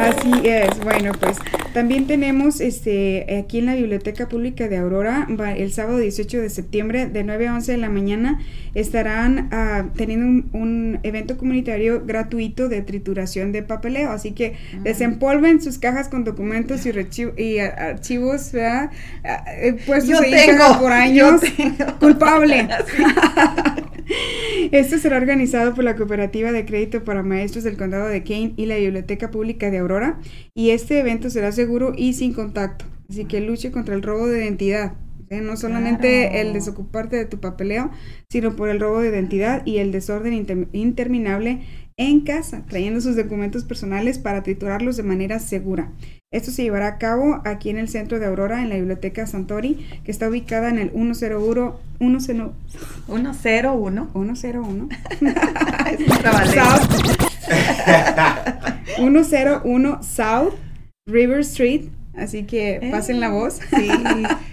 Así 0.00 0.30
es, 0.44 0.82
bueno, 0.82 1.12
pues 1.20 1.36
también 1.74 2.06
tenemos 2.06 2.60
este 2.60 3.38
aquí 3.38 3.58
en 3.58 3.66
la 3.66 3.74
Biblioteca 3.74 4.28
Pública 4.28 4.66
de 4.68 4.76
Aurora, 4.78 5.26
el 5.56 5.72
sábado 5.72 5.98
18 5.98 6.40
de 6.40 6.50
septiembre 6.50 7.06
de 7.06 7.22
9 7.22 7.48
a 7.48 7.54
11 7.54 7.72
de 7.72 7.78
la 7.78 7.90
mañana 7.90 8.40
estarán 8.74 9.48
ah, 9.52 9.84
teniendo 9.96 10.26
un, 10.26 10.50
un 10.52 11.00
evento 11.02 11.36
comunitario 11.36 12.04
gratuito 12.04 12.68
de 12.68 12.82
trituración 12.82 13.52
de 13.52 13.62
papeleo, 13.62 14.10
así 14.10 14.32
que 14.32 14.56
desempolven 14.82 15.60
sus 15.60 15.78
cajas 15.78 16.08
con 16.08 16.24
documentos 16.24 16.86
y, 16.86 16.90
y 17.42 17.58
ah, 17.58 17.74
archivos, 17.90 18.52
¿verdad? 18.52 18.90
Ah, 19.24 19.44
eh, 19.48 19.76
puestos 19.86 20.08
Yo 20.10 20.20
ahí 20.20 20.30
tengo, 20.30 20.78
por 20.78 20.90
yo 20.90 20.94
años, 20.94 21.40
tengo. 21.56 21.98
culpable. 21.98 22.68
Esto 24.72 24.98
será 24.98 25.16
organizado 25.16 25.74
por 25.74 25.84
la 25.84 25.96
Cooperativa 25.96 26.52
de 26.52 26.64
Crédito 26.64 27.04
para 27.04 27.22
Maestros 27.22 27.64
del 27.64 27.76
Condado 27.76 28.06
de 28.08 28.22
Kane 28.22 28.52
y 28.56 28.66
la 28.66 28.76
Biblioteca 28.76 29.30
Pública 29.30 29.70
de 29.70 29.78
Aurora. 29.78 30.18
Y 30.54 30.70
este 30.70 30.98
evento 31.00 31.30
será 31.30 31.52
seguro 31.52 31.92
y 31.96 32.12
sin 32.14 32.32
contacto. 32.32 32.84
Así 33.08 33.24
que 33.24 33.40
luche 33.40 33.70
contra 33.70 33.94
el 33.94 34.02
robo 34.02 34.26
de 34.28 34.38
identidad. 34.44 34.94
Sea, 35.28 35.40
No 35.40 35.56
solamente 35.56 36.28
Claro. 36.30 36.48
el 36.48 36.52
desocuparte 36.54 37.16
de 37.16 37.24
tu 37.24 37.38
papeleo, 37.40 37.90
sino 38.28 38.56
por 38.56 38.68
el 38.68 38.80
robo 38.80 39.00
de 39.00 39.10
identidad 39.10 39.64
y 39.64 39.78
el 39.78 39.92
desorden 39.92 40.32
inter- 40.32 40.68
interminable 40.72 41.60
en 42.00 42.22
casa, 42.22 42.64
trayendo 42.66 43.02
sus 43.02 43.14
documentos 43.14 43.64
personales 43.64 44.18
para 44.18 44.42
triturarlos 44.42 44.96
de 44.96 45.02
manera 45.02 45.38
segura. 45.38 45.92
Esto 46.32 46.50
se 46.50 46.62
llevará 46.62 46.86
a 46.86 46.98
cabo 46.98 47.42
aquí 47.44 47.68
en 47.68 47.76
el 47.76 47.90
centro 47.90 48.18
de 48.18 48.24
Aurora, 48.24 48.62
en 48.62 48.70
la 48.70 48.76
Biblioteca 48.76 49.26
Santori, 49.26 49.86
que 50.02 50.10
está 50.10 50.30
ubicada 50.30 50.70
en 50.70 50.78
el 50.78 50.90
101, 50.92 51.78
101 51.98 53.34
101. 53.34 54.10
101 54.14 54.88
Es 55.90 56.00
un 56.00 56.18
trabalengua. 56.18 56.78
South 56.78 56.90
101 58.96 60.02
South 60.02 60.54
River 61.06 61.40
Street. 61.40 61.82
Así 62.16 62.44
que 62.44 62.88
pasen 62.90 63.20
la 63.20 63.28
voz. 63.28 63.60
Sí, 63.76 63.90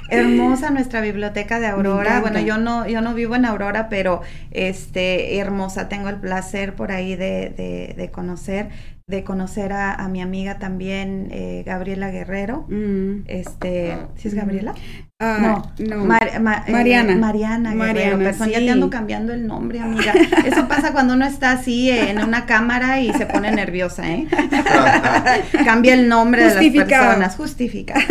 hermosa 0.09 0.69
nuestra 0.71 1.01
biblioteca 1.01 1.59
de 1.59 1.67
Aurora. 1.67 2.21
Bueno, 2.21 2.39
yo 2.39 2.57
no, 2.57 2.87
yo 2.87 3.01
no 3.01 3.13
vivo 3.13 3.35
en 3.35 3.45
Aurora, 3.45 3.89
pero 3.89 4.21
este 4.51 5.37
hermosa. 5.37 5.89
Tengo 5.89 6.09
el 6.09 6.17
placer 6.19 6.75
por 6.75 6.91
ahí 6.91 7.15
de, 7.15 7.49
de, 7.49 7.93
de 7.97 8.11
conocer, 8.11 8.69
de 9.09 9.23
conocer 9.23 9.71
a, 9.71 9.93
a 9.93 10.09
mi 10.09 10.21
amiga 10.21 10.59
también, 10.59 11.29
eh, 11.31 11.63
Gabriela 11.65 12.11
Guerrero. 12.11 12.65
Mm. 12.67 13.21
Este, 13.27 13.95
¿sí 14.17 14.27
es 14.27 14.33
Gabriela? 14.33 14.73
Ah, 15.19 15.37
no, 15.79 15.85
no. 15.87 16.03
Mar- 16.03 16.41
ma- 16.41 16.65
eh, 16.67 16.71
Mariana. 16.73 17.15
Mariana 17.15 17.69
Guerrero. 17.73 18.17
Mariana, 18.17 18.47
ya 18.51 18.59
te 18.59 18.69
ando 18.69 18.89
cambiando 18.89 19.31
el 19.33 19.47
nombre, 19.47 19.79
amiga. 19.79 20.13
Eso 20.45 20.67
pasa 20.67 20.91
cuando 20.91 21.13
uno 21.13 21.25
está 21.25 21.51
así 21.53 21.89
eh, 21.89 22.09
en 22.11 22.19
una 22.21 22.45
cámara 22.45 22.99
y 22.99 23.13
se 23.13 23.25
pone 23.25 23.49
nerviosa, 23.49 24.11
¿eh? 24.11 24.27
Cambia 25.63 25.93
el 25.93 26.09
nombre 26.09 26.43
de 26.43 26.53
las 26.73 26.85
personas. 26.85 27.35
Justifica. 27.37 27.93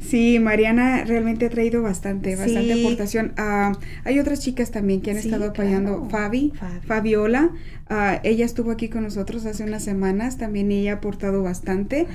Sí, 0.00 0.38
Mariana 0.38 1.02
realmente 1.04 1.46
ha 1.46 1.50
traído 1.50 1.82
bastante, 1.82 2.36
bastante 2.36 2.74
Sí. 2.74 2.84
aportación. 2.84 3.32
Ah, 3.36 3.72
hay 4.04 4.18
otras 4.20 4.40
chicas 4.40 4.70
también 4.70 5.00
que 5.00 5.10
han 5.10 5.18
Sí, 5.20 5.28
estado 5.28 5.50
apoyando. 5.50 6.06
claro. 6.06 6.10
Fabi, 6.10 6.52
Fabi. 6.54 6.80
Fabiola, 6.86 7.50
ah, 7.88 8.20
ella 8.24 8.44
estuvo 8.44 8.70
aquí 8.70 8.88
con 8.88 9.02
nosotros 9.04 9.44
hace 9.46 9.64
unas 9.64 9.84
semanas, 9.84 10.38
también 10.38 10.70
ella 10.72 10.92
ha 10.92 10.96
aportado 10.96 11.42
bastante. 11.42 12.06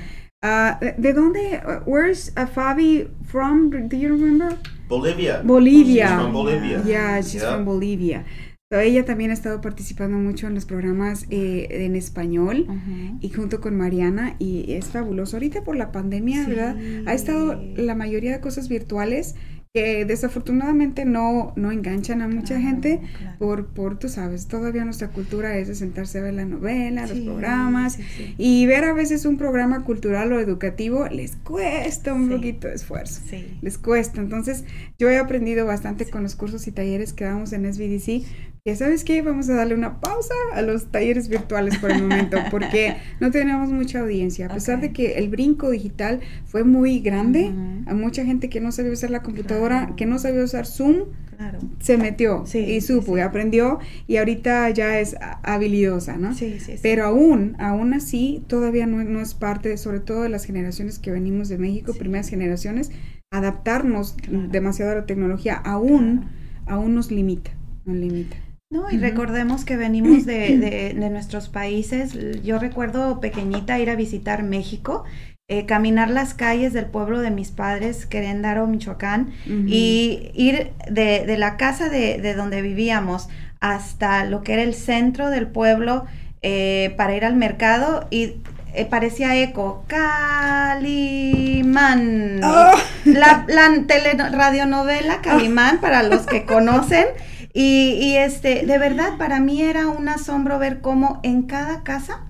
Ah, 0.42 0.78
¿de- 0.80 0.94
¿De 0.98 1.12
dónde? 1.12 1.60
uh, 1.64 1.88
Where's 1.88 2.32
uh, 2.36 2.46
Fabi 2.46 3.08
from? 3.24 3.70
Do 3.88 3.96
you 3.96 4.08
remember? 4.08 4.56
Bolivia. 4.88 5.40
Bolivia. 5.44 6.06
She's 6.08 6.20
from 6.22 6.32
Bolivia. 6.32 6.82
Yeah, 6.84 7.20
she's 7.22 7.42
Yeah. 7.42 7.52
from 7.54 7.64
Bolivia. 7.64 8.24
ella 8.74 9.04
también 9.04 9.30
ha 9.30 9.34
estado 9.34 9.60
participando 9.60 10.16
mucho 10.16 10.46
en 10.46 10.54
los 10.54 10.64
programas 10.64 11.26
eh, 11.28 11.66
en 11.84 11.94
español 11.94 12.66
y 13.20 13.28
junto 13.28 13.60
con 13.60 13.76
Mariana 13.76 14.34
y 14.38 14.72
es 14.72 14.86
fabuloso. 14.86 15.36
Ahorita 15.36 15.62
por 15.62 15.76
la 15.76 15.92
pandemia, 15.92 16.48
¿verdad? 16.48 16.76
Ha 17.06 17.12
estado 17.12 17.60
la 17.76 17.94
mayoría 17.94 18.32
de 18.32 18.40
cosas 18.40 18.70
virtuales 18.70 19.34
que 19.74 20.04
desafortunadamente 20.04 21.06
no, 21.06 21.54
no 21.56 21.72
enganchan 21.72 22.20
a 22.20 22.28
mucha 22.28 22.60
gente 22.60 23.00
por, 23.38 23.68
por, 23.68 23.98
tú 23.98 24.10
sabes, 24.10 24.46
todavía 24.46 24.84
nuestra 24.84 25.08
cultura 25.08 25.56
es 25.56 25.68
de 25.68 25.74
sentarse 25.74 26.18
a 26.18 26.20
ver 26.20 26.34
la 26.34 26.44
novela, 26.44 27.06
los 27.06 27.18
programas 27.20 27.98
y 28.36 28.66
ver 28.66 28.84
a 28.84 28.92
veces 28.92 29.24
un 29.24 29.38
programa 29.38 29.82
cultural 29.82 30.30
o 30.34 30.40
educativo 30.40 31.08
les 31.08 31.36
cuesta 31.36 32.12
un 32.12 32.28
poquito 32.28 32.68
de 32.68 32.74
esfuerzo, 32.74 33.22
les 33.62 33.78
cuesta. 33.78 34.20
Entonces 34.20 34.64
yo 34.98 35.08
he 35.08 35.16
aprendido 35.16 35.64
bastante 35.64 36.04
con 36.04 36.22
los 36.22 36.36
cursos 36.36 36.66
y 36.66 36.72
talleres 36.72 37.14
que 37.14 37.24
damos 37.24 37.54
en 37.54 37.72
SBDC 37.72 38.26
ya 38.64 38.76
sabes 38.76 39.02
qué, 39.02 39.22
vamos 39.22 39.50
a 39.50 39.54
darle 39.54 39.74
una 39.74 39.98
pausa 40.00 40.34
a 40.52 40.62
los 40.62 40.86
talleres 40.92 41.28
virtuales 41.28 41.78
por 41.78 41.90
el 41.90 42.00
momento, 42.00 42.38
porque 42.48 42.96
no 43.20 43.32
tenemos 43.32 43.70
mucha 43.70 43.98
audiencia. 44.00 44.46
A 44.46 44.54
pesar 44.54 44.80
de 44.80 44.92
que 44.92 45.14
el 45.18 45.28
brinco 45.28 45.70
digital 45.70 46.20
fue 46.46 46.62
muy 46.62 47.00
grande, 47.00 47.52
a 47.86 47.94
mucha 47.94 48.24
gente 48.24 48.48
que 48.48 48.60
no 48.60 48.70
sabía 48.70 48.92
usar 48.92 49.10
la 49.10 49.22
computadora, 49.24 49.94
que 49.96 50.06
no 50.06 50.20
sabía 50.20 50.44
usar 50.44 50.66
Zoom, 50.66 51.06
se 51.80 51.98
metió 51.98 52.44
y 52.54 52.80
supo 52.82 53.18
y 53.18 53.20
aprendió 53.20 53.80
y 54.06 54.18
ahorita 54.18 54.70
ya 54.70 55.00
es 55.00 55.16
habilidosa, 55.42 56.16
¿no? 56.16 56.32
Sí, 56.32 56.60
sí, 56.60 56.76
Pero 56.80 57.04
aún, 57.04 57.56
aún 57.58 57.94
así, 57.94 58.44
todavía 58.46 58.86
no, 58.86 59.02
no, 59.02 59.20
es 59.20 59.34
parte, 59.34 59.76
sobre 59.76 59.98
todo 59.98 60.22
de 60.22 60.28
las 60.28 60.44
generaciones 60.44 61.00
que 61.00 61.10
venimos 61.10 61.48
de 61.48 61.58
México, 61.58 61.94
primeras 61.94 62.28
generaciones, 62.28 62.92
adaptarnos 63.32 64.16
demasiado 64.50 64.92
a 64.92 64.94
la 64.94 65.06
tecnología 65.06 65.56
aún, 65.56 66.26
aún 66.66 66.94
nos 66.94 67.10
limita, 67.10 67.50
nos 67.86 67.96
limita. 67.96 68.36
No, 68.72 68.90
y 68.90 68.96
recordemos 68.96 69.64
que 69.66 69.76
venimos 69.76 70.24
de, 70.32 70.56
de, 70.56 71.10
nuestros 71.10 71.50
países. 71.50 72.16
Yo 72.42 72.58
recuerdo 72.58 73.20
pequeñita 73.20 73.78
ir 73.78 73.90
a 73.90 73.96
visitar 73.96 74.42
México, 74.42 75.04
eh, 75.48 75.66
caminar 75.66 76.08
las 76.08 76.32
calles 76.32 76.72
del 76.72 76.86
pueblo 76.86 77.20
de 77.20 77.30
mis 77.30 77.50
padres, 77.50 78.06
Queréndaro, 78.06 78.66
Michoacán, 78.66 79.34
y 79.46 80.30
ir 80.34 80.70
de, 80.90 81.26
de 81.26 81.36
la 81.36 81.58
casa 81.58 81.90
de, 81.90 82.34
donde 82.34 82.62
vivíamos 82.62 83.28
hasta 83.60 84.24
lo 84.24 84.42
que 84.42 84.54
era 84.54 84.62
el 84.62 84.72
centro 84.72 85.28
del 85.28 85.48
pueblo 85.48 86.06
eh, 86.40 86.94
para 86.96 87.14
ir 87.14 87.26
al 87.26 87.36
mercado 87.36 88.06
y 88.10 88.36
eh, 88.72 88.86
parecía 88.86 89.36
eco. 89.36 89.84
Calimán. 89.86 90.80
Oh. 92.42 92.72
La, 93.04 93.44
la 93.46 93.68
radionovela 94.30 95.20
Calimán, 95.20 95.78
para 95.82 96.02
los 96.02 96.22
que 96.22 96.46
conocen. 96.46 97.04
Y, 97.52 97.98
y 98.00 98.16
este, 98.16 98.66
de 98.66 98.78
verdad, 98.78 99.18
para 99.18 99.40
mí 99.40 99.62
era 99.62 99.88
un 99.88 100.08
asombro 100.08 100.58
ver 100.58 100.80
cómo 100.80 101.20
en 101.22 101.42
cada 101.42 101.82
casa 101.82 102.26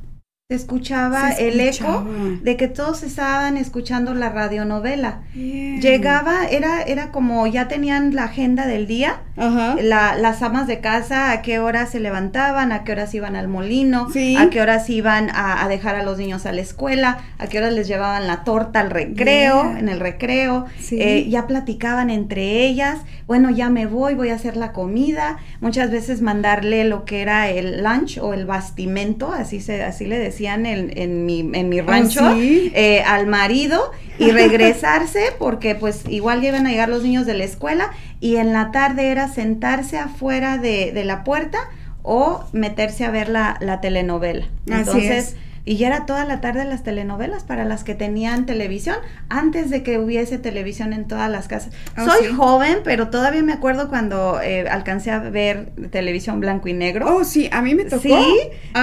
se 0.53 0.57
escuchaba, 0.57 1.31
el 1.31 1.59
eco 1.61 2.05
de 2.43 2.57
que 2.59 2.69
todos 2.69 3.03
estaban 3.03 3.57
escuchando 3.57 4.13
la 4.13 4.29
radionovela. 4.29 5.23
Llegaba, 5.35 6.45
era, 6.51 6.83
era 6.83 7.11
como 7.11 7.47
ya 7.47 7.69
tenían 7.69 8.15
la 8.15 8.25
agenda 8.25 8.67
del 8.67 8.87
día, 8.87 9.23
La, 9.37 10.15
las 10.15 10.43
amas 10.43 10.67
de 10.67 10.81
casa, 10.81 11.33
a 11.33 11.41
qué 11.41 11.59
horas 11.59 11.91
se 11.91 12.01
levantaban, 12.01 12.71
a 12.71 12.85
qué 12.85 12.93
horas 12.93 13.15
iban 13.15 13.35
al 13.35 13.49
molino, 13.49 14.09
a 14.39 14.51
qué 14.51 14.61
horas 14.61 14.91
iban 14.91 15.31
a, 15.35 15.67
dejar 15.69 15.95
a 15.95 16.03
los 16.03 16.19
niños 16.19 16.45
a 16.45 16.53
la 16.53 16.61
escuela, 16.61 17.19
a 17.39 17.47
qué 17.47 17.59
horas 17.59 17.73
les 17.73 17.89
llevaban 17.89 18.27
la 18.27 18.45
torta 18.45 18.81
al 18.81 18.91
recreo, 18.91 19.75
en 19.75 19.89
el 19.89 20.01
recreo, 20.01 20.67
eh, 20.91 21.27
ya 21.31 21.47
platicaban 21.47 22.11
entre 22.11 22.67
ellas, 22.67 22.99
bueno, 23.27 23.49
ya 23.49 23.71
me 23.71 23.87
voy, 23.87 24.15
voy 24.15 24.29
a 24.29 24.35
hacer 24.35 24.59
la 24.59 24.73
comida, 24.73 25.39
muchas 25.61 25.91
veces 25.91 26.21
mandarle 26.21 26.85
lo 26.85 27.07
que 27.07 27.23
era 27.23 27.49
el 27.49 27.83
lunch 27.83 28.19
o 28.19 28.35
el 28.35 28.45
bastimento, 28.45 29.33
así, 29.33 29.61
se, 29.61 29.83
así 29.83 30.05
le 30.05 30.19
decía 30.19 30.42
en, 30.47 31.27
mi, 31.27 31.41
en 31.53 31.69
mi 31.69 31.79
ah, 31.81 31.85
rancho 31.87 32.35
eh, 32.39 33.03
al 33.07 33.27
marido 33.27 33.93
y 34.19 34.31
regresarse 34.33 35.33
porque 35.39 35.75
pues 35.75 36.03
igual 36.09 36.43
iban 36.45 36.67
a 36.67 36.71
llegar 36.71 36.89
los 36.89 37.03
niños 37.03 37.27
de 37.27 37.35
la 37.35 37.45
escuela 37.45 37.91
y 38.21 38.37
en 38.37 38.53
la 38.53 38.71
tarde 38.71 39.09
era 39.09 39.29
sentarse 39.29 39.99
afuera 39.99 40.59
de, 40.59 40.93
de 40.93 41.05
la 41.05 41.25
puerta 41.25 41.59
o 42.03 42.45
meterse 42.53 43.05
a 43.05 43.11
ver 43.11 43.29
la, 43.29 43.57
la 43.61 43.81
telenovela. 43.81 44.47
Entonces, 44.67 45.37
y 45.65 45.77
ya 45.77 45.89
era 45.89 46.07
toda 46.07 46.25
la 46.25 46.41
tarde 46.41 46.65
las 46.65 46.83
telenovelas 46.83 47.45
para 47.45 47.65
las 47.65 47.85
que 47.85 47.95
tenían 47.95 48.47
televisión, 48.47 48.97
antes 49.29 49.71
de 49.71 49.83
que 49.85 49.99
hubiese 49.99 50.39
televisión 50.39 50.93
en 50.93 51.07
todas 51.07 51.31
las 51.31 51.47
casas. 51.47 51.73
Oh, 51.97 52.05
Soy 52.05 52.27
joven, 52.35 52.79
pero 52.83 53.09
todavía 53.09 53.43
me 53.43 53.53
acuerdo 53.53 53.89
cuando 53.89 54.41
eh, 54.43 54.69
alcancé 54.69 55.13
a 55.13 55.21
ver 55.21 55.71
televisión 55.91 56.41
blanco 56.41 56.69
y 56.69 56.73
negro. 56.73 57.17
Oh, 57.17 57.25
sí, 57.25 57.49
a 57.53 57.63
mí 57.63 57.77
me 57.77 57.85
tocó. 57.85 58.03
Sí, 58.03 58.17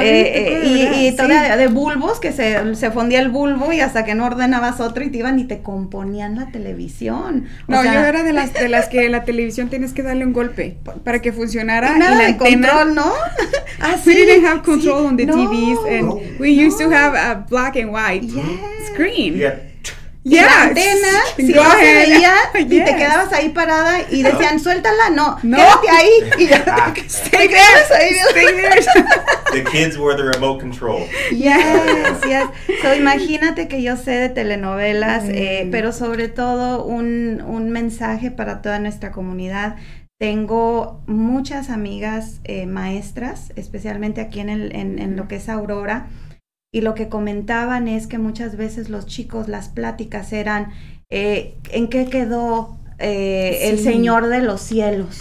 eh, 0.01 1.09
y, 1.09 1.15
todavía 1.15 1.57
de 1.57 1.67
bulbos, 1.67 2.19
que 2.19 2.31
se, 2.31 2.75
se 2.75 2.91
fundía 2.91 3.19
el 3.19 3.29
bulbo 3.29 3.73
y 3.73 3.81
hasta 3.81 4.05
que 4.05 4.15
no 4.15 4.25
ordenabas 4.25 4.79
otro 4.79 5.03
y 5.03 5.09
te 5.09 5.17
iban 5.17 5.37
y 5.37 5.45
te 5.45 5.61
componían 5.61 6.35
la 6.35 6.47
televisión. 6.51 7.45
no, 7.67 7.83
yo 7.83 7.91
era 7.91 8.23
de 8.23 8.31
las, 8.31 8.53
de 8.53 8.69
las 8.69 8.87
que 8.87 9.09
la 9.09 9.25
televisión 9.25 9.69
tienes 9.69 9.91
que 9.91 10.01
darle 10.01 10.25
un 10.25 10.31
golpe 10.31 10.77
para 11.03 11.21
que 11.21 11.33
funcionara. 11.33 11.95
Y 11.95 11.99
nada 11.99 12.25
de 12.25 12.37
control, 12.37 12.95
¿no? 12.95 13.11
ah, 13.81 13.95
we 14.05 14.13
didn't 14.13 14.45
have 14.45 14.61
control 14.63 15.05
on 15.05 15.17
the 15.17 15.25
TVs 15.25 15.79
and 15.89 16.39
we 16.39 16.68
used 16.69 16.79
to 16.79 16.89
have 16.89 17.13
a 17.15 17.45
black 17.49 17.75
and 17.75 17.91
white 17.91 18.23
screen. 18.91 19.37
Yeah. 19.37 19.59
Yeah. 20.23 20.45
La 20.45 20.63
antena, 20.63 21.07
si 21.37 21.43
no 21.53 21.63
se 21.71 21.93
veía, 21.93 22.33
y 22.59 22.65
te 22.65 22.95
quedabas 22.95 23.31
ahí 23.33 23.49
parada 23.49 24.01
y 24.11 24.21
decían, 24.21 24.59
suéltala, 24.59 25.09
no, 25.11 25.37
no. 25.43 25.57
quédate 25.57 25.89
ahí. 25.89 26.09
Y 26.39 26.47
ya 26.47 26.93
te, 26.93 27.01
stay 27.07 27.47
there, 27.47 27.61
ahí. 27.95 28.15
Stay 28.29 28.45
there. 28.53 28.85
The 29.53 29.63
kids 29.63 29.97
were 29.97 30.15
the 30.15 30.25
remote 30.25 30.59
control. 30.59 31.07
Yes, 31.31 32.21
yes. 32.27 32.47
So, 32.81 32.93
imagínate 32.93 33.67
que 33.67 33.81
yo 33.81 33.95
sé 33.95 34.11
de 34.11 34.29
telenovelas, 34.29 35.23
eh, 35.29 35.67
pero 35.71 35.93
sobre 35.93 36.27
todo 36.27 36.83
un, 36.83 37.41
un 37.41 37.71
mensaje 37.71 38.29
para 38.29 38.61
toda 38.61 38.77
nuestra 38.77 39.11
comunidad. 39.11 39.77
Tengo 40.19 41.01
muchas 41.07 41.69
amigas 41.69 42.41
eh, 42.43 42.65
maestras, 42.65 43.53
especialmente 43.55 44.19
aquí 44.19 44.41
en, 44.41 44.49
el, 44.49 44.75
en, 44.75 44.99
en 44.99 45.15
lo 45.15 45.29
que 45.29 45.37
es 45.37 45.47
Aurora, 45.47 46.07
y 46.71 46.81
lo 46.81 46.93
que 46.93 47.09
comentaban 47.09 47.87
es 47.87 48.07
que 48.07 48.19
muchas 48.19 48.55
veces 48.55 48.89
los 48.89 49.05
chicos, 49.05 49.47
las 49.47 49.69
pláticas 49.69 50.31
eran, 50.33 50.71
eh, 51.09 51.55
¿en 51.71 51.87
qué 51.87 52.05
quedó 52.05 52.77
eh, 52.99 53.69
el 53.69 53.79
Señor 53.79 54.27
de 54.27 54.41
los 54.41 54.61
cielos? 54.61 55.19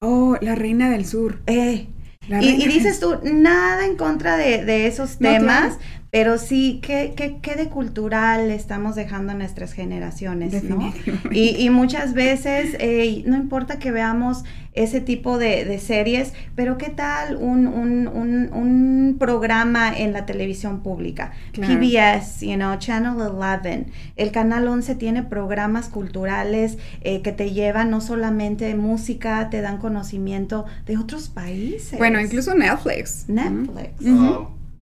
Oh, 0.00 0.36
la 0.40 0.56
Reina 0.56 0.90
del 0.90 1.06
Sur. 1.06 1.40
Eh, 1.46 1.86
y, 2.28 2.66
dices 2.66 2.98
tú, 2.98 3.18
nada 3.22 3.84
en 3.86 3.96
contra 3.96 4.36
de, 4.36 4.86
esos 4.86 5.18
temas, 5.18 5.78
pero 6.12 6.36
sí, 6.36 6.80
¿qué, 6.82 7.14
qué, 7.16 7.38
qué 7.40 7.54
de 7.54 7.70
cultural 7.70 8.50
estamos 8.50 8.96
dejando 8.96 9.32
a 9.32 9.34
nuestras 9.34 9.72
generaciones? 9.72 10.62
¿no? 10.62 10.92
Y, 11.30 11.56
y, 11.56 11.70
muchas 11.70 12.12
veces, 12.12 12.76
eh, 12.80 13.22
no 13.24 13.34
importa 13.34 13.78
que 13.78 13.90
veamos 13.90 14.44
ese 14.74 15.00
tipo 15.00 15.38
de, 15.38 15.64
de 15.64 15.78
series, 15.78 16.34
pero 16.54 16.76
¿qué 16.76 16.90
tal 16.90 17.36
un, 17.36 17.66
un, 17.66 18.08
un, 18.08 19.16
programa 19.18 19.96
en 19.96 20.12
la 20.12 20.26
televisión 20.26 20.82
pública? 20.82 21.32
PBS, 21.54 22.40
you 22.40 22.56
know, 22.56 22.76
Channel 22.76 23.18
11. 23.18 23.86
El 24.16 24.32
Canal 24.32 24.68
11 24.68 24.94
tiene 24.96 25.22
programas 25.22 25.88
culturales 25.88 26.76
eh, 27.00 27.22
que 27.22 27.32
te 27.32 27.52
llevan 27.52 27.88
no 27.88 28.02
solamente 28.02 28.74
música, 28.74 29.48
te 29.48 29.62
dan 29.62 29.78
conocimiento 29.78 30.66
de 30.84 30.98
otros 30.98 31.30
países. 31.30 31.98
Bueno, 31.98 32.20
incluso 32.20 32.54
Netflix. 32.54 33.24
Netflix. 33.28 33.94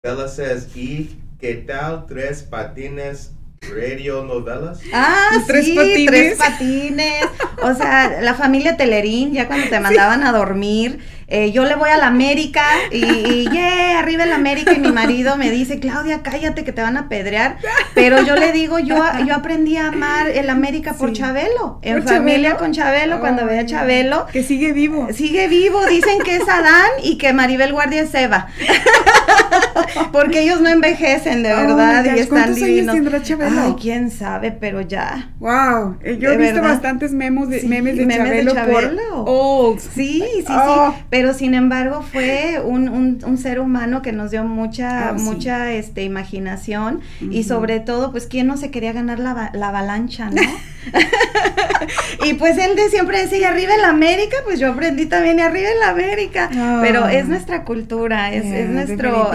Says, 0.01 0.69
¿y 0.77 1.09
qué 1.41 1.55
tal 1.55 2.05
tres 2.07 2.43
patines 2.43 3.31
Radio 3.61 4.23
novelas. 4.23 4.79
Ah, 4.93 5.31
¿Tres 5.45 5.65
sí, 5.65 5.75
patines? 5.75 6.07
tres 6.07 6.37
patines. 6.37 7.25
O 7.61 7.73
sea, 7.73 8.21
la 8.21 8.33
familia 8.33 8.77
Telerín, 8.77 9.33
ya 9.33 9.47
cuando 9.47 9.67
te 9.67 9.79
mandaban 9.81 10.23
a 10.23 10.31
dormir, 10.31 10.99
eh, 11.27 11.51
yo 11.51 11.65
le 11.65 11.75
voy 11.75 11.89
a 11.89 11.97
la 11.97 12.07
América 12.07 12.63
y, 12.91 13.03
y 13.03 13.49
yeah, 13.49 13.99
arriba 13.99 14.23
el 14.23 14.31
América 14.31 14.71
y 14.71 14.79
mi 14.79 14.91
marido 14.91 15.35
me 15.35 15.51
dice, 15.51 15.79
Claudia, 15.79 16.21
cállate 16.23 16.63
que 16.63 16.71
te 16.71 16.81
van 16.81 16.95
a 16.95 17.09
pedrear. 17.09 17.57
Pero 17.93 18.23
yo 18.23 18.37
le 18.37 18.53
digo, 18.53 18.79
yo, 18.79 19.03
yo 19.27 19.35
aprendí 19.35 19.75
a 19.75 19.89
amar 19.89 20.29
el 20.29 20.49
América 20.49 20.93
por 20.93 21.11
Chabelo, 21.11 21.79
en 21.81 22.03
familia 22.03 22.55
con 22.55 22.71
Chabelo, 22.71 23.19
cuando 23.19 23.45
veía 23.45 23.61
a 23.61 23.65
Chabelo. 23.65 24.25
Que 24.31 24.43
sigue 24.43 24.71
vivo. 24.71 25.09
Sigue 25.13 25.49
vivo, 25.49 25.85
dicen 25.85 26.19
que 26.23 26.37
es 26.37 26.47
Adán 26.47 26.89
y 27.03 27.17
que 27.17 27.33
Maribel 27.33 27.73
Guardia 27.73 28.03
es 28.03 28.15
Eva. 28.15 28.47
Porque 30.11 30.41
ellos 30.41 30.61
no 30.61 30.69
envejecen, 30.69 31.43
de 31.43 31.49
verdad, 31.49 32.05
y 32.15 32.19
están 32.19 32.53
divinos. 32.53 32.95
Ay, 33.57 33.75
quién 33.79 34.11
sabe, 34.11 34.51
pero 34.51 34.81
ya. 34.81 35.31
Wow, 35.39 35.97
eh, 36.03 36.17
yo 36.19 36.31
he 36.31 36.37
visto 36.37 36.61
bastantes 36.61 37.11
memes 37.11 37.49
de, 37.49 37.63
memes 37.63 37.97
de 37.97 38.07
Chabelo, 38.07 38.53
por 38.53 38.91
Sí, 39.79 40.23
sí, 40.33 40.41
sí. 40.41 40.53
Oh. 40.53 40.93
Pero 41.09 41.33
sin 41.33 41.53
embargo 41.53 42.01
fue 42.01 42.61
un, 42.63 42.89
un, 42.89 43.37
ser 43.37 43.59
humano 43.59 44.01
que 44.01 44.11
nos 44.11 44.31
dio 44.31 44.43
mucha, 44.43 45.09
ah, 45.09 45.13
mucha 45.13 45.71
este, 45.71 46.03
imaginación 46.03 47.01
y 47.21 47.43
sobre 47.43 47.79
todo, 47.79 48.11
pues, 48.11 48.27
¿quién 48.27 48.47
no 48.47 48.57
se 48.57 48.71
quería 48.71 48.91
ganar 48.91 49.19
la, 49.19 49.51
la 49.53 49.69
avalancha, 49.69 50.29
no? 50.29 50.41
y 52.25 52.33
pues 52.35 52.57
él 52.57 52.75
de 52.75 52.89
siempre 52.89 53.21
decía, 53.21 53.39
y 53.39 53.43
arriba 53.43 53.75
en 53.75 53.81
la 53.81 53.89
América, 53.89 54.37
pues 54.43 54.59
yo 54.59 54.71
aprendí 54.71 55.05
también, 55.05 55.39
y 55.39 55.41
arriba 55.41 55.69
en 55.69 55.79
la 55.79 55.89
América. 55.89 56.49
Pero 56.81 57.07
es 57.07 57.27
nuestra 57.27 57.63
cultura, 57.63 58.33
es, 58.33 58.43
Yeah, 58.43 58.59
es 58.59 58.69
nuestro... 58.69 59.31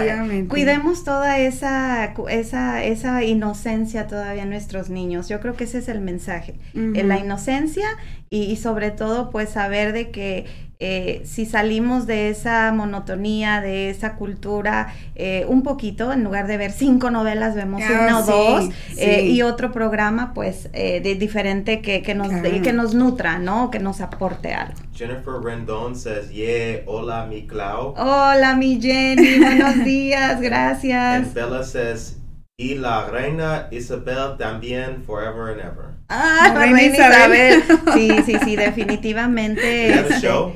Cuidemos 0.49 1.05
toda 1.05 1.39
esa, 1.39 2.15
esa, 2.29 2.83
esa 2.83 3.23
inocencia 3.23 4.07
todavía 4.07 4.43
en 4.43 4.51
nuestros 4.51 4.91
niños. 4.91 5.29
Yo 5.29 5.41
creo 5.41 5.57
que 5.57 5.65
ese 5.65 5.79
es 5.79 5.89
el 5.89 6.01
mensaje. 6.01 6.55
Eh, 6.75 7.03
la 7.05 7.19
inocencia 7.19 7.87
y, 8.31 8.43
y 8.45 8.57
sobre 8.57 8.91
todo 8.91 9.31
pues 9.31 9.51
saber 9.51 9.93
de 9.93 10.11
que 10.11 10.47
eh, 10.87 11.23
si 11.25 11.47
salimos 11.47 12.07
de 12.07 12.29
esa 12.29 12.71
monotonía, 12.73 13.63
de 13.63 13.89
esa 13.91 14.17
cultura, 14.17 14.93
eh, 15.15 15.47
un 15.49 15.63
poquito, 15.63 16.13
en 16.13 16.23
lugar 16.25 16.47
de 16.47 16.57
ver 16.59 16.73
cinco 16.73 17.11
novelas, 17.11 17.55
vemos 17.55 17.83
Ah, 17.85 18.01
una 18.05 18.19
o 18.19 18.23
sí, 18.23 18.31
dos, 18.31 18.65
eh, 18.99 19.21
sí. 19.23 19.33
y 19.33 19.43
otro 19.43 19.73
programa 19.73 20.33
pues 20.35 20.69
eh, 20.75 21.01
de 21.01 21.15
diferente 21.15 21.81
que, 21.81 22.03
que, 22.03 22.15
nos, 22.15 22.29
Claro. 22.29 22.63
que 22.63 22.73
nos 22.75 22.95
nutra, 22.95 23.39
¿no? 23.39 23.71
Que 23.71 23.79
nos 23.79 24.01
aporte 24.01 24.53
algo. 24.53 24.75
Jennifer 24.93 25.35
Rendon 25.43 25.97
says, 25.97 26.31
yeah, 26.31 26.83
hola 26.87 27.27
mi 27.27 27.47
Clau. 27.47 27.95
Hola 27.97 28.55
mi 28.55 28.79
Jenny, 28.81 29.39
buenos 29.39 29.85
días, 29.85 30.33
And 30.35 30.43
gracias. 30.45 31.35
Bella 31.35 31.63
says, 31.65 32.19
y 32.59 32.75
la 32.77 33.07
reina 33.07 33.69
Isabel 33.73 34.37
también 34.39 35.03
forever 35.07 35.49
and 35.51 35.61
ever. 35.61 35.95
Ah, 36.09 36.51
La 36.53 36.61
reina 36.61 36.77
reina 36.79 36.95
Isabel. 36.95 37.59
Isabel. 37.61 37.81
Sí, 37.95 38.11
sí, 38.27 38.37
sí, 38.45 38.57
definitivamente. 38.57 39.91
Este, 39.95 40.21
show? 40.21 40.53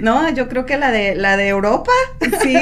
No, 0.00 0.28
yo 0.30 0.48
creo 0.48 0.66
que 0.66 0.76
la 0.76 0.90
de 0.90 1.14
la 1.14 1.36
de 1.36 1.48
Europa. 1.48 1.92
Sí. 2.42 2.52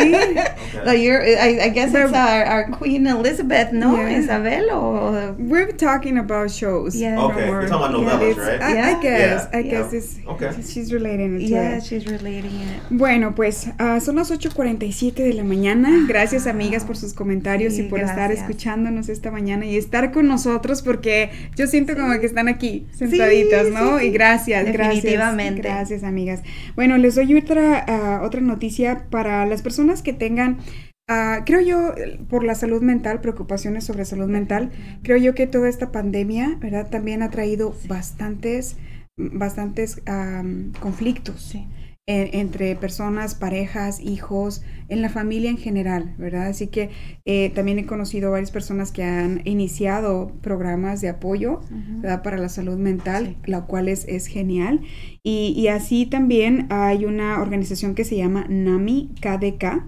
The 0.84 1.04
Euro- 1.04 1.24
I, 1.24 1.60
I 1.66 1.70
guess 1.70 1.92
it's 1.94 2.12
our, 2.12 2.44
our 2.46 2.78
Queen 2.78 3.06
Elizabeth, 3.06 3.72
¿no? 3.72 3.96
Yeah. 3.96 4.18
Isabel 4.18 4.66
o 4.72 5.34
We're 5.38 5.72
talking 5.72 6.18
about 6.18 6.50
shows. 6.50 6.94
Yeah. 6.94 7.18
Okay, 7.20 7.48
worry. 7.50 7.68
talking 7.68 7.86
about 7.86 8.00
Yeah, 8.00 8.12
novellas, 8.12 8.36
It's- 8.38 8.46
right? 8.46 8.62
I, 8.62 8.72
I 8.72 8.74
Yeah. 8.74 9.00
guess, 9.00 9.48
Yeah. 9.52 9.58
I 9.58 9.62
guess 9.62 9.92
Yeah. 9.92 9.98
it's, 9.98 10.18
Okay. 10.26 10.62
she's 10.62 10.92
relating 10.92 11.36
it 11.40 11.48
yeah, 11.48 11.76
it. 11.78 11.82
she's 11.84 12.04
relating 12.06 12.50
it. 12.52 12.82
Bueno, 12.90 13.34
pues 13.34 13.68
ah, 13.78 13.98
son 14.00 14.16
las 14.16 14.30
8.47 14.30 15.14
de 15.22 15.32
la 15.34 15.44
mañana. 15.44 15.88
Gracias 16.08 16.46
amigas 16.46 16.84
por 16.84 16.96
sus 16.96 17.14
comentarios 17.14 17.74
Sí, 17.74 17.82
y 17.82 17.88
por 17.88 18.00
estar 18.00 18.28
gracias. 18.28 18.40
escuchándonos 18.48 19.08
esta 19.08 19.30
mañana 19.30 19.66
y 19.66 19.76
estar 19.76 20.12
con 20.12 20.28
nosotros 20.28 20.82
porque 20.82 21.30
yo 21.56 21.66
siento 21.66 21.94
como 21.94 22.11
que 22.20 22.26
están 22.26 22.48
aquí 22.48 22.86
sentaditas, 22.92 23.66
Sí, 23.66 23.72
¿no? 23.72 23.98
sí, 23.98 24.04
sí. 24.04 24.06
Y 24.08 24.10
gracias, 24.10 24.64
Definitivamente. 24.64 25.62
gracias. 25.62 25.88
Gracias 25.90 26.04
amigas. 26.04 26.42
Bueno, 26.76 26.96
les 26.98 27.14
doy 27.14 27.34
otra, 27.36 27.84
ah, 27.88 28.22
otra 28.24 28.40
noticia 28.40 29.06
para 29.10 29.44
las 29.46 29.62
personas 29.62 30.02
que 30.02 30.12
tengan... 30.12 30.58
ah, 31.08 31.42
creo 31.44 31.60
yo, 31.60 31.94
por 32.28 32.44
la 32.44 32.54
salud 32.54 32.82
mental, 32.82 33.20
preocupaciones 33.20 33.84
sobre 33.84 34.04
salud 34.04 34.28
mental, 34.28 34.70
creo 35.02 35.16
yo 35.18 35.34
que 35.34 35.46
toda 35.46 35.68
esta 35.68 35.92
pandemia, 35.92 36.56
¿verdad? 36.60 36.88
También 36.90 37.22
ha 37.22 37.30
traído 37.30 37.74
bastantes, 37.88 38.76
bastantes 39.16 40.00
conflictos 40.80 41.40
Sí. 41.42 41.66
En- 42.06 42.34
entre 42.40 42.74
personas, 42.74 43.34
parejas, 43.36 44.00
hijos, 44.00 44.62
en 44.88 45.02
la 45.02 45.08
familia 45.08 45.50
en 45.50 45.56
general, 45.56 46.14
¿verdad? 46.18 46.48
Así 46.48 46.66
que 46.66 46.90
eh, 47.24 47.50
también 47.54 47.78
he 47.78 47.86
conocido 47.86 48.32
varias 48.32 48.50
personas 48.50 48.90
que 48.90 49.04
han 49.04 49.40
iniciado 49.44 50.32
programas 50.42 51.00
de 51.00 51.08
apoyo, 51.10 51.60
¿verdad? 52.00 52.22
Para 52.22 52.38
la 52.38 52.48
salud 52.48 52.76
mental, 52.76 53.36
Sí. 53.44 53.50
la 53.50 53.62
cual 53.66 53.88
es, 53.88 54.04
es 54.08 54.26
genial. 54.26 54.80
Y, 55.22 55.54
y 55.56 55.68
así 55.68 56.06
también 56.06 56.66
hay 56.70 57.04
una 57.04 57.40
organización 57.40 57.94
que 57.94 58.04
se 58.04 58.16
llama 58.16 58.46
NAMI 58.48 59.10
KDK, 59.20 59.84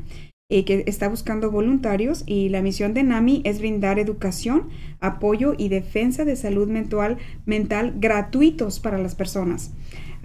eh, 0.51 0.65
que 0.65 0.85
está 0.87 1.09
buscando 1.09 1.51
voluntarios 1.51 2.23
y 2.27 2.49
la 2.51 2.63
misión 2.63 2.95
de 2.95 3.03
NAMI 3.03 3.41
es 3.45 3.59
brindar 3.59 3.99
educación, 3.99 4.69
apoyo 5.01 5.55
y 5.59 5.69
defensa 5.69 6.25
de 6.25 6.37
salud 6.37 6.69
mental, 6.69 7.17
mental 7.45 7.95
gratuitos 7.99 8.79
para 8.79 8.99
las 8.99 9.15
personas. 9.17 9.73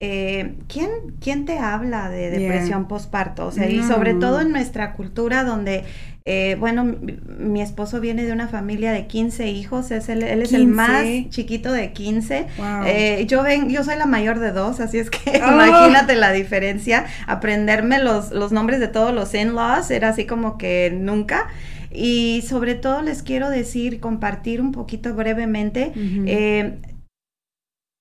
Eh, 0.03 0.55
¿quién, 0.67 0.89
¿Quién 1.19 1.45
te 1.45 1.59
habla 1.59 2.09
de 2.09 2.31
Yeah. 2.31 2.39
depresión 2.39 2.87
postparto? 2.87 3.45
O 3.45 3.51
sea, 3.51 3.69
y 3.69 3.83
sobre 3.83 4.15
todo 4.15 4.41
en 4.41 4.51
nuestra 4.51 4.93
cultura 4.93 5.43
donde, 5.43 5.83
eh, 6.25 6.55
bueno, 6.59 6.83
mi, 6.83 7.19
mi 7.37 7.61
esposo 7.61 7.99
viene 8.01 8.25
de 8.25 8.31
una 8.31 8.47
familia 8.47 8.93
de 8.93 9.05
15 9.05 9.49
hijos, 9.49 9.91
es 9.91 10.09
el, 10.09 10.23
él 10.23 10.41
es 10.41 10.53
el 10.53 10.61
15. 10.61 10.75
más 10.75 11.05
chiquito 11.29 11.71
de 11.71 11.93
15. 11.93 12.47
Wow. 12.57 12.65
Eh, 12.87 13.25
yo 13.27 13.43
ven, 13.43 13.69
yo 13.69 13.83
soy 13.83 13.95
la 13.95 14.07
mayor 14.07 14.39
de 14.39 14.51
dos, 14.51 14.79
así 14.79 14.97
es 14.97 15.11
que 15.11 15.39
Oh. 15.43 15.51
imagínate 15.51 16.15
la 16.15 16.31
diferencia. 16.31 17.05
Aprenderme 17.27 17.99
los, 17.99 18.31
los 18.31 18.51
nombres 18.51 18.79
de 18.79 18.87
todos 18.87 19.13
los 19.13 19.35
in-laws 19.35 19.91
era 19.91 20.09
así 20.09 20.25
como 20.25 20.57
que 20.57 20.91
nunca. 20.99 21.47
Y 21.93 22.41
sobre 22.47 22.73
todo 22.73 23.03
les 23.03 23.21
quiero 23.21 23.51
decir, 23.51 23.99
compartir 23.99 24.61
un 24.61 24.71
poquito 24.71 25.13
brevemente, 25.13 25.91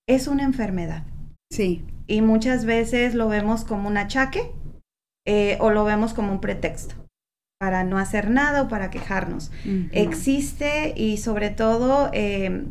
es 0.09 0.27
una 0.29 0.45
enfermedad 0.45 1.03
sí. 1.51 1.85
y 2.07 2.23
muchas 2.23 2.65
veces 2.65 3.15
lo 3.15 3.29
vemos 3.29 3.65
como 3.65 3.89
un 3.89 3.97
achaque 3.97 4.53
eh, 5.27 5.59
o 5.61 5.71
lo 5.71 5.85
vemos 5.85 6.15
como 6.15 6.33
un 6.33 6.41
pretexto 6.41 6.95
para 7.61 7.85
no 7.85 7.99
hacer 7.99 8.31
nada 8.31 8.63
o 8.63 8.69
para 8.69 8.91
quejarnos. 8.91 9.53
Existe 9.93 10.95
y 10.97 11.19
sobre 11.19 11.51
todo 11.51 12.09
eh, 12.15 12.65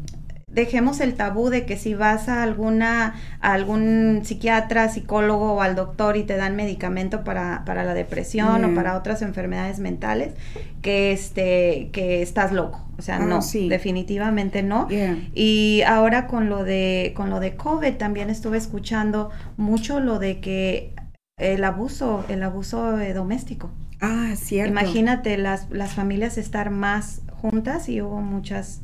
dejemos 0.52 1.00
el 1.00 1.14
tabú 1.16 1.50
de 1.50 1.66
que 1.66 1.78
si 1.78 1.93
vas 1.93 2.28
a 2.30 2.43
alguna 2.43 3.16
a 3.39 3.54
algún 3.54 4.22
psiquiatra, 4.24 4.89
psicólogo 4.89 5.54
o 5.54 5.62
al 5.62 5.76
doctor 5.76 6.18
y 6.18 6.24
te 6.24 6.38
dan 6.38 6.56
medicamento 6.56 7.24
para, 7.24 7.64
para 7.66 7.84
la 7.84 7.93
depresión 7.93 8.66
o 8.66 8.74
para 8.76 8.97
otras 8.97 9.22
enfermedades 9.22 9.80
mentales, 9.80 10.34
que 10.82 11.12
este 11.12 11.89
que 11.91 12.22
estás 12.22 12.52
loco. 12.52 12.86
O 12.97 13.02
sea, 13.02 13.18
Ah, 13.18 13.26
no, 13.26 13.41
sí. 13.41 13.70
definitivamente 13.70 14.62
no. 14.64 14.88
Yeah. 14.89 15.18
Y 15.34 15.84
ahora 15.88 16.28
con 16.28 16.50
lo 16.50 16.64
de 16.64 17.14
con 17.16 17.30
lo 17.30 17.39
de 17.39 17.56
COVID 17.56 17.93
también 17.93 18.30
estuve 18.30 18.58
escuchando 18.58 19.30
mucho 19.58 20.00
lo 20.00 20.20
de 20.20 20.39
que 20.41 20.93
el 21.38 21.64
abuso, 21.64 22.26
el 22.28 22.43
abuso 22.43 23.00
eh, 23.00 23.14
doméstico. 23.14 23.72
Ah, 24.02 24.34
cierto. 24.36 24.72
Imagínate 24.72 25.38
las, 25.38 25.70
las 25.70 25.93
familias 25.93 26.38
estar 26.38 26.70
más 26.70 27.22
juntas 27.41 27.88
y 27.89 28.02
hubo 28.02 28.20
muchas, 28.22 28.82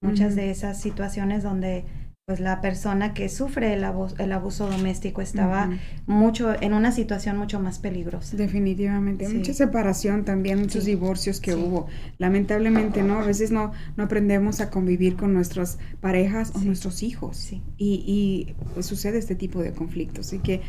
muchas 0.00 0.36
de 0.36 0.50
esas 0.50 0.80
situaciones 0.80 1.42
donde 1.42 1.84
pues 2.26 2.40
la 2.40 2.60
persona 2.60 3.14
que 3.14 3.30
sufre 3.30 3.72
el 3.72 3.82
abuso, 3.84 4.14
el 4.18 4.32
abuso 4.32 4.68
doméstico 4.68 5.22
estaba 5.22 5.70
mucho 6.06 6.54
en 6.60 6.74
una 6.74 6.92
situación 6.92 7.38
mucho 7.38 7.58
más 7.58 7.78
peligrosa. 7.78 8.36
Definitivamente, 8.36 9.26
Sí. 9.26 9.36
mucha 9.38 9.54
separación 9.54 10.26
también, 10.26 10.60
muchos 10.60 10.84
Sí. 10.84 10.90
divorcios 10.90 11.40
que 11.40 11.52
Sí. 11.52 11.58
hubo. 11.58 11.86
Lamentablemente, 12.18 13.02
¿no? 13.02 13.18
A 13.20 13.24
veces 13.24 13.50
no, 13.50 13.72
no 13.96 14.04
aprendemos 14.04 14.60
a 14.60 14.68
convivir 14.68 15.16
con 15.16 15.32
nuestras 15.32 15.78
parejas 16.02 16.52
o 16.54 16.58
nuestros 16.58 17.02
hijos. 17.02 17.50
Y, 17.50 17.62
y, 17.78 18.54
pues, 18.74 18.84
sucede 18.84 19.16
este 19.16 19.34
tipo 19.34 19.62
de 19.62 19.72
conflictos. 19.72 20.26
Así 20.26 20.38
que 20.40 20.60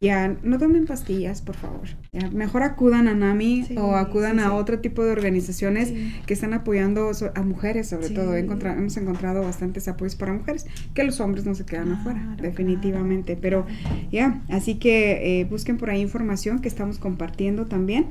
ya 0.00 0.36
no 0.42 0.58
tomen 0.58 0.86
pastillas, 0.86 1.42
por 1.42 1.56
favor. 1.56 1.88
Ya, 2.12 2.30
mejor 2.30 2.62
acudan 2.62 3.08
a 3.08 3.14
NAMI 3.14 3.64
Sí, 3.64 3.76
o 3.76 3.96
acudan 3.96 4.36
sí, 4.38 4.42
a 4.44 4.54
otro 4.54 4.78
tipo 4.80 5.04
de 5.04 5.10
organizaciones 5.12 5.92
que 6.26 6.34
están 6.34 6.54
apoyando 6.54 7.12
so- 7.14 7.32
a 7.34 7.42
mujeres, 7.42 7.88
sobre 7.88 8.10
todo. 8.10 8.36
Encontra- 8.36 8.74
hemos 8.74 8.96
encontrado 8.96 9.42
bastantes 9.42 9.88
apoyos 9.88 10.14
para 10.14 10.32
mujeres, 10.32 10.66
que 10.94 11.02
los 11.04 11.20
hombres 11.20 11.44
no 11.44 11.54
se 11.54 11.64
quedan 11.66 11.92
afuera, 11.92 12.20
Claro, 12.22 12.42
definitivamente. 12.42 13.36
Pero 13.36 13.66
ya, 14.12 14.42
así 14.48 14.76
que 14.76 15.40
eh, 15.40 15.44
busquen 15.44 15.76
por 15.78 15.90
ahí 15.90 16.00
información 16.00 16.60
que 16.60 16.68
estamos 16.68 16.98
compartiendo 16.98 17.66
también. 17.66 18.06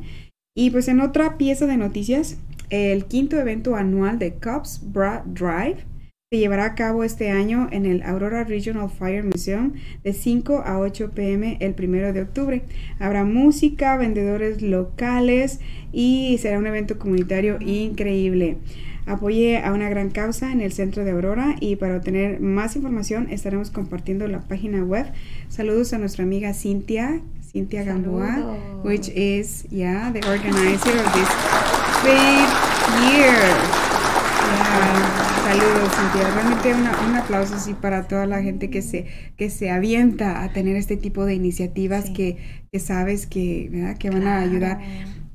Y 0.56 0.72
pues 0.72 0.88
en 0.88 1.00
otra 1.02 1.38
pieza 1.38 1.68
de 1.68 1.78
noticias, 1.78 2.38
el 2.70 3.06
quinto 3.06 3.38
evento 3.40 3.76
anual 3.76 4.20
de 4.20 4.34
Cops 4.34 4.82
Bra 4.92 5.24
Drive 5.26 5.86
se 6.30 6.40
llevará 6.40 6.66
a 6.66 6.76
cabo 6.76 7.06
este 7.06 7.30
año 7.32 7.70
en 7.72 7.86
el 7.86 8.04
Aurora 8.04 8.44
Regional 8.44 8.90
Fire 8.90 9.24
Museum 9.24 9.72
de 10.04 10.12
5 10.12 10.62
a 10.66 10.78
8 10.78 11.12
pm 11.12 11.56
el 11.62 11.74
primero 11.74 12.12
de 12.12 12.22
octubre. 12.22 12.64
Habrá 13.00 13.24
música, 13.24 13.96
vendedores 13.96 14.62
locales 14.62 15.62
y 15.94 16.38
será 16.42 16.60
un 16.60 16.68
evento 16.68 17.00
comunitario 17.00 17.60
increíble. 17.62 18.58
Apoye 19.06 19.60
a 19.64 19.72
una 19.72 19.88
gran 19.88 20.10
causa 20.10 20.52
en 20.52 20.60
el 20.60 20.74
centro 20.74 21.06
de 21.06 21.12
Aurora 21.12 21.56
y 21.62 21.78
para 21.78 21.96
obtener 21.96 22.42
más 22.42 22.76
información 22.76 23.30
estaremos 23.30 23.72
compartiendo 23.72 24.28
la 24.28 24.42
página 24.42 24.84
web. 24.84 25.06
Saludos 25.48 25.94
a 25.94 25.98
nuestra 25.98 26.26
amiga 26.26 26.54
Cintia, 26.54 27.22
Cintia 27.54 27.86
Gamboa, 27.86 28.34
Saludos. 28.34 28.84
which 28.84 29.08
is 29.16 29.64
yeah 29.72 30.12
the 30.12 30.20
organizer 30.28 30.92
of 30.92 31.14
this 31.14 31.30
great 32.04 32.50
year. 33.16 33.97
Saludos, 35.44 35.92
Cintia. 35.96 36.30
Realmente 36.34 36.74
un 36.74 37.16
aplauso 37.16 37.58
sí 37.60 37.74
para 37.74 38.08
toda 38.08 38.26
la 38.26 38.42
gente 38.42 38.70
que 38.70 38.82
se, 38.82 39.06
que 39.38 39.50
se 39.50 39.70
avienta 39.70 40.44
a 40.44 40.52
tener 40.52 40.76
este 40.76 40.98
tipo 40.98 41.26
de 41.26 41.36
iniciativas 41.36 42.10
que, 42.10 42.38
que, 42.72 42.80
sabes 42.80 43.28
que, 43.28 43.70
¿verdad? 43.72 43.98
que 43.98 44.10
van 44.10 44.28
a 44.28 44.40
ayudar. 44.40 44.80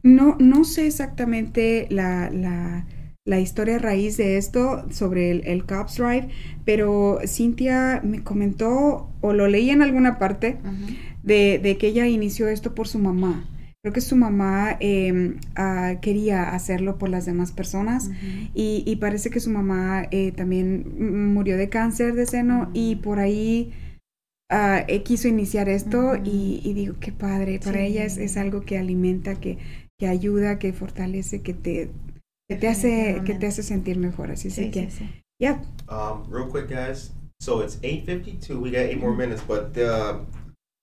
No, 0.03 0.37
no 0.39 0.65
sé 0.65 0.87
exactamente 0.87 1.87
la, 1.89 2.29
la, 2.31 2.87
la, 3.25 3.41
historia 3.41 3.79
raíz 3.79 4.17
de 4.17 4.37
esto 4.37 4.85
sobre 4.91 5.31
el, 5.31 5.47
el, 5.47 5.65
Cops 5.65 5.97
Drive, 5.97 6.29
pero 6.65 7.21
Cintia 7.27 8.01
me 8.05 8.23
comentó, 8.23 9.09
o 9.21 9.33
lo 9.33 9.47
leí 9.47 9.71
en 9.71 9.81
alguna 9.81 10.19
parte, 10.19 10.59
de, 11.23 11.61
de 11.63 11.79
que 11.79 11.87
ella 11.89 12.07
inició 12.07 12.49
esto 12.49 12.75
por 12.75 12.89
su 12.89 12.99
mamá. 12.99 13.49
Creo 13.83 13.93
que 13.93 14.01
su 14.01 14.15
mamá 14.15 14.77
em, 14.79 15.41
ah, 15.57 15.95
quería 16.01 16.55
hacerlo 16.55 16.99
por 16.99 17.09
las 17.09 17.27
demás 17.27 17.51
personas 17.51 18.11
y, 18.55 18.95
parece 19.01 19.29
que 19.29 19.41
su 19.41 19.51
mamá 19.51 20.07
eh, 20.13 20.31
también 20.31 21.35
murió 21.35 21.57
de 21.57 21.69
cáncer 21.69 22.15
de 22.15 22.27
seno 22.27 22.71
y 22.75 22.95
por 22.97 23.19
ahí 23.19 23.73
ah, 24.49 24.85
eh, 24.87 25.03
quiso 25.03 25.27
iniciar 25.27 25.69
esto 25.69 26.13
y, 26.15 26.73
digo, 26.75 26.95
qué 27.01 27.11
padre, 27.11 27.59
para 27.59 27.81
ella 27.81 28.05
es, 28.05 28.37
algo 28.37 28.61
que 28.61 28.79
alimenta, 28.79 29.35
que, 29.35 29.59
que 29.99 30.07
ayuda, 30.07 30.61
que 30.61 30.73
fortalece, 30.73 31.43
que 31.43 31.53
te, 31.53 31.91
que 32.49 32.55
te, 32.55 32.69
hace, 32.69 33.23
que 33.27 33.35
te 33.35 33.49
hace 33.49 33.65
sentir 33.65 33.99
mejor. 33.99 34.31
Así 34.31 34.49
que, 34.71 34.91
yeah. 35.41 35.61
Um, 35.89 36.31
real 36.31 36.49
quick, 36.49 36.69
guys. 36.69 37.11
So 37.41 37.63
it's 37.63 37.79
8.52, 37.79 38.61
we 38.61 38.71
got 38.71 38.83
eight 38.83 39.01
more 39.01 39.17
minutes, 39.17 39.43
but 39.43 39.75
the 39.75 40.21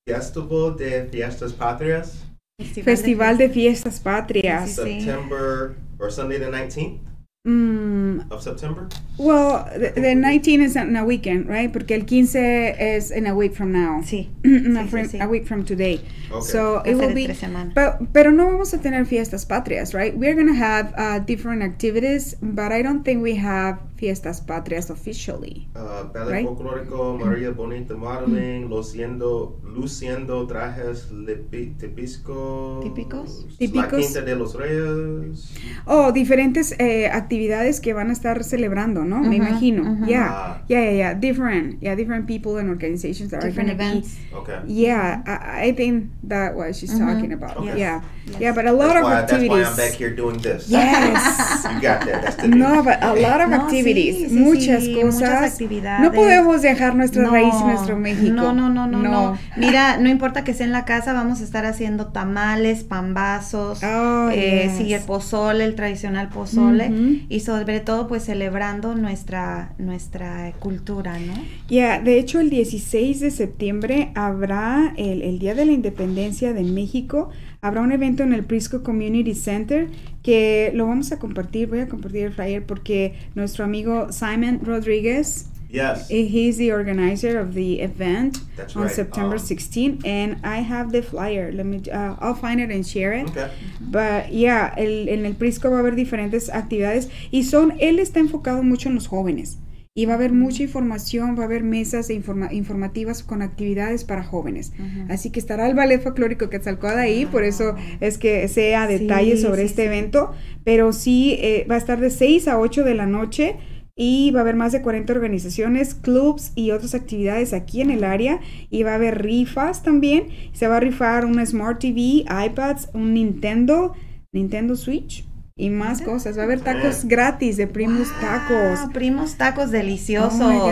Festival 0.06 0.76
de 0.76 1.08
Fiestas 1.10 1.54
Patrias 1.54 2.26
Festival, 2.60 3.38
de, 3.38 3.50
Fiestas 3.50 4.00
Patrias. 4.00 4.76
September 4.76 5.76
or 6.00 6.10
Sunday 6.10 6.38
the 6.38 6.46
19th 6.46 7.00
mm, 7.48 8.32
of 8.32 8.42
September? 8.42 8.88
Well, 9.18 9.66
the, 9.74 9.92
the 9.96 10.16
19 10.16 10.62
is 10.62 10.76
in 10.76 10.96
a 10.96 11.06
weekend, 11.06 11.48
right? 11.48 11.72
Porque 11.72 11.92
el 11.92 12.06
15 12.06 12.76
is 12.80 13.12
in 13.12 13.28
a 13.28 13.36
week 13.36 13.56
from 13.56 13.72
now. 13.72 14.02
Sí. 14.02 14.30
a, 14.44 14.48
sí, 14.48 14.90
sí, 14.90 15.10
sí. 15.12 15.22
a 15.22 15.28
week 15.28 15.48
from 15.48 15.66
today. 15.66 16.02
Okay. 16.32 16.42
So 16.42 16.82
it 16.86 16.96
will 16.96 17.14
be. 17.14 17.28
Pero, 17.76 18.08
pero 18.14 18.32
no 18.32 18.46
vamos 18.46 18.74
a 18.74 18.78
tener 18.80 19.06
fiestas 19.06 19.46
patrias, 19.46 19.94
right? 19.94 20.16
We're 20.16 20.36
going 20.36 20.48
to 20.48 20.54
have 20.54 20.94
uh, 20.98 21.20
different 21.20 21.64
activities, 21.64 22.36
but 22.42 22.72
I 22.72 22.82
don't 22.82 23.04
think 23.04 23.22
we 23.24 23.36
have 23.36 23.80
fiestas 24.00 24.40
patrias 24.40 24.90
officially. 24.90 25.68
Uh, 25.76 26.06
ballet 26.14 26.32
right? 26.32 26.46
folclórico, 26.46 27.18
María 27.20 27.52
Bonita 27.52 27.96
modeling, 27.96 28.70
luciendo, 28.70 29.60
luciendo 29.64 30.48
trajes 30.48 31.10
típicos. 31.52 32.84
Típicos. 32.84 33.46
Típicos. 33.58 33.92
La 33.92 34.00
Quinta 34.00 34.22
de 34.22 34.36
los 34.36 34.56
Reyes. 34.56 35.54
Oh, 35.86 36.14
diferentes 36.14 36.74
eh, 36.80 37.10
actividades 37.12 37.82
que 37.82 37.94
van 37.94 38.10
a 38.10 38.14
estar 38.14 38.44
celebrando, 38.46 39.04
¿no? 39.04 39.18
Uh 39.18 39.24
-huh, 39.24 39.30
Me 39.30 39.36
imagino. 39.36 39.84
Uh 39.84 39.98
-huh. 39.98 40.08
Yeah. 40.08 40.28
Ah. 40.32 40.64
yeah, 40.70 40.82
yeah, 40.82 40.94
yeah. 40.94 41.20
Different. 41.20 41.82
Yeah, 41.82 41.96
different 41.98 42.26
people 42.26 42.58
and 42.60 42.70
organizations 42.70 43.32
that 43.32 43.42
different 43.44 43.70
are 43.70 43.76
events. 43.76 44.18
Be, 44.32 44.38
okay. 44.38 44.60
Yeah, 44.68 45.24
I, 45.28 45.70
I, 45.70 45.76
think 45.76 46.10
that 46.28 46.56
what 46.56 46.74
she's 46.74 46.94
uh 46.94 47.00
-huh. 47.00 47.14
talking 47.14 47.34
about. 47.34 47.58
Okay. 47.58 47.78
Yeah. 47.78 48.02
Yes. 48.26 48.40
Yeah, 48.40 48.56
but 48.56 48.66
a 48.66 48.72
lot 48.72 48.94
that's 48.94 49.00
of 49.00 49.04
why, 49.04 49.20
activities. 49.20 49.50
That's 49.50 49.78
why 49.78 49.84
I'm 49.84 49.90
back 49.90 50.00
here 50.00 50.16
doing 50.16 50.38
this. 50.40 50.70
Yes. 50.70 51.64
you 51.74 51.82
got 51.82 52.06
that. 52.06 52.22
That's 52.24 52.36
the 52.38 52.48
No, 52.48 52.84
but 52.84 52.98
a 53.02 53.14
lot 53.14 53.42
of 53.42 53.50
no, 53.50 53.58
activities 53.62 53.89
muchas 54.32 54.88
cosas. 54.90 55.60
No 56.02 56.12
podemos 56.12 56.62
dejar 56.62 56.96
nuestra 56.96 57.30
raíz 57.30 57.54
y 57.60 57.64
nuestro 57.64 57.98
México. 57.98 58.34
No, 58.34 58.54
no, 58.54 58.70
no, 58.70 58.88
no, 58.88 59.00
no, 59.00 59.38
Mira, 59.58 59.98
no 59.98 60.10
importa 60.10 60.44
que 60.44 60.54
sea 60.54 60.66
en 60.66 60.72
la 60.72 60.86
casa, 60.86 61.14
vamos 61.14 61.42
a 61.42 61.44
estar 61.44 61.66
haciendo 61.66 62.08
tamales, 62.08 62.84
pambazos, 62.84 63.84
oh, 63.84 64.30
eh, 64.32 64.72
sí, 64.78 64.94
el 64.94 65.02
pozole, 65.02 65.64
el 65.66 65.76
tradicional 65.76 66.30
pozole, 66.30 66.92
y 67.30 67.40
sobre 67.42 67.80
todo 67.80 68.08
pues 68.08 68.26
celebrando 68.26 68.96
nuestra, 68.96 69.74
nuestra 69.78 70.54
cultura, 70.60 71.18
¿no? 71.20 71.34
Ya, 71.70 72.00
de 72.00 72.20
hecho 72.20 72.40
el 72.40 72.50
16 72.50 73.20
de 73.20 73.32
septiembre 73.32 74.12
habrá 74.16 74.94
el, 74.98 75.22
el 75.22 75.40
Día 75.40 75.56
de 75.56 75.66
la 75.66 75.72
Independencia 75.72 76.54
de 76.54 76.64
México, 76.64 77.30
habrá 77.62 77.82
un 77.82 77.92
evento 77.92 78.24
en 78.24 78.34
el 78.34 78.44
Prisco 78.44 78.84
Community 78.84 79.36
Center 79.36 79.90
que 80.24 80.72
lo 80.74 80.88
vamos 80.88 81.12
a 81.12 81.20
compartir, 81.20 81.68
voy 81.68 81.80
a 81.80 81.88
compartir 81.88 82.26
el 82.26 82.34
flyer 82.34 82.66
porque 82.66 83.16
nuestro 83.36 83.64
amigo 83.64 84.12
Simon 84.12 84.60
Rodriguez 84.64 85.50
Yes. 85.70 86.10
Eh, 86.10 86.26
he's 86.26 86.58
the 86.58 86.72
organizer 86.72 87.40
of 87.40 87.54
the 87.54 87.82
event 87.82 88.40
That's 88.58 88.76
on 88.76 88.84
right. 88.84 88.92
September 88.92 89.36
um, 89.36 89.40
16, 89.40 90.02
and 90.04 90.44
I 90.44 90.58
have 90.58 90.92
the 90.92 91.04
flyer. 91.04 91.52
Let 91.52 91.66
me, 91.68 91.84
uh, 91.92 92.16
I'll 92.20 92.34
find 92.34 92.60
it 92.60 92.72
and 92.72 92.86
share 92.86 93.14
it. 93.14 93.30
Okay. 93.30 93.52
But 93.80 94.34
yeah, 94.34 94.74
el, 94.78 95.08
en 95.10 95.28
el 95.28 95.36
Prisco 95.36 95.70
va 95.70 95.78
a 95.78 95.80
haber 95.82 95.96
diferentes 95.96 96.50
actividades 96.50 97.10
y 97.32 97.44
son, 97.44 97.78
él 97.80 98.00
está 98.00 98.20
enfocado 98.20 98.64
mucho 98.64 98.90
en 98.90 98.96
los 98.96 99.08
jóvenes. 99.08 99.58
Y 99.96 100.06
va 100.06 100.14
a 100.14 100.16
haber 100.16 100.32
mucha 100.32 100.64
información, 100.64 101.38
va 101.38 101.44
a 101.44 101.46
haber 101.46 101.64
mesas 101.64 102.10
informativas 102.10 103.24
con 103.24 103.42
actividades 103.42 104.04
para 104.04 104.24
jóvenes. 104.24 104.72
Así 105.10 105.32
que 105.32 105.40
estará 105.40 105.68
el 105.68 105.76
ballet 105.76 106.02
folclórico 106.02 106.50
Quetzalcóatl 106.50 107.00
ahí, 107.00 107.26
por 107.26 107.44
eso 107.44 107.76
es 108.00 108.18
que 108.18 108.48
sea 108.48 108.88
detalles 108.88 109.42
sobre 109.42 109.64
este 109.64 109.86
evento, 109.86 110.32
pero 110.64 110.94
sí 110.94 111.38
eh, 111.40 111.66
va 111.70 111.76
a 111.76 111.80
estar 111.80 112.00
de 112.00 112.12
6 112.12 112.48
a 112.48 112.60
8 112.60 112.84
de 112.84 112.96
la 112.96 113.08
noche 113.08 113.58
y 113.96 114.32
va 114.32 114.40
a 114.40 114.44
haber 114.44 114.56
más 114.56 114.72
de 114.72 114.82
40 114.82 115.12
organizaciones, 115.12 115.96
clubs 115.96 116.54
y 116.56 116.72
otras 116.72 116.96
actividades 116.96 117.52
aquí 117.52 117.82
en 117.82 117.92
el 117.92 118.06
área 118.06 118.40
y 118.70 118.84
va 118.84 118.92
a 118.92 118.96
haber 118.96 119.22
rifas 119.22 119.84
también. 119.84 120.28
Se 120.54 120.68
va 120.68 120.78
a 120.78 120.80
rifar 120.80 121.26
una 121.26 121.46
Smart 121.46 121.80
TV, 121.80 122.24
iPads, 122.46 122.90
un 122.94 123.14
Nintendo, 123.14 123.94
Nintendo 124.32 124.78
Switch 124.78 125.29
y 125.60 125.70
más 125.70 126.02
cosas. 126.02 126.38
Va 126.38 126.42
a 126.42 126.46
haber 126.46 126.62
tacos 126.62 127.04
gratis 127.04 127.58
de 127.58 127.68
Primos 127.68 128.08
Tacos. 128.22 128.80
Primos 128.94 129.36
Tacos 129.36 129.72
deliciosos. 129.72 130.40
Oh 130.42 130.72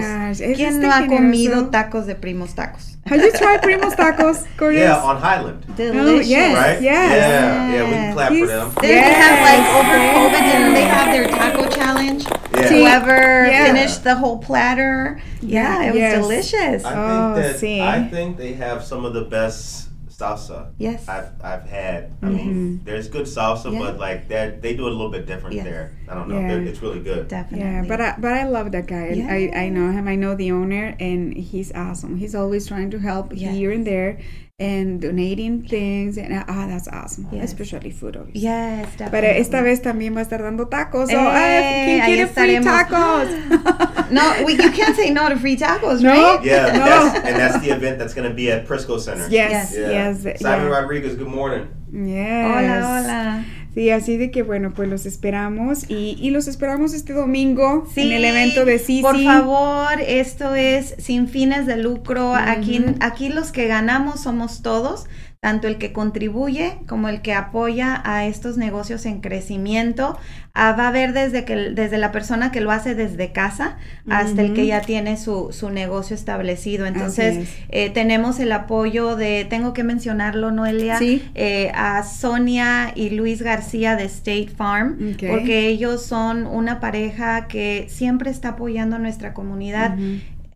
¿Quién 0.55 0.81
no 0.81 0.93
ha 0.93 1.05
comido 1.07 1.67
tacos 1.67 2.05
de 2.05 2.15
Primos 2.15 2.55
Tacos? 2.55 2.97
Have 3.05 3.21
you 3.21 3.31
tried 3.33 3.61
Primos 3.61 3.95
Tacos, 3.97 4.45
Corey? 4.57 4.79
Yeah, 4.79 5.03
on 5.03 5.17
Highland. 5.17 5.65
Delicious. 5.75 6.07
Oh, 6.07 6.21
yes, 6.21 6.55
right? 6.55 6.81
yes. 6.81 7.11
Yeah, 7.11 7.73
yeah, 7.73 7.83
we 7.83 7.91
can 7.91 8.13
clap 8.13 8.31
He's, 8.31 8.39
for 8.41 8.47
them. 8.47 8.71
They 8.81 8.95
yes. 8.95 9.17
have 9.17 9.39
like 9.43 9.65
over 9.75 9.97
COVID 10.15 10.41
and 10.41 10.75
they 10.75 10.83
have 10.83 11.11
their 11.11 11.27
taco 11.27 11.69
challenge. 11.69 12.25
Yeah. 12.55 12.69
Whoever 12.69 13.47
yeah. 13.47 13.65
finished 13.65 14.03
the 14.05 14.15
whole 14.15 14.39
platter. 14.39 15.21
Yeah, 15.41 15.83
it 15.83 15.87
was 15.91 15.99
yes. 15.99 16.21
delicious. 16.21 16.85
I 16.85 16.93
Oh, 16.95 17.35
think 17.35 17.45
that 17.45 17.55
sí. 17.61 17.81
I 17.81 18.07
think 18.07 18.37
they 18.37 18.53
have 18.53 18.83
some 18.83 19.03
of 19.05 19.13
the 19.13 19.23
best 19.23 19.86
salsa 20.17 20.71
Yes. 20.77 21.07
I've 21.07 21.29
I've 21.43 21.63
had. 21.69 22.11
I 22.21 22.25
Mm-hmm. 22.25 22.35
mean, 22.35 22.81
there's 22.83 23.07
good 23.07 23.25
salsa, 23.25 23.71
Yeah. 23.71 23.79
but 23.79 23.99
like 23.99 24.27
that 24.29 24.61
they 24.61 24.75
do 24.75 24.87
it 24.87 24.91
a 24.91 24.95
little 24.95 25.11
bit 25.11 25.25
different 25.27 25.55
Yes. 25.55 25.65
there. 25.65 25.91
I 26.09 26.15
don't 26.15 26.27
know. 26.29 26.39
Yeah. 26.39 26.55
It's 26.69 26.81
really 26.81 26.99
good. 27.01 27.27
Definitely. 27.27 27.65
Yeah, 27.67 27.83
but 27.87 28.01
I, 28.01 28.15
but 28.17 28.33
I 28.33 28.43
love 28.47 28.71
that 28.71 28.87
guy. 28.87 29.09
Yeah. 29.09 29.27
I, 29.31 29.65
I 29.65 29.69
know 29.69 29.91
him. 29.91 30.07
I 30.07 30.15
know 30.15 30.35
the 30.35 30.51
owner, 30.51 30.95
and 30.99 31.33
he's 31.35 31.71
awesome. 31.73 32.17
He's 32.17 32.33
always 32.35 32.67
trying 32.67 32.89
to 32.91 32.99
help 32.99 33.31
Yes. 33.35 33.53
here 33.55 33.71
and 33.71 33.85
there, 33.85 34.19
and 34.59 34.99
donating 34.99 35.61
things. 35.67 36.17
And 36.17 36.33
ah, 36.47 36.65
that's 36.67 36.87
awesome. 36.87 37.27
Yes. 37.31 37.51
Especially 37.53 37.91
food, 37.91 38.17
obviously. 38.17 38.41
Yes, 38.41 38.89
definitely. 38.97 39.11
Pero 39.11 39.27
esta 39.39 39.61
vez 39.61 39.81
también 39.83 40.15
va 40.15 40.21
a 40.21 40.23
estar 40.23 40.41
dando 40.41 40.65
tacos. 40.67 41.09
So, 41.11 41.15
Eh, 41.15 41.19
ay, 41.19 41.85
¿quién 41.85 42.05
quiere 42.05 42.27
free 42.27 42.55
estaremos. 42.55 42.65
tacos? 42.65 43.87
No, 44.09 44.21
we, 44.45 44.53
you 44.53 44.71
can't 44.71 44.95
say 44.95 45.09
no 45.11 45.27
to 45.27 45.35
free 45.35 45.57
tacos, 45.57 46.01
No. 46.01 46.09
right? 46.09 46.41
Yeah, 46.43 46.71
No. 46.71 46.85
that's, 46.85 47.15
and 47.27 47.35
that's 47.37 47.59
the 47.59 47.71
event 47.71 47.99
that's 47.99 48.13
going 48.13 48.27
to 48.27 48.33
be 48.33 48.49
at 48.49 48.65
Prisco 48.65 48.99
Center. 49.01 49.27
yes, 49.29 49.75
Yeah. 49.77 49.89
yes, 50.13 50.39
Simon 50.41 50.67
yeah. 50.69 50.79
Rodriguez, 50.79 51.15
good 51.17 51.27
morning. 51.27 51.67
Yes. 51.91 52.47
Hola, 52.47 53.03
hola. 53.03 53.45
Sí, 53.77 53.91
así 53.91 54.17
de 54.17 54.31
que 54.31 54.41
bueno, 54.41 54.73
pues 54.73 54.89
los 54.89 55.05
esperamos 55.05 55.87
y, 55.87 56.17
y 56.19 56.31
los 56.31 56.47
esperamos 56.47 56.95
este 56.95 57.13
domingo 57.13 57.85
Sí, 57.93 58.01
en 58.01 58.11
el 58.11 58.25
evento 58.25 58.65
de 58.65 58.79
Sisi. 58.79 59.03
Por 59.03 59.23
favor, 59.23 60.01
esto 60.01 60.55
es 60.55 60.95
sin 60.97 61.27
fines 61.27 61.67
de 61.67 61.77
lucro. 61.77 62.33
Aquí, 62.33 62.83
aquí 63.01 63.29
los 63.29 63.51
que 63.51 63.67
ganamos 63.67 64.21
somos 64.21 64.63
todos, 64.63 65.05
tanto 65.39 65.67
el 65.67 65.77
que 65.77 65.93
contribuye 65.93 66.79
como 66.87 67.09
el 67.09 67.21
que 67.21 67.33
apoya 67.33 68.01
a 68.03 68.25
estos 68.25 68.57
negocios 68.57 69.05
en 69.05 69.21
crecimiento. 69.21 70.17
Ah, 70.53 70.71
va 70.77 70.85
a 70.85 70.87
haber 70.87 71.13
desde, 71.13 71.45
que, 71.45 71.55
desde 71.55 71.99
la 71.99 72.11
persona 72.11 72.51
que 72.51 72.59
lo 72.61 72.71
hace 72.71 72.95
desde 72.95 73.31
casa 73.31 73.77
hasta 74.09 74.41
el 74.41 74.53
que 74.53 74.65
ya 74.65 74.81
tiene 74.81 75.15
su, 75.17 75.49
su 75.51 75.69
negocio 75.69 76.15
establecido. 76.15 76.87
Entonces, 76.87 77.37
es. 77.37 77.49
eh, 77.69 77.89
tenemos 77.91 78.39
el 78.39 78.51
apoyo 78.51 79.15
de, 79.15 79.45
tengo 79.47 79.73
que 79.73 79.83
mencionarlo, 79.83 80.49
Noelia, 80.51 80.97
Sí. 80.97 81.23
eh, 81.35 81.71
a 81.75 82.01
Sonia 82.03 82.91
y 82.95 83.11
Luis 83.11 83.43
García 83.43 83.95
de 83.95 84.05
State 84.05 84.49
Farm, 84.57 85.15
porque 85.29 85.67
ellos 85.67 86.03
son 86.03 86.47
una 86.47 86.79
pareja 86.79 87.47
que 87.47 87.85
siempre 87.89 88.31
está 88.31 88.49
apoyando 88.49 88.95
a 88.95 88.99
nuestra 88.99 89.35
comunidad. 89.35 89.95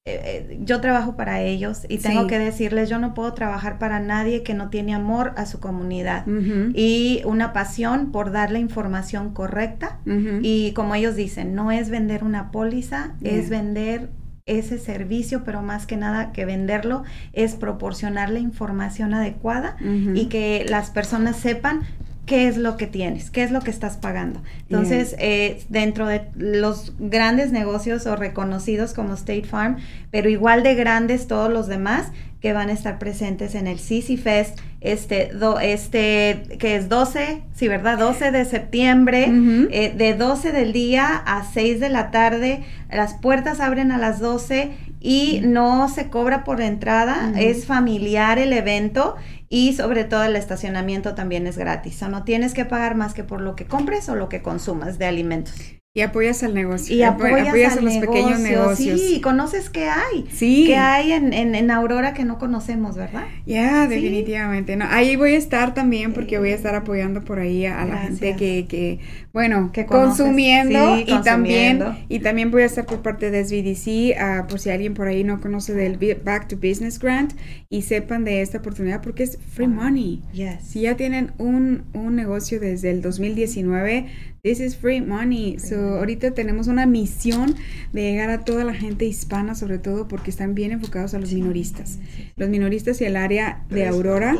Eh, 0.05 0.59
yo 0.63 0.81
trabajo 0.81 1.15
para 1.15 1.41
ellos 1.41 1.85
y 1.87 1.99
tengo 1.99 2.21
Sí. 2.21 2.27
que 2.27 2.39
decirles, 2.39 2.89
yo 2.89 2.97
no 2.97 3.13
puedo 3.13 3.33
trabajar 3.33 3.77
para 3.77 3.99
nadie 3.99 4.41
que 4.41 4.55
no 4.55 4.69
tiene 4.69 4.95
amor 4.95 5.33
a 5.37 5.45
su 5.45 5.59
comunidad. 5.59 6.25
Y 6.73 7.21
una 7.25 7.53
pasión 7.53 8.11
por 8.11 8.31
dar 8.31 8.49
la 8.51 8.57
información 8.59 9.31
correcta. 9.33 9.99
Y 10.41 10.71
como 10.73 10.95
ellos 10.95 11.15
dicen, 11.15 11.53
no 11.53 11.71
es 11.71 11.89
vender 11.89 12.23
una 12.23 12.49
póliza, 12.51 13.13
es 13.21 13.49
vender 13.49 14.09
ese 14.47 14.79
servicio, 14.79 15.43
pero 15.45 15.61
más 15.61 15.85
que 15.85 15.97
nada 15.97 16.31
que 16.31 16.45
venderlo 16.45 17.03
es 17.31 17.53
proporcionar 17.53 18.31
la 18.31 18.39
información 18.39 19.13
adecuada 19.13 19.77
y 20.15 20.25
que 20.25 20.65
las 20.67 20.89
personas 20.89 21.35
sepan 21.35 21.81
qué 22.25 22.47
es 22.47 22.57
lo 22.57 22.77
que 22.77 22.87
tienes, 22.87 23.29
qué 23.29 23.43
es 23.43 23.51
lo 23.51 23.61
que 23.61 23.71
estás 23.71 23.97
pagando. 23.97 24.41
Entonces, 24.69 25.15
eh, 25.19 25.63
dentro 25.69 26.07
de 26.07 26.23
los 26.35 26.93
grandes 26.99 27.51
negocios 27.51 28.05
o 28.05 28.15
reconocidos 28.15 28.93
como 28.93 29.13
State 29.15 29.43
Farm, 29.43 29.77
pero 30.11 30.29
igual 30.29 30.63
de 30.63 30.75
grandes 30.75 31.27
todos 31.27 31.51
los 31.51 31.67
demás 31.67 32.11
que 32.39 32.53
van 32.53 32.69
a 32.69 32.73
estar 32.73 32.97
presentes 32.97 33.53
en 33.53 33.67
el 33.67 33.79
CC 33.79 34.17
Fest, 34.17 34.59
este, 34.81 35.31
este 35.61 36.43
que 36.57 36.75
es 36.75 36.89
12, 36.89 37.43
sí, 37.53 37.67
¿verdad? 37.67 37.99
12 37.99 38.31
de 38.31 38.45
septiembre, 38.45 39.31
eh, 39.71 39.93
de 39.95 40.15
12 40.15 40.51
del 40.51 40.73
día 40.73 41.21
a 41.25 41.43
6 41.51 41.79
de 41.79 41.89
la 41.89 42.09
tarde. 42.09 42.63
Las 42.91 43.13
puertas 43.13 43.59
abren 43.59 43.91
a 43.91 43.99
las 43.99 44.19
12 44.19 44.71
y 44.99 45.41
no 45.43 45.87
se 45.87 46.09
cobra 46.09 46.43
por 46.43 46.61
entrada, 46.61 47.33
es 47.35 47.65
familiar 47.65 48.39
el 48.39 48.53
evento 48.53 49.15
y 49.51 49.73
sobre 49.73 50.05
todo 50.05 50.23
el 50.23 50.37
estacionamiento 50.37 51.13
también 51.13 51.45
es 51.45 51.57
gratis. 51.57 52.01
O 52.01 52.07
no 52.07 52.23
tienes 52.23 52.53
que 52.53 52.63
pagar 52.63 52.95
más 52.95 53.13
que 53.13 53.25
por 53.25 53.41
lo 53.41 53.57
que 53.57 53.65
compres 53.65 54.07
o 54.07 54.15
lo 54.15 54.29
que 54.29 54.41
consumas 54.41 54.97
de 54.97 55.05
alimentos. 55.05 55.80
Y 55.93 55.99
apoyas 55.99 56.41
al 56.41 56.53
negocio. 56.53 56.95
Y 56.95 57.03
apoyas, 57.03 57.75
a 57.75 57.81
los 57.81 57.97
pequeños 57.97 58.39
negocios. 58.39 58.97
Sí, 58.97 59.19
conoces 59.19 59.69
qué 59.69 59.89
hay. 59.89 60.25
Sí. 60.31 60.63
Qué 60.65 60.77
hay 60.77 61.11
en, 61.11 61.33
en, 61.33 61.69
Aurora 61.69 62.13
que 62.13 62.23
no 62.23 62.39
conocemos, 62.39 62.95
¿verdad? 62.95 63.25
Ya, 63.45 63.89
definitivamente. 63.89 64.77
No, 64.77 64.85
ahí 64.89 65.17
voy 65.17 65.33
a 65.33 65.37
estar 65.37 65.73
también 65.73 66.13
porque 66.13 66.39
voy 66.39 66.51
a 66.51 66.55
estar 66.55 66.75
apoyando 66.75 67.25
por 67.25 67.39
ahí 67.39 67.65
a, 67.65 67.83
la 67.83 67.97
gente 67.97 68.37
que, 68.37 68.67
que 68.69 68.99
bueno, 69.33 69.71
que 69.73 69.85
consumiendo, 69.85 70.97
y 70.97 71.21
también 71.23 71.83
y 72.07 72.19
también 72.19 72.51
voy 72.51 72.61
a 72.61 72.67
estar 72.67 72.85
por 72.85 73.01
parte 73.01 73.29
de 73.29 73.43
SBDC, 73.43 74.15
uh, 74.15 74.47
por 74.47 74.61
si 74.61 74.69
alguien 74.69 74.93
por 74.93 75.09
ahí 75.09 75.25
no 75.25 75.41
conoce 75.41 75.73
del 75.73 75.97
Back 76.23 76.47
to 76.47 76.55
Business 76.55 76.99
Grant 76.99 77.33
y 77.67 77.81
sepan 77.81 78.23
de 78.23 78.41
esta 78.41 78.59
oportunidad 78.59 79.01
porque 79.01 79.23
es 79.23 79.37
free 79.53 79.67
money. 79.67 80.21
Yes. 80.31 80.63
Si 80.63 80.81
ya 80.81 80.95
tienen 80.95 81.33
un, 81.37 81.83
un 81.91 82.15
negocio 82.15 82.61
desde 82.61 82.91
el 82.91 83.01
2019 83.01 84.30
This 84.43 84.59
is 84.59 84.75
free 84.75 85.01
money. 85.01 85.59
So, 85.59 85.99
ahorita 85.99 86.31
tenemos 86.31 86.67
una 86.67 86.87
misión 86.87 87.55
de 87.93 88.01
llegar 88.01 88.31
a 88.31 88.43
toda 88.43 88.63
la 88.63 88.73
gente 88.73 89.05
hispana, 89.05 89.53
sobre 89.53 89.77
todo 89.77 90.07
porque 90.07 90.31
están 90.31 90.55
bien 90.55 90.71
enfocados 90.71 91.13
a 91.13 91.19
los 91.19 91.31
minoristas. 91.31 91.99
Los 92.37 92.49
minoristas 92.49 92.99
y 93.01 93.05
el 93.05 93.17
área 93.17 93.63
de 93.69 93.87
Aurora. 93.87 94.35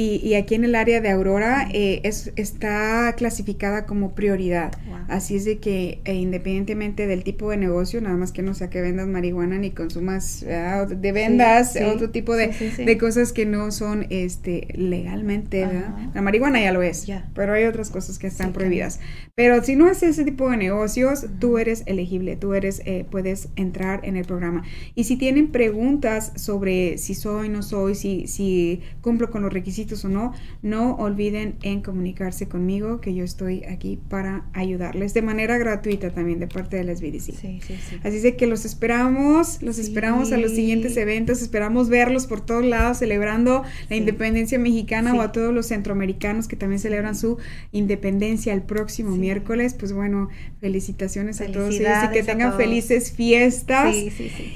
Y, 0.00 0.34
aquí 0.34 0.54
en 0.54 0.62
el 0.62 0.76
área 0.76 1.00
de 1.00 1.10
Aurora 1.10 1.66
eh, 1.72 2.00
es, 2.04 2.32
está 2.36 3.12
clasificada 3.16 3.84
como 3.84 4.14
prioridad. 4.14 4.70
Así 5.08 5.34
es 5.34 5.44
de 5.44 5.58
que 5.58 6.00
eh, 6.04 6.14
independientemente 6.14 7.08
del 7.08 7.24
tipo 7.24 7.50
de 7.50 7.56
negocio, 7.56 8.00
nada 8.00 8.16
más 8.16 8.30
que 8.30 8.42
no 8.42 8.54
sea 8.54 8.70
que 8.70 8.80
vendas 8.80 9.08
marihuana 9.08 9.58
ni 9.58 9.72
consumas 9.72 10.42
de 10.42 11.12
vendas, 11.12 11.76
otro 11.92 12.10
tipo 12.10 12.36
de, 12.36 12.54
de, 12.76 12.98
cosas 12.98 13.32
que 13.32 13.44
no 13.44 13.72
son 13.72 14.06
este 14.10 14.68
legalmente. 14.74 15.66
La 16.14 16.22
marihuana 16.22 16.60
ya 16.60 16.70
lo 16.70 16.82
es, 16.82 17.04
pero 17.34 17.54
hay 17.54 17.64
otras 17.64 17.90
cosas 17.90 18.20
que 18.20 18.28
están 18.28 18.52
prohibidas. 18.52 19.00
Pero 19.34 19.64
si 19.64 19.74
no 19.74 19.86
haces 19.86 20.10
ese 20.10 20.24
tipo 20.24 20.48
de 20.50 20.56
negocios, 20.58 21.26
tú 21.40 21.58
eres 21.58 21.82
elegible, 21.86 22.36
tú 22.36 22.54
eres, 22.54 22.82
eh, 22.84 23.04
puedes 23.10 23.48
entrar 23.56 24.00
en 24.04 24.16
el 24.16 24.24
programa. 24.24 24.62
Y 24.94 25.04
si 25.04 25.16
tienen 25.16 25.48
preguntas 25.48 26.32
sobre 26.36 26.98
si 26.98 27.14
soy, 27.14 27.48
no 27.48 27.62
soy, 27.62 27.94
si, 27.94 28.26
si 28.26 28.80
cumplo 29.00 29.30
con 29.30 29.42
los 29.42 29.52
requisitos, 29.52 29.87
o 30.04 30.08
no, 30.08 30.32
no 30.62 30.94
olviden 30.96 31.56
en 31.62 31.82
comunicarse 31.82 32.48
conmigo, 32.48 33.00
que 33.00 33.14
yo 33.14 33.24
estoy 33.24 33.64
aquí 33.64 33.98
para 34.08 34.44
ayudarles 34.52 35.14
de 35.14 35.22
manera 35.22 35.58
gratuita 35.58 36.10
también 36.10 36.38
de 36.38 36.46
parte 36.46 36.76
de 36.76 36.84
las 36.84 37.00
BDC. 37.00 37.20
Sí, 37.20 37.60
sí, 37.66 37.78
Así 38.02 38.20
de 38.20 38.36
que 38.36 38.46
los 38.46 38.64
esperamos, 38.64 39.62
los 39.62 39.78
esperamos 39.78 40.32
a 40.32 40.36
los 40.36 40.52
siguientes 40.52 40.96
eventos, 40.96 41.42
esperamos 41.42 41.88
verlos 41.88 42.26
por 42.26 42.40
todos 42.44 42.64
lados 42.64 42.98
celebrando 42.98 43.64
la 43.88 43.96
independencia 43.96 44.58
mexicana 44.58 45.14
o 45.14 45.20
a 45.20 45.32
todos 45.32 45.52
los 45.54 45.66
centroamericanos 45.66 46.48
que 46.48 46.56
también 46.56 46.78
celebran 46.78 47.14
su 47.14 47.38
independencia 47.72 48.52
el 48.52 48.62
próximo 48.62 49.16
miércoles. 49.16 49.74
Pues 49.74 49.92
bueno, 49.92 50.28
felicitaciones 50.60 51.40
a 51.40 51.46
todos 51.46 51.74
ellos 51.74 52.04
y 52.08 52.12
que 52.12 52.22
tengan 52.22 52.56
felices 52.56 53.12
fiestas. 53.12 53.94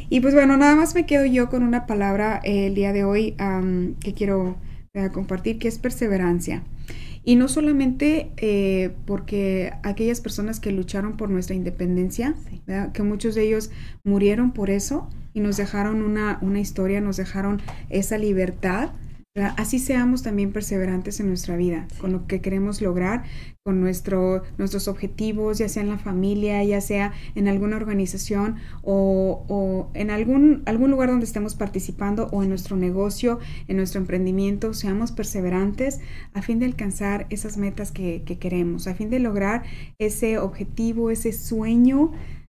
Y 0.08 0.20
pues 0.20 0.34
bueno, 0.34 0.56
nada 0.56 0.76
más 0.76 0.94
me 0.94 1.06
quedo 1.06 1.24
yo 1.24 1.48
con 1.48 1.62
una 1.62 1.86
palabra 1.86 2.40
eh, 2.44 2.66
el 2.66 2.74
día 2.74 2.92
de 2.92 3.04
hoy 3.04 3.34
que 4.00 4.14
quiero 4.14 4.56
a 4.94 5.10
compartir, 5.10 5.58
que 5.58 5.68
es 5.68 5.78
perseverancia. 5.78 6.62
Y 7.24 7.36
no 7.36 7.48
solamente 7.48 8.32
eh, 8.36 8.90
porque 9.06 9.72
aquellas 9.82 10.20
personas 10.20 10.60
que 10.60 10.70
lucharon 10.70 11.16
por 11.16 11.30
nuestra 11.30 11.54
independencia, 11.54 12.34
que 12.92 13.02
muchos 13.02 13.34
de 13.34 13.44
ellos 13.44 13.70
murieron 14.04 14.52
por 14.52 14.68
eso 14.68 15.08
y 15.32 15.40
nos 15.40 15.56
dejaron 15.56 16.02
una, 16.02 16.38
una 16.42 16.60
historia, 16.60 17.00
nos 17.00 17.16
dejaron 17.16 17.62
esa 17.88 18.18
libertad, 18.18 18.90
Así 19.34 19.78
seamos 19.78 20.22
también 20.22 20.52
perseverantes 20.52 21.18
en 21.18 21.28
nuestra 21.28 21.56
vida, 21.56 21.88
con 21.96 22.12
lo 22.12 22.26
que 22.26 22.42
queremos 22.42 22.82
lograr, 22.82 23.24
con 23.64 23.80
nuestro, 23.80 24.42
nuestros 24.58 24.88
objetivos, 24.88 25.56
ya 25.56 25.70
sea 25.70 25.82
en 25.82 25.88
la 25.88 25.96
familia, 25.96 26.62
ya 26.64 26.82
sea 26.82 27.14
en 27.34 27.48
alguna 27.48 27.76
organización 27.76 28.56
o, 28.82 29.90
en 29.94 30.10
algún, 30.10 30.62
algún 30.66 30.90
lugar 30.90 31.08
donde 31.08 31.24
estemos 31.24 31.54
participando 31.54 32.28
o 32.30 32.42
en 32.42 32.50
nuestro 32.50 32.76
negocio, 32.76 33.38
en 33.68 33.78
nuestro 33.78 34.02
emprendimiento, 34.02 34.74
seamos 34.74 35.12
perseverantes 35.12 36.00
a 36.34 36.42
fin 36.42 36.58
de 36.58 36.66
alcanzar 36.66 37.26
esas 37.30 37.56
metas 37.56 37.90
que, 37.90 38.24
que 38.26 38.38
queremos, 38.38 38.86
a 38.86 38.94
fin 38.94 39.08
de 39.08 39.18
lograr 39.18 39.62
ese 39.98 40.36
objetivo, 40.36 41.10
ese 41.10 41.32
sueño 41.32 42.12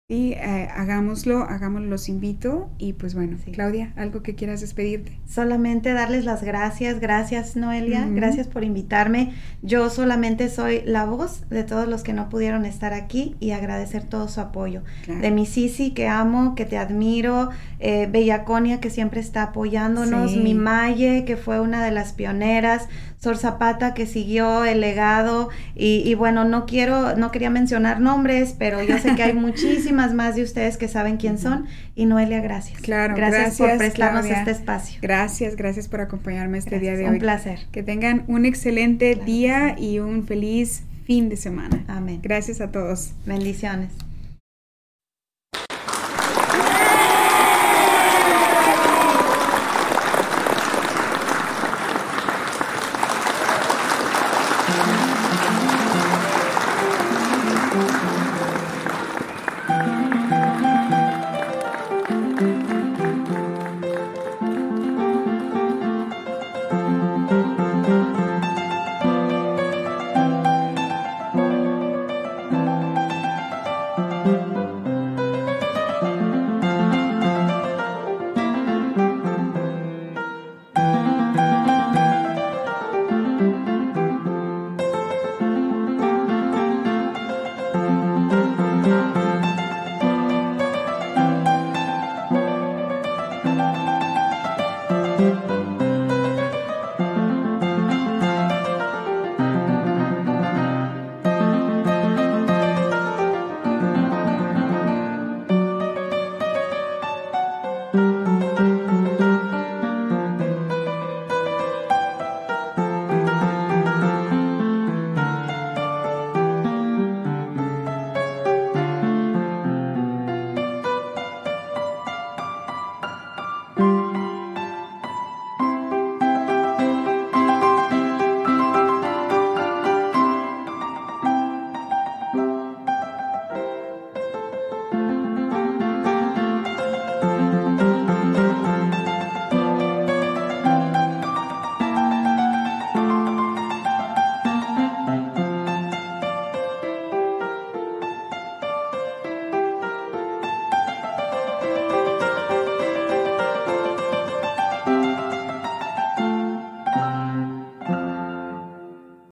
Sí, 0.08 0.34
eh, 0.34 0.68
hagámoslo, 0.72 1.42
hagámoslo, 1.42 1.88
los 1.88 2.08
invito. 2.08 2.70
Y 2.78 2.92
pues 2.92 3.16
bueno, 3.16 3.38
Claudia, 3.52 3.92
¿algo 3.96 4.22
que 4.22 4.36
quieras 4.36 4.60
despedirte? 4.60 5.18
Solamente 5.28 5.94
darles 5.94 6.24
las 6.24 6.44
gracias, 6.44 7.00
gracias 7.00 7.56
Noelia, 7.56 8.06
gracias 8.08 8.46
por 8.46 8.62
invitarme. 8.62 9.32
Yo 9.62 9.90
solamente 9.90 10.48
soy 10.48 10.82
la 10.84 11.06
voz 11.06 11.48
de 11.50 11.64
todos 11.64 11.88
los 11.88 12.04
que 12.04 12.12
no 12.12 12.28
pudieron 12.28 12.66
estar 12.66 12.92
aquí 12.92 13.34
y 13.40 13.50
agradecer 13.50 14.04
todo 14.04 14.28
su 14.28 14.40
apoyo. 14.40 14.84
De 15.08 15.32
mi 15.32 15.44
Sisi, 15.44 15.90
que 15.90 16.06
amo, 16.06 16.54
que 16.54 16.66
te 16.66 16.78
admiro, 16.78 17.50
eh, 17.80 18.08
Bellaconia, 18.08 18.78
que 18.78 18.90
siempre 18.90 19.20
está 19.20 19.42
apoyándonos, 19.42 20.36
mi 20.36 20.54
Maye, 20.54 21.24
que 21.24 21.36
fue 21.36 21.58
una 21.58 21.84
de 21.84 21.90
las 21.90 22.12
pioneras, 22.12 22.88
Sor 23.18 23.36
Zapata 23.36 23.94
que 23.94 24.06
siguió 24.06 24.64
el 24.64 24.80
legado 24.80 25.48
y, 25.74 26.14
bueno, 26.14 26.44
no 26.44 26.66
quiero, 26.66 27.16
no 27.16 27.30
quería 27.30 27.50
mencionar 27.50 28.00
nombres, 28.00 28.54
pero 28.58 28.82
yo 28.82 28.98
sé 28.98 29.14
que 29.14 29.22
hay 29.22 29.32
muchísimas 29.34 30.14
más 30.14 30.36
de 30.36 30.42
ustedes 30.42 30.76
que 30.76 30.88
saben 30.88 31.16
quién 31.16 31.38
son 31.38 31.66
y 31.94 32.06
Noelia, 32.06 32.40
gracias. 32.40 32.80
Claro, 32.80 33.14
gracias, 33.16 33.58
por 33.58 33.76
prestarnos 33.76 34.26
este 34.26 34.50
espacio. 34.50 34.98
Gracias, 35.02 35.56
gracias 35.56 35.88
por 35.88 36.00
acompañarme 36.00 36.58
este 36.58 36.78
día 36.78 36.96
de 36.96 37.04
hoy. 37.04 37.14
Un 37.14 37.18
placer. 37.18 37.60
Que 37.72 37.82
tengan 37.82 38.24
un 38.28 38.44
excelente 38.44 39.14
día 39.14 39.76
y 39.78 39.98
un 39.98 40.26
feliz 40.26 40.82
fin 41.04 41.28
de 41.28 41.36
semana. 41.36 41.84
Amén. 41.88 42.20
Gracias 42.22 42.60
a 42.60 42.70
todos. 42.70 43.12
Bendiciones. 43.24 44.05